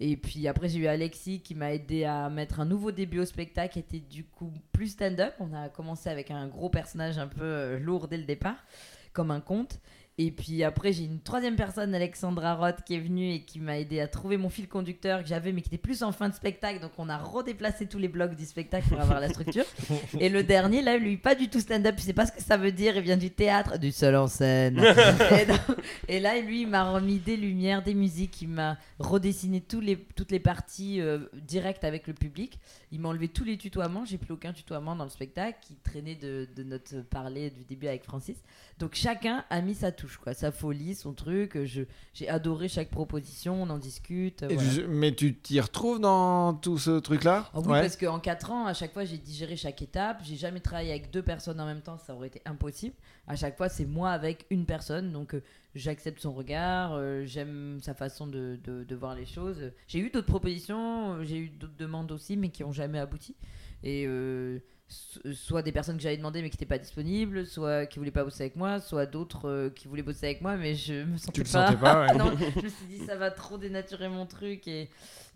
[0.00, 3.26] Et puis après, j'ai eu Alexis qui m'a aidé à mettre un nouveau début au
[3.26, 5.34] spectacle, qui était du coup plus stand-up.
[5.38, 8.64] On a commencé avec un gros personnage un peu euh, lourd dès le départ,
[9.12, 9.78] comme un conte.
[10.18, 13.78] Et puis après, j'ai une troisième personne, Alexandra Roth, qui est venue et qui m'a
[13.78, 16.34] aidé à trouver mon fil conducteur que j'avais, mais qui était plus en fin de
[16.34, 16.80] spectacle.
[16.80, 19.64] Donc on a redéplacé tous les blocs du spectacle pour avoir la structure.
[20.18, 22.56] Et le dernier, là, lui, pas du tout stand-up, il sait pas ce que ça
[22.56, 24.78] veut dire, il vient du théâtre, du seul en scène.
[25.38, 25.76] et, donc-
[26.08, 29.98] et là, lui, il m'a remis des lumières, des musiques, il m'a redessiné tous les,
[29.98, 32.58] toutes les parties euh, directes avec le public.
[32.90, 36.14] Il m'a enlevé tous les tutoiements, j'ai plus aucun tutoiement dans le spectacle qui traînait
[36.14, 38.36] de, de notre parler du début avec Francis.
[38.78, 41.58] Donc chacun a mis sa touche, quoi, sa folie, son truc.
[41.64, 41.82] Je,
[42.14, 44.42] j'ai adoré chaque proposition, on en discute.
[44.44, 44.70] Et voilà.
[44.74, 47.50] tu- mais tu t'y retrouves dans tout ce truc-là?
[47.52, 47.80] Ah oui, Ouais.
[47.80, 50.20] parce qu'en 4 ans, à chaque fois, j'ai digéré chaque étape.
[50.24, 52.94] J'ai jamais travaillé avec deux personnes en même temps, ça aurait été impossible.
[53.26, 55.12] À chaque fois, c'est moi avec une personne.
[55.12, 55.42] Donc, euh,
[55.74, 59.72] j'accepte son regard, euh, j'aime sa façon de, de- de voir les choses.
[59.88, 63.34] J'ai eu d'autres propositions, euh, j'ai eu d'autres demandes aussi, mais qui n'ont jamais abouti.
[63.82, 67.98] Et euh, soit des personnes que j'avais demandé mais qui n'étaient pas disponibles, soit qui
[67.98, 71.04] voulaient pas bosser avec moi, soit d'autres euh, qui voulaient bosser avec moi, mais je
[71.04, 71.66] me sentais Tu le pas.
[71.66, 72.14] sentais pas, ouais.
[72.18, 74.88] non, je me suis dit ça va trop dénaturer mon truc et,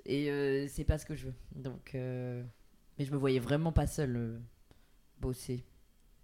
[0.07, 1.35] et euh, c'est pas ce que je veux.
[1.57, 2.43] Donc, euh,
[2.99, 4.41] mais je me voyais vraiment pas seule
[5.21, 5.65] bosser.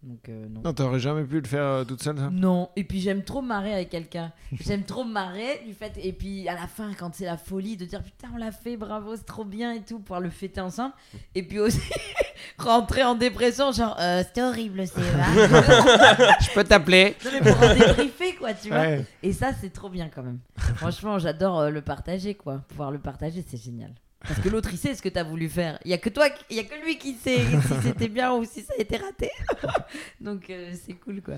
[0.02, 0.60] Donc non.
[0.62, 2.30] Non, t'aurais jamais pu le faire toute seule, ça?
[2.30, 4.30] Non, et puis j'aime trop me marrer avec quelqu'un.
[4.60, 5.98] J'aime trop me marrer du fait.
[6.00, 8.76] Et puis à la fin, quand c'est la folie de dire putain, on l'a fait,
[8.76, 10.94] bravo, c'est trop bien et tout, pouvoir le fêter ensemble.
[11.34, 11.80] Et puis aussi
[12.59, 15.49] rentrer en dépression, genre euh, c'était horrible, c'est vrai.
[16.41, 18.78] Je peux t'appeler non, mais pour en débriefer, quoi, tu vois.
[18.78, 19.05] Ouais.
[19.22, 20.39] Et ça, c'est trop bien quand même.
[20.76, 22.62] Franchement, j'adore euh, le partager, quoi.
[22.68, 23.93] Pouvoir le partager, c'est génial.
[24.20, 25.78] Parce que l'autre, il sait ce que t'as voulu faire.
[25.84, 28.32] Il y a que toi, il y a que lui qui sait si c'était bien
[28.32, 29.30] ou si ça a été raté.
[30.20, 31.37] Donc euh, c'est cool, quoi.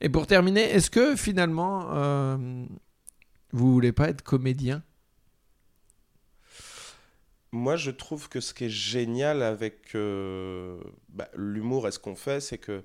[0.00, 2.36] Et pour terminer, est-ce que finalement, euh,
[3.52, 4.82] vous voulez pas être comédien?
[7.52, 12.14] Moi, je trouve que ce qui est génial avec euh, bah, l'humour et ce qu'on
[12.14, 12.84] fait, c'est que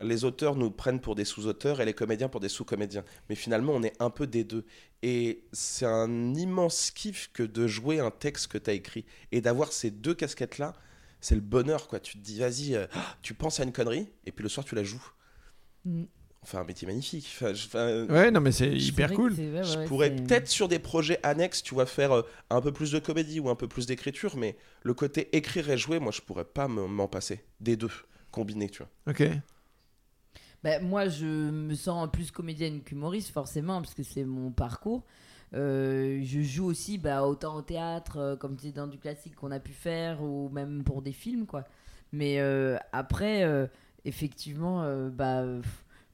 [0.00, 3.04] les auteurs nous prennent pour des sous-auteurs et les comédiens pour des sous-comédiens.
[3.28, 4.64] Mais finalement, on est un peu des deux.
[5.02, 9.04] Et c'est un immense kiff que de jouer un texte que tu as écrit.
[9.32, 10.72] Et d'avoir ces deux casquettes-là,
[11.20, 11.88] c'est le bonheur.
[11.88, 12.00] quoi.
[12.00, 12.86] Tu te dis, vas-y, euh,
[13.22, 15.04] tu penses à une connerie, et puis le soir, tu la joues.
[15.84, 16.04] Mm.
[16.42, 17.26] Enfin, un métier magnifique.
[17.36, 19.32] Enfin, je- enfin, Ouais, non, mais c'est hyper cool.
[19.32, 22.72] ouais, je ouais, pourrais peut-être sur des projets annexes, tu vois, faire euh, un peu
[22.72, 26.12] plus de comédie ou un peu plus d'écriture, mais le côté écrire et jouer, moi,
[26.12, 27.44] je pourrais pas me- m'en passer.
[27.60, 27.90] Des deux,
[28.30, 28.88] combinés, tu vois.
[29.06, 29.22] Ok.
[30.62, 35.04] Bah, moi, je me sens plus comédienne qu'humoriste, forcément, parce que c'est mon parcours.
[35.54, 39.34] Euh, je joue aussi bah, autant au théâtre, euh, comme tu dis, dans du classique
[39.36, 41.64] qu'on a pu faire, ou même pour des films, quoi.
[42.12, 43.66] Mais euh, après, euh,
[44.04, 45.44] effectivement, euh, bah,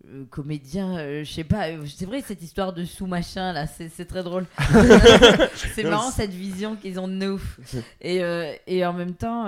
[0.09, 4.05] euh, comédien, euh, je sais pas, euh, c'est vrai cette histoire de sous-machin, là, c'est
[4.07, 4.47] très drôle.
[5.75, 7.41] c'est marrant cette vision qu'ils ont de nous.
[8.01, 8.21] Et,
[8.67, 9.45] et en même temps,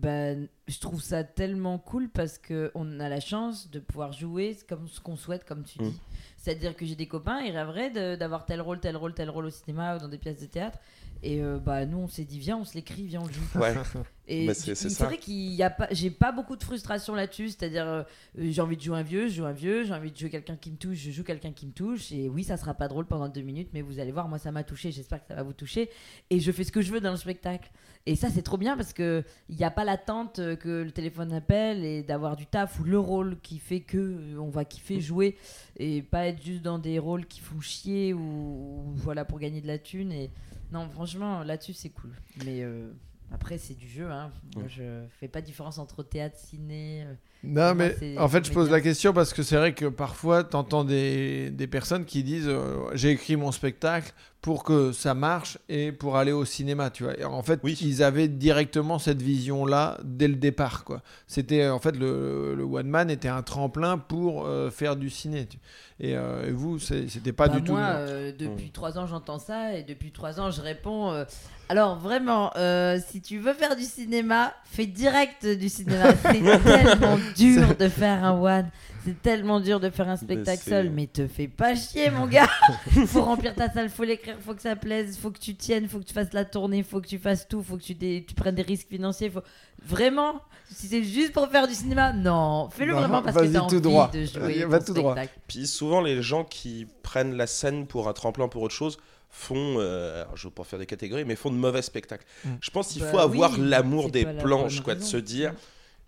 [0.00, 0.34] bah,
[0.66, 5.00] je trouve ça tellement cool parce qu'on a la chance de pouvoir jouer comme ce
[5.00, 5.88] qu'on souhaite, comme tu Mm.
[5.88, 6.00] dis.
[6.36, 9.50] C'est-à-dire que j'ai des copains, ils rêveraient d'avoir tel rôle, tel rôle, tel rôle au
[9.50, 10.78] cinéma ou dans des pièces de théâtre.
[11.22, 13.58] Et euh, bah, nous, on s'est dit, viens, on se l'écrit, viens, on le joue.
[13.58, 13.74] Ouais.
[14.30, 17.48] Et c'est- vrai qu'il y a pas, j'ai pas beaucoup de frustration là-dessus.
[17.48, 18.02] C'est-à-dire, euh,
[18.36, 19.84] j'ai envie de jouer un vieux, je joue un vieux.
[19.84, 22.12] J'ai envie de jouer quelqu'un qui me touche, je joue quelqu'un qui me touche.
[22.12, 24.52] Et oui, ça sera pas drôle pendant deux minutes, mais vous allez voir, moi, ça
[24.52, 24.92] m'a touché.
[24.92, 25.90] J'espère que ça va vous toucher.
[26.30, 27.68] Et je fais ce que je veux dans le spectacle.
[28.08, 30.90] Et ça, c'est trop bien parce que il n'y a pas l'attente euh, que le
[30.90, 34.64] téléphone appelle et d'avoir du taf ou le rôle qui fait que euh, on va
[34.64, 35.36] kiffer jouer
[35.76, 39.60] et pas être juste dans des rôles qui font chier ou, ou voilà pour gagner
[39.60, 40.10] de la thune.
[40.10, 40.30] Et
[40.72, 42.12] non, franchement, là-dessus, c'est cool.
[42.46, 42.90] Mais euh,
[43.30, 44.10] après, c'est du jeu.
[44.10, 44.30] Hein.
[44.56, 47.04] Moi, je fais pas de différence entre théâtre, ciné.
[47.44, 50.44] Non, moi, mais en fait, je pose la question parce que c'est vrai que parfois,
[50.44, 55.14] tu entends des, des personnes qui disent euh, J'ai écrit mon spectacle pour que ça
[55.14, 57.18] marche et pour aller au cinéma, tu vois.
[57.18, 57.76] Et en fait, Oui.
[57.82, 61.02] ils avaient directement cette vision-là dès le départ, quoi.
[61.26, 65.46] C'était, en fait, le, le One Man était un tremplin pour euh, faire du ciné.
[65.46, 65.58] tu-
[66.00, 67.72] Et, euh, et vous, c'était pas Bah, du tout.
[67.72, 71.10] moi, euh, depuis trois ans, j'entends ça et depuis trois ans, je réponds.
[71.12, 71.24] euh,
[71.68, 76.14] alors vraiment, euh, si tu veux faire du cinéma, fais direct du cinéma.
[76.22, 78.70] C'est tellement dur de faire un one.
[79.04, 82.48] C'est tellement dur de faire un spectacle seul, mais te fais pas chier, mon gars.
[83.06, 85.98] faut remplir ta salle, faut l'écrire, faut que ça plaise, faut que tu tiennes, faut
[85.98, 88.34] que tu fasses la tournée, faut que tu fasses tout, faut que tu, dé- tu
[88.34, 89.30] prennes des risques financiers.
[89.30, 89.42] Faut...
[89.84, 90.40] Vraiment,
[90.70, 94.10] si c'est juste pour faire du cinéma, non, fais-le vraiment parce que t'as envie droit.
[94.12, 94.64] de jouer.
[94.64, 95.12] Va tout droit.
[95.12, 95.40] spectacle.
[95.46, 98.98] Puis souvent, les gens qui prennent la scène pour un tremplin pour autre chose
[99.30, 102.24] font, euh, alors, je veux pas faire des catégories, mais font de mauvais spectacles.
[102.44, 102.48] Mm.
[102.60, 105.52] Je pense qu'il Bah faut avoir oui, l'amour des planches, quoi, de se dire,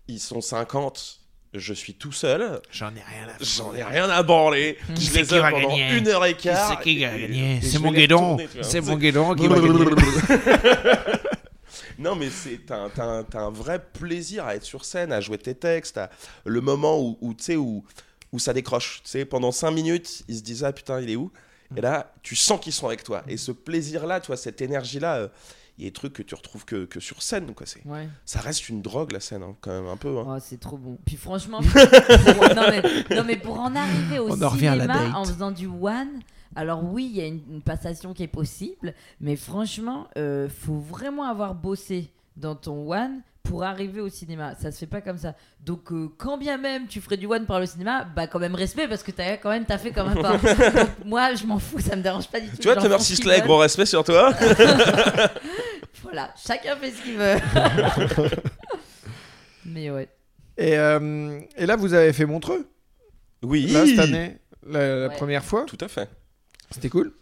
[0.07, 1.20] ils sont 50,
[1.53, 4.93] je suis tout seul, J'en ai rien à j'en ai rien à branler, Mm.
[4.99, 5.97] je les ai pendant gagner?
[5.97, 6.69] une heure et quart.
[6.69, 7.59] c'est qui va gagner?
[7.61, 8.37] C'est mon guédon.
[8.61, 9.85] C'est mon guédon qui va gagner.
[11.99, 15.53] Non, mais c'est un, un- un vrai plaisir à être sur scène, à jouer tes
[15.55, 16.09] textes, à
[16.45, 17.83] le moment où, où tu sais où,
[18.31, 19.01] où ça décroche.
[19.03, 21.31] Tu sais, pendant 5 minutes, ils se disent ah putain, il est où?
[21.77, 23.23] Et là, tu sens qu'ils sont avec toi.
[23.27, 25.27] Et ce plaisir-là, tu vois, cette énergie-là, euh,
[25.77, 27.53] il y a des trucs que tu retrouves que, que sur scène.
[27.55, 27.65] Quoi.
[27.65, 28.07] C'est, Ouais.
[28.25, 30.17] ça reste une drogue la scène, hein, quand même un peu.
[30.19, 30.25] hein.
[30.27, 30.97] Oh, c'est trop bon.
[31.05, 34.75] Puis franchement, pour- non, mais, non, mais pour en arriver au On en revient à
[34.75, 35.15] la cinéma date.
[35.15, 36.21] en faisant du one,
[36.55, 40.77] alors oui, il y a une, une passation qui est possible, mais franchement, euh, faut
[40.79, 44.53] vraiment avoir bossé dans ton one pour arriver au cinéma.
[44.55, 45.33] Ça se fait pas comme ça.
[45.65, 48.53] Donc, euh, quand bien même tu ferais du one par le cinéma, bah quand même
[48.53, 50.37] respect parce que t'as quand même t'as fait comme un pas.
[51.05, 52.57] Moi, je m'en fous, ça me dérange pas du tout.
[52.57, 53.47] Tu vois, Sisley, veulent.
[53.47, 54.31] gros respect sur toi.
[56.03, 57.37] Voilà, chacun fait ce qu'il veut.
[59.65, 60.09] mais ouais.
[60.57, 62.67] Et, euh, et là, vous avez fait Montreux,
[63.43, 65.15] Oui, là, cette année, la, la Ouais.
[65.15, 65.65] première fois?
[65.65, 66.09] tout à fait.
[66.71, 67.13] C'était cool?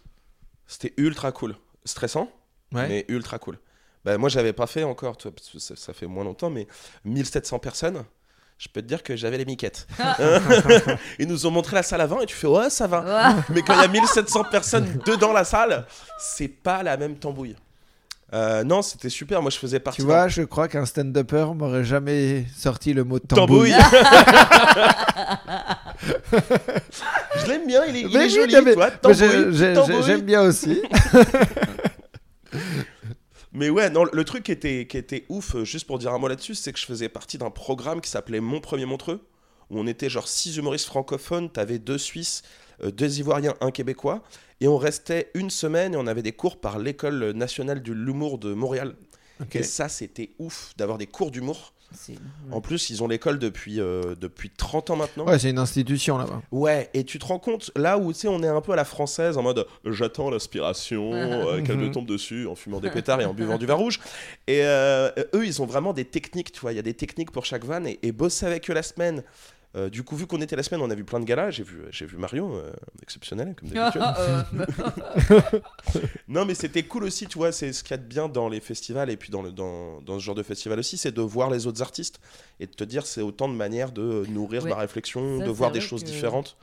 [0.66, 1.56] C'était ultra cool.
[1.84, 2.30] Stressant,
[2.72, 2.86] Ouais.
[2.88, 3.58] mais ultra cool.
[4.04, 6.66] Bah, moi, j'avais pas fait encore, toi, parce que ça, ça fait moins longtemps, mais
[7.04, 8.04] 1700 personnes.
[8.58, 9.86] Je peux te dire que j'avais les miquettes.
[11.18, 13.36] Ils nous ont montré la salle avant et tu fais ouais, ça va.
[13.48, 15.86] Mais quand il y a 1700 personnes dedans la salle,
[16.18, 17.56] c'est pas la même tambouille.
[18.32, 19.42] Euh, non, c'était super.
[19.42, 20.00] Moi, je faisais partie.
[20.00, 23.72] Tu vois, je crois qu'un stand-upper m'aurait jamais sorti le mot de tambouille.
[26.32, 30.02] je l'aime bien, il est, il Mais est oui, joli, non, mais- tambouille.
[30.04, 30.80] J'aime bien aussi.
[33.52, 36.18] Mais ouais, non, le truc qui était, qui était ouf, euh, juste pour dire un
[36.18, 39.26] mot là-dessus, c'est que je faisais partie d'un programme qui s'appelait Mon Premier Montreux,
[39.70, 42.42] où on était genre six humoristes francophones, t'avais deux Suisses,
[42.84, 44.22] euh, deux Ivoiriens, un Québécois,
[44.60, 48.38] et on restait une semaine et on avait des cours par l'École nationale de l'humour
[48.38, 48.94] de Montréal.
[49.40, 49.56] Ok.
[49.56, 51.72] Et ça, c'était ouf d'avoir des cours d'humour
[52.52, 55.26] En plus, ils ont l'école depuis, euh, depuis 30 ans maintenant.
[55.26, 56.40] Ouais, c'est une institution là-bas.
[56.52, 58.76] Ouais, et tu te rends compte, là où tu sais, on est un peu à
[58.76, 61.92] la française en mode j'attends l'aspiration, euh, qu'elle me Mhm.
[61.92, 63.98] tombe dessus en fumant des pétards et en buvant du vin rouge.
[64.46, 67.32] Et euh, eux, ils ont vraiment des techniques, tu vois, il y a des techniques
[67.32, 69.24] pour chaque van et, et bosser avec eux la semaine.
[69.76, 71.50] Euh, du coup, vu qu'on était la semaine, on a vu plein de galas.
[71.52, 72.72] J'ai vu, j'ai vu Mario, euh,
[73.02, 74.02] exceptionnel comme d'habitude.
[74.02, 74.42] Euh,
[76.28, 78.48] Non, mais c'était cool aussi, tu vois, c'est ce qu'il y a de bien dans
[78.48, 81.20] les festivals et puis dans, le, dans, dans ce genre de festival aussi, c'est de
[81.22, 82.20] voir les autres artistes
[82.58, 84.70] et de te dire c'est autant de manières de nourrir Ouais.
[84.70, 86.56] ma réflexion, Ça, de voir des choses que- différentes.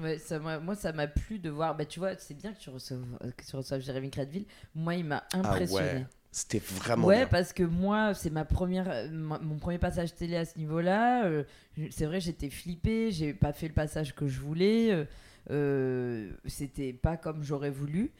[0.00, 1.76] Ouais, ça, moi, ça m'a plu de voir.
[1.76, 3.00] Bah, tu vois, c'est bien que tu reçoives,
[3.36, 4.44] que tu reçoives Jérémy Crédville.
[4.74, 5.88] Moi, il m'a impressionné.
[5.90, 7.26] Ah ouais, C'était vraiment Ouais, bien.
[7.26, 11.26] parce que moi, c'est ma première, euh, mon premier passage télé à ce niveau-là.
[11.26, 11.44] euh,
[11.90, 14.90] c'est vrai, j'étais flippée, j'ai pas fait le passage que je voulais.
[14.92, 15.04] euh,
[15.50, 18.12] euh, C'était pas comme j'aurais voulu.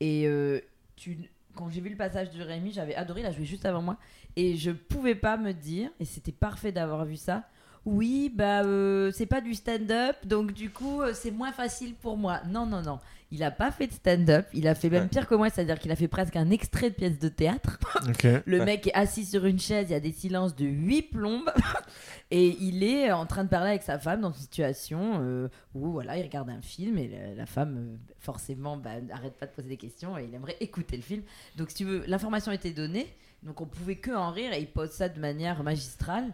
[0.00, 0.60] Et euh,
[0.96, 1.16] tu,
[1.54, 3.20] quand j'ai vu le passage de Rémi, j'avais adoré.
[3.20, 3.98] Il a joué juste avant moi,
[4.34, 7.48] et je pouvais pas me dire, et c'était parfait d'avoir vu ça.
[7.86, 12.16] Oui, bah euh, c'est pas du stand-up, donc du coup euh, c'est moins facile pour
[12.16, 12.40] moi.
[12.48, 12.98] Non, non, non.
[13.32, 14.46] Il a pas fait de stand-up.
[14.52, 15.08] Il a fait même Ouais.
[15.08, 17.78] pire que moi, c'est-à-dire qu'il a fait presque un extrait de pièce de théâtre.
[18.44, 18.64] Le Ouais.
[18.64, 21.48] mec est assis sur une chaise, il y a des silences de 8 plombes
[22.32, 25.92] et il est en train de parler avec sa femme dans une situation euh, où
[25.92, 29.68] voilà, il regarde un film et la, la femme forcément bah, arrête pas de poser
[29.68, 31.22] des questions et il aimerait écouter le film.
[31.56, 33.06] Donc si tu veux, l'information était donnée,
[33.44, 36.24] donc on pouvait que en rire et il pose ça de manière magistrale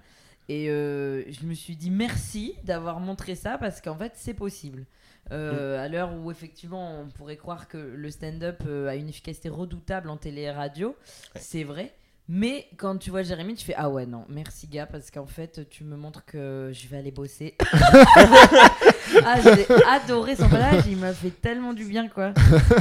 [0.48, 4.85] et euh, je me suis dit merci d'avoir montré ça parce qu'en fait c'est possible.
[5.32, 9.48] Euh, À l'heure où effectivement on pourrait croire que le stand-up euh, a une efficacité
[9.48, 10.94] redoutable en télé et radio,
[11.35, 11.93] c'est vrai.
[12.28, 15.68] Mais quand tu vois Jérémy, tu fais Ah ouais, non, merci gars, parce qu'en fait,
[15.70, 17.55] tu me montres que je vais aller bosser.
[19.24, 22.32] ah, j'ai adoré son passage, il m'a fait tellement du bien, quoi.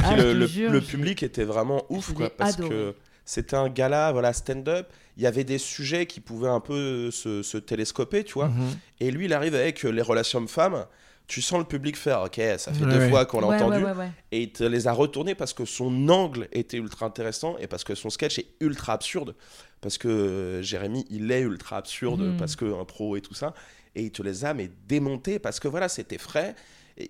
[0.04, 2.68] Ah, le, te le- jure, le je- public était vraiment ouf, quoi, parce adoré.
[2.70, 2.94] que
[3.26, 4.88] c'était un gala, voilà, stand-up.
[5.18, 8.48] Il y avait des sujets qui pouvaient un peu se, se télescoper, tu vois.
[8.48, 8.76] Mhm.
[9.00, 10.86] Et lui, il arrive avec euh, les relations hommes-femmes.
[11.26, 13.10] Tu sens le public faire, ok, ça fait Ouais, deux ouais.
[13.10, 13.78] fois qu'on l'a Ouais, entendu.
[13.84, 14.10] ouais, ouais, ouais.
[14.30, 17.82] Et il te les a retournés parce que son angle était ultra intéressant et parce
[17.82, 19.34] que son sketch est ultra absurde.
[19.80, 22.36] Parce que euh, Jérémy, il est ultra absurde, Mhm.
[22.36, 23.54] parce que un pro et tout ça.
[23.96, 26.54] Et il te les a mais démontés parce que voilà, c'était frais.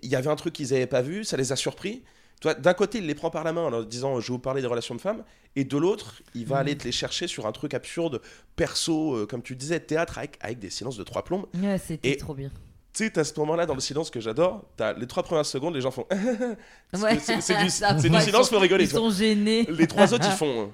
[0.01, 2.01] Il y avait un truc qu'ils n'avaient pas vu, ça les a surpris.
[2.41, 4.39] Toi, d'un côté, il les prend par la main en leur disant je vais vous
[4.39, 5.23] parler des relations de femmes,
[5.55, 6.61] et de l'autre, il va Mhm.
[6.61, 8.21] aller te les chercher sur un truc absurde,
[8.55, 11.47] perso, euh, comme tu disais, théâtre avec, avec des silences de trois plombes.
[11.55, 12.51] Ouais, c'était Et- trop bien.
[12.93, 15.75] Tu sais, t'as ce moment-là dans le silence que j'adore, t'as les trois premières secondes,
[15.75, 16.05] les gens font.
[16.93, 17.19] Ouais.
[17.19, 17.65] c'est- du,
[18.09, 18.85] du silence pour rigoler.
[18.85, 19.65] Ils sont gênés.
[19.69, 20.61] Les trois autres, ils font.
[20.63, 20.67] euh,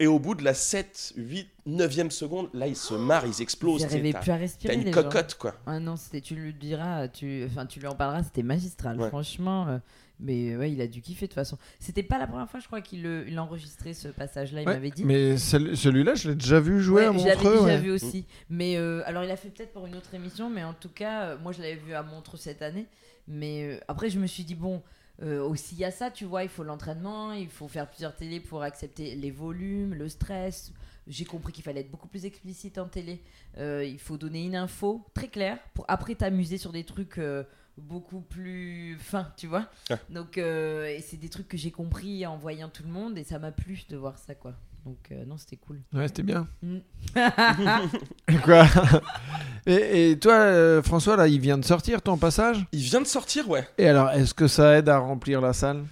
[0.00, 3.80] Et au bout de la 7, 8, 9e seconde, là, ils se marrent, ils explosent.
[3.82, 4.74] J'arrivais T'as plus à t'as respirer.
[4.74, 5.02] une les gens.
[5.02, 5.54] cocotte, quoi.
[5.66, 9.08] Ah non, tu lui diras, tu, enfin, tu lui en parleras, c'était magistral, Ouais.
[9.08, 9.66] franchement.
[9.68, 9.78] euh,
[10.20, 11.58] mais ouais, il a dû kiffer de toute façon.
[11.78, 14.74] C'était pas la première fois, je crois, qu'il le- il enregistrait ce passage-là, il Ouais,
[14.74, 15.04] m'avait dit.
[15.04, 17.52] Mais cel- celui-là, je l'ai déjà vu jouer à Ouais, je l'avais Montreux.
[17.54, 17.78] déjà ouais.
[17.80, 18.24] vu aussi.
[18.50, 21.22] Mais euh, alors, il a fait peut-être pour une autre émission, mais en tout cas,
[21.30, 22.86] euh, moi, je l'avais vu à Montreux cette année.
[23.26, 24.82] Mais euh, après, je me suis dit, bon,
[25.22, 28.14] euh, aussi, il y a ça, tu vois, il faut l'entraînement, il faut faire plusieurs
[28.16, 30.72] télés pour accepter les volumes, le stress.
[31.06, 33.22] J'ai compris qu'il fallait être beaucoup plus explicite en télé.
[33.56, 37.44] Euh, il faut donner une info très claire pour après t'amuser sur des trucs euh,
[37.80, 39.66] beaucoup plus fins, tu vois.
[39.90, 39.96] Ouais.
[40.10, 43.24] Donc, euh, et c'est des trucs que j'ai compris en voyant tout le monde et
[43.24, 44.54] ça m'a plu de voir ça, quoi.
[44.84, 45.80] Donc, euh, non, c'était cool.
[45.92, 46.46] Ouais, c'était bien.
[46.62, 46.78] Mm.
[48.44, 48.66] Quoi?
[49.66, 52.64] Et, et toi, euh, François, là, il vient de sortir ton passage?
[52.72, 53.68] Il vient de sortir, ouais.
[53.76, 55.84] Et alors, est-ce que ça aide à remplir la salle?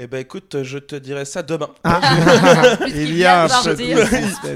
[0.00, 1.70] Eh ben écoute, je te dirai ça demain.
[2.80, 3.48] Puisqu'il Il y a un.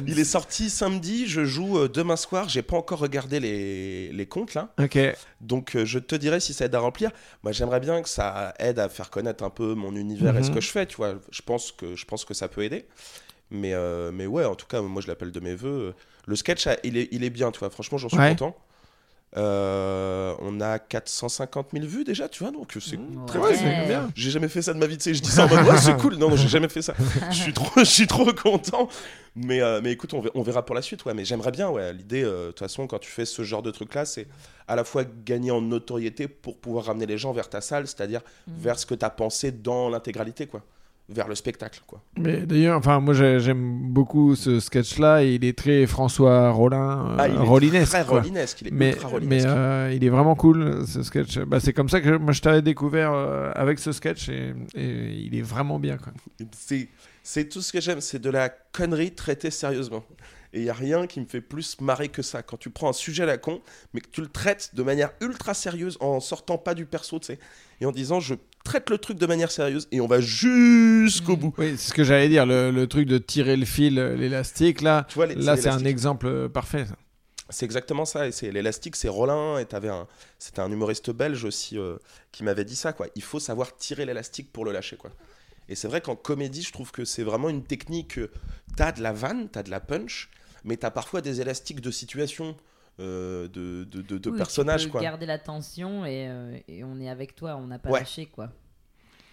[0.06, 2.48] Il est sorti samedi, je joue euh, demain soir.
[2.48, 4.72] J'ai pas encore regardé les, les comptes là.
[4.80, 4.98] Ok.
[5.40, 7.10] Donc euh, je te dirai si ça aide à remplir.
[7.42, 10.48] Moi j'aimerais bien que ça aide à faire connaître un peu mon univers et ce
[10.50, 10.54] Mhm.
[10.54, 11.14] que je fais, tu vois.
[11.32, 12.84] Je pense que, je pense que ça peut aider.
[13.50, 15.92] Mais, euh, mais ouais, en tout cas, moi je l'appelle de mes voeux.
[16.26, 17.68] Le sketch, ah, il est, il est bien, tu vois.
[17.70, 18.30] Franchement, j'en suis Ouais.
[18.30, 18.56] content.
[19.36, 22.52] Euh, on a 450 000 vues déjà, tu vois.
[22.52, 23.26] Donc c'est Mmh.
[23.26, 24.10] très, Ouais, très c'est bien.
[24.14, 25.14] J'ai jamais fait ça de ma vie, tu sais.
[25.14, 26.16] Je dis ça en mode, ouais, c'est cool.
[26.16, 26.94] Non, non, j'ai jamais fait ça.
[27.30, 28.88] Je suis trop, je suis trop content.
[29.34, 31.14] Mais, euh, mais écoute, on verra, pour la suite, ouais.
[31.14, 31.92] Mais j'aimerais bien, ouais.
[31.94, 34.26] L'idée, euh, de toute façon, quand tu fais ce genre de truc-là, c'est
[34.68, 38.20] à la fois gagner en notoriété pour pouvoir ramener les gens vers ta salle, c'est-à-dire
[38.46, 38.54] Mhm.
[38.58, 40.62] vers ce que tu as pensé dans l'intégralité, quoi.
[41.08, 42.00] Vers le spectacle, quoi.
[42.16, 45.22] Mais d'ailleurs, enfin, moi j'ai- j'aime beaucoup ce sketch-là.
[45.24, 48.60] et Il est très François Rollin, euh, Ah, il est Rollinesque, très rollinesque.
[48.62, 48.94] Il est Mais,
[49.44, 51.38] euh, il est vraiment cool ce sketch.
[51.40, 55.10] Bah, c'est comme ça que moi je t'avais découvert euh, avec ce sketch et, et
[55.26, 55.98] il est vraiment bien.
[57.24, 60.04] C'est tout ce que j'aime, c'est de la connerie traitée sérieusement.
[60.54, 62.42] Et il n'y a rien qui me fait plus marrer que ça.
[62.42, 63.62] Quand tu prends un sujet à la con,
[63.94, 67.26] mais que tu le traites de manière ultra sérieuse, en sortant pas du perso, tu
[67.26, 67.38] sais,
[67.80, 68.34] et en disant je
[68.64, 71.54] traite le truc de manière sérieuse et on va jusqu'au bout.
[71.58, 74.82] Oui, c'est ce que j'allais dire, le, le truc de tirer le fil, euh, l'élastique,
[74.82, 76.86] là, Tu vois, les- là c'est un exemple euh, parfait.
[76.86, 76.96] ça.
[77.50, 78.26] C'est exactement ça.
[78.28, 79.58] Et c'est l'élastique, c'est Rollin.
[79.58, 80.06] Et t'avais un,
[80.38, 81.96] c'était un humoriste belge aussi euh,
[82.30, 82.92] qui m'avait dit ça.
[82.94, 83.08] Quoi.
[83.14, 84.96] Il faut savoir tirer l'élastique pour le lâcher.
[84.96, 85.10] Quoi.
[85.68, 88.18] Et c'est vrai qu'en comédie, je trouve que c'est vraiment une technique.
[88.76, 90.30] T'as de la vanne, t'as de la punch,
[90.64, 92.56] mais t'as parfois des élastiques de situation,
[93.00, 94.82] euh, de, de, de- de Oui, personnages.
[94.82, 95.02] Tu peux Quoi.
[95.02, 98.00] garder la tension et, euh, et on est avec toi, on n'a pas Ouais.
[98.00, 98.50] lâché quoi.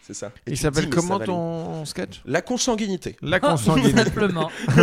[0.01, 0.27] C'est ça.
[0.47, 3.17] Et Il tu s'appelle comment ton sketch La consanguinité.
[3.21, 4.03] La Tout consanguinité.
[4.05, 4.49] simplement.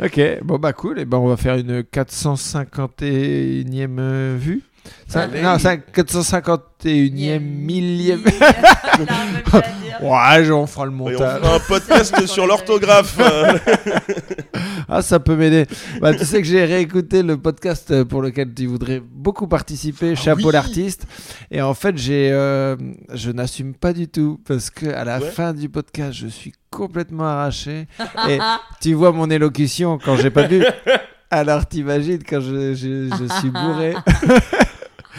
[0.00, 1.00] ok, bon bah cool.
[1.00, 4.62] Et ben on va faire une 451e euh, vue.
[5.08, 5.40] Ça- Allez.
[5.42, 7.42] non, ça, 451e millième.
[7.42, 8.20] millième.
[10.00, 11.40] Ouais, on fera le Et on montage.
[11.40, 13.18] fera un podcast sur l'orthographe.
[14.90, 15.66] Ah, ça peut m'aider.
[16.00, 20.40] Bah, tu sais que j'ai réécouté le podcast pour lequel tu voudrais beaucoup participer, Chapeau
[20.44, 20.52] Ah oui.
[20.54, 21.06] l'artiste.
[21.50, 22.74] Et en fait, j'ai, euh,
[23.12, 25.30] je n'assume pas du tout parce que à la Ouais.
[25.30, 27.86] fin du podcast, je suis complètement arraché.
[28.30, 28.38] Et
[28.80, 30.64] tu vois mon élocution quand j'ai pas bu.
[31.30, 33.94] Alors t'imagines quand je, je, je suis bourré.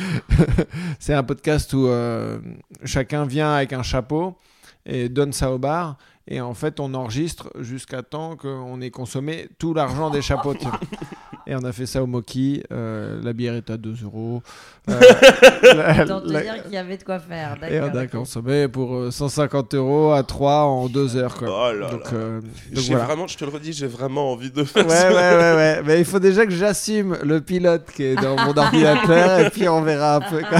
[0.99, 2.39] C'est un podcast où euh,
[2.83, 4.37] chacun vient avec un chapeau
[4.85, 5.97] et donne ça au bar.
[6.27, 10.53] Et en fait, on enregistre jusqu'à temps qu'on ait consommé tout l'argent des chapeaux.
[11.51, 12.61] Et on a fait ça au Moki.
[12.71, 14.43] euh, la bière est à 2 euros.
[14.87, 14.93] Euh,
[15.63, 17.55] la- Autant te dire qu'il y avait de quoi faire.
[17.67, 17.99] et on D'accord.
[18.01, 21.33] a consommé pour euh, 150 euros à 3 en 2 heures.
[21.33, 21.47] Quoi.
[21.49, 22.17] Oh là donc, là.
[22.17, 22.49] euh, donc
[22.83, 23.05] J'ai voilà.
[23.05, 25.09] vraiment, je te le redis, j'ai vraiment envie de faire Ouais, ça.
[25.09, 25.81] ouais, ouais, ouais.
[25.85, 29.67] Mais il faut déjà que j'assume le pilote qui est dans mon ordinateur et puis
[29.67, 30.41] on verra un peu.
[30.41, 30.59] quoi.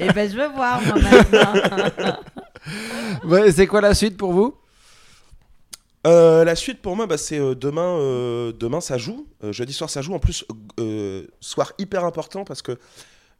[0.00, 2.16] Et ben je veux voir moi maintenant.
[3.24, 4.54] Ouais, c'est quoi la suite pour vous?
[6.06, 7.98] Euh, la suite pour moi, bah, c'est euh, demain.
[7.98, 9.26] euh, demain, ça joue.
[9.50, 10.14] Jeudi soir, ça joue.
[10.14, 10.44] En plus,
[11.40, 12.72] soir hyper important parce que,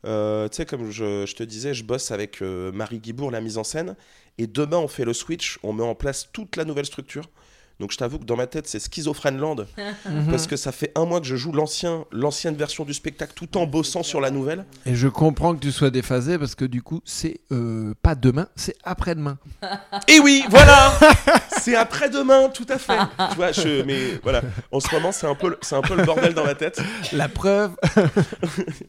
[0.05, 3.97] tu sais, comme je, te disais, je bosse avec Marie Guibourg, la mise en scène.
[4.39, 5.59] Et demain, on fait le switch.
[5.63, 7.31] On met en place toute la nouvelle structure.
[7.79, 9.57] Donc, je t'avoue que dans ma tête, c'est Schizophrène Land.
[10.09, 10.31] Mhm.
[10.31, 13.57] Parce que ça fait un mois que je joue l'ancien, l'ancienne version du spectacle tout
[13.59, 14.65] en bossant sur la nouvelle.
[14.87, 18.47] Et je comprends que tu sois déphasé parce que du coup, c'est euh, pas demain,
[18.57, 19.39] c'est après-demain.
[20.09, 20.93] Et oui, voilà
[21.59, 22.97] C'est après-demain, tout à fait.
[23.31, 25.97] Tu vois, je, mais voilà, en ce moment, c'est un, peu le- c'est un peu
[25.97, 26.81] le bordel dans la tête.
[27.13, 27.73] La preuve.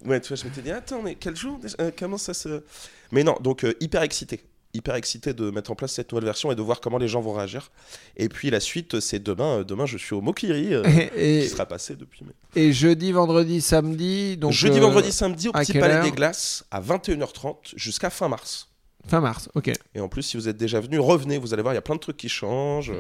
[0.06, 2.64] Ouais, tu vois, je m'étais dit, attends, mais quel jour déjà Euh, Comment ça se.
[3.12, 4.44] Mais non, donc euh, hyper excité.
[4.74, 7.22] Hyper excité de mettre en place cette nouvelle version et de voir comment les gens
[7.22, 7.72] vont réagir.
[8.16, 9.60] Et puis la suite, c'est demain.
[9.60, 10.84] Euh, Demain, je suis au Mokiri, euh,
[11.16, 12.24] Et, qui sera passé depuis.
[12.26, 12.34] mai.
[12.56, 14.38] et jeudi, vendredi, samedi.
[14.38, 18.70] Donc, Jeudi, euh, vendredi, samedi, au Petit Palais des Glaces, à 21h30 jusqu'à fin mars.
[19.08, 19.72] Fin mars, ok.
[19.96, 21.82] Et en plus, si vous êtes déjà venu, revenez, vous allez voir, il y a
[21.82, 22.92] plein de trucs qui changent.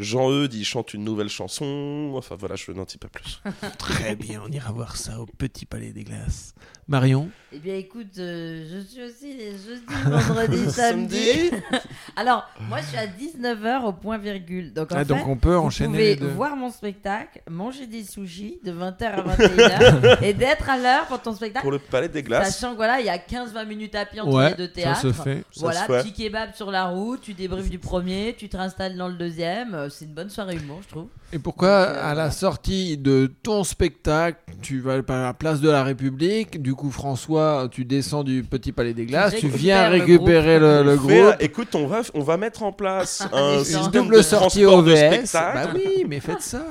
[0.00, 2.14] Jean-Eudes, il chante une nouvelle chanson.
[2.16, 3.40] Enfin voilà, je n'en dis pas plus.
[3.78, 6.54] Très bien, on ira voir ça au Petit Palais des Glaces.
[6.88, 11.50] Marion Eh bien écoute, euh, je suis aussi les jeudis, vendredis, samedi.
[12.16, 14.72] Alors moi je suis à 19h au point virgule.
[14.72, 16.26] Donc en Ah, fait, donc on peut vous enchaîner pouvez les deux.
[16.28, 21.22] voir mon spectacle, manger des sushis de 20h à 21h et d'être à l'heure pour
[21.22, 21.62] ton spectacle.
[21.62, 24.20] Pour le Palais des Glaces, Sachant que voilà, il y a 15-20 minutes à pied
[24.20, 25.00] entre Ouais, les deux ça théâtres.
[25.02, 25.38] se fait.
[25.52, 26.02] Ça Voilà, se fait.
[26.02, 29.74] petit kebab sur la route, tu débriefes du premier, tu te réinstalles dans le deuxième.
[29.74, 31.06] Euh, C'est une bonne soirée humour, je trouve.
[31.32, 32.30] Et pourquoi, Donc, euh, à la voilà.
[32.32, 37.68] sortie de ton spectacle, tu vas à la place de la République, du coup, François,
[37.70, 41.34] tu descends du Petit Palais des Glaces, tu viens le récupérer le, le Fais, groupe,
[41.40, 44.66] écoute, on va, on va mettre en place Des un système de double sortie de
[44.66, 44.96] OVS.
[44.96, 45.68] spectacle.
[45.68, 46.64] Bah oui, mais faites ça.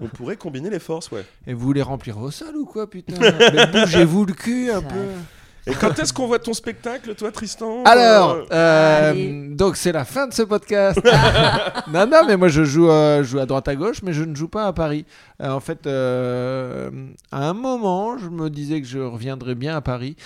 [0.00, 1.24] On pourrait combiner les forces, ouais.
[1.46, 3.14] Et vous voulez remplir vos salles ou quoi, putain?
[3.20, 4.96] Mais Bougez-vous le cul un peu.
[5.66, 9.48] Et quand est-ce qu'on voit ton spectacle, toi, Tristan Alors, Euh, euh, Allez.
[9.50, 10.98] donc c'est la fin de ce podcast.
[11.92, 14.24] non, non, mais moi je joue, euh, je joue à droite à gauche, mais je
[14.24, 15.04] ne joue pas à Paris.
[15.42, 16.90] Euh, en fait, euh,
[17.30, 20.16] à un moment, je me disais que je reviendrais bien à Paris.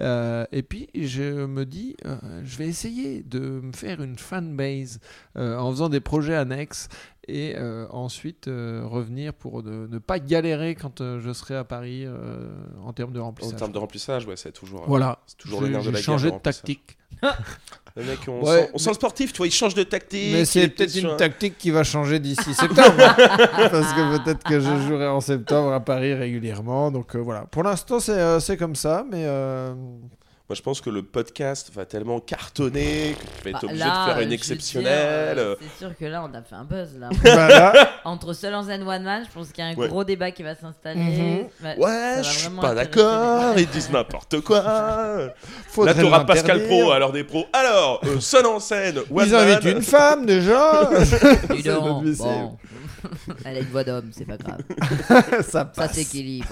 [0.00, 4.98] Euh, et puis, je me dis, euh, je vais essayer de me faire une fanbase
[5.36, 6.88] euh, en faisant des projets annexes
[7.28, 11.64] et euh, ensuite euh, revenir pour ne, ne pas galérer quand euh, je serai à
[11.64, 12.06] Paris
[12.84, 13.58] en termes de En remplissage.
[13.58, 14.84] termes de remplissage, ouais, c'est toujours.
[14.86, 15.18] Voilà.
[15.26, 16.56] C'est toujours nerf de la guerre, changé de remplissage.
[16.62, 16.96] tactique.
[17.96, 20.32] Le mec, on, Ouais, sent, on sent le sportif, tu vois, il change de tactique.
[20.32, 22.94] Mais c'est est peut-être une un- tactique qui va changer d'ici septembre.
[22.96, 26.92] parce que peut-être que je jouerai en septembre à Paris régulièrement.
[26.92, 27.46] Donc voilà.
[27.46, 29.04] Pour l'instant, c'est comme ça.
[29.10, 29.26] Mais
[30.50, 33.84] Moi, je pense que le podcast va tellement cartonner que tu vas être Bah, obligé
[33.84, 35.38] là, de faire euh, je une exceptionnelle.
[35.38, 36.88] euh, C'est sûr que là, on a fait un buzz.
[36.98, 37.08] Là.
[37.22, 37.90] voilà.
[38.04, 39.86] Entre Seul en Zen One Man, je pense qu'il y a un Ouais.
[39.86, 40.98] gros débat qui va s'installer.
[41.00, 41.46] Mhm.
[41.60, 44.60] Bah, ça Ouais, je suis vraiment pas intéresser d'accord, ils disent n'importe quoi.
[45.68, 46.82] Faudrait Là, t'auras Pascal l'interdire.
[46.84, 47.46] Pro, alors des pros.
[47.52, 50.90] Alors, euh, sonne en scène, one Ils invitent une femme déjà.
[51.50, 52.28] Dis C'est donc, inadmissible.
[52.28, 52.58] bon.
[53.44, 54.58] Elle a une voix d'homme, c'est pas grave.
[55.32, 55.92] ça Ça passe.
[55.92, 56.48] s'équilibre.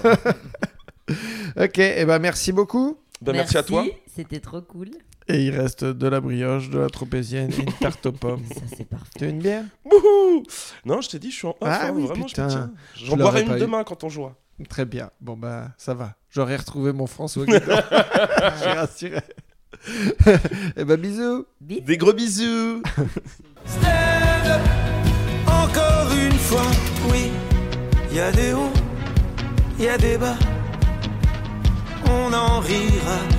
[1.59, 1.77] ok.
[1.79, 2.97] Et ben merci beaucoup.
[3.21, 3.57] Ben, merci.
[3.57, 3.85] à toi.
[4.07, 4.89] C'était trop cool.
[5.27, 8.43] Et il reste de la brioche, de la tropézienne une tarte aux pommes.
[8.47, 9.11] Ça, c'est parfait.
[9.17, 9.63] Tu veux une bière?
[9.83, 10.43] Bouhou
[10.85, 11.57] Non, je t'ai dit, je suis en off.
[11.61, 12.71] Ah, hein, oui, vraiment, putain.
[12.95, 14.35] je J'en boirai une demain quand on jouera.
[14.67, 15.11] Très bien.
[15.21, 16.15] Bon, bah, ça va.
[16.29, 19.19] J'aurais retrouvé mon François J'ai rassuré.
[19.87, 20.39] Eh ben,
[20.75, 21.45] et bah, bisous.
[21.61, 22.81] Des gros bisous.
[23.65, 24.61] Stand
[25.47, 26.65] encore une fois.
[27.11, 27.31] Oui,
[28.09, 28.73] il y a des hauts,
[29.77, 30.35] il y a des bas
[32.09, 33.38] on en rira.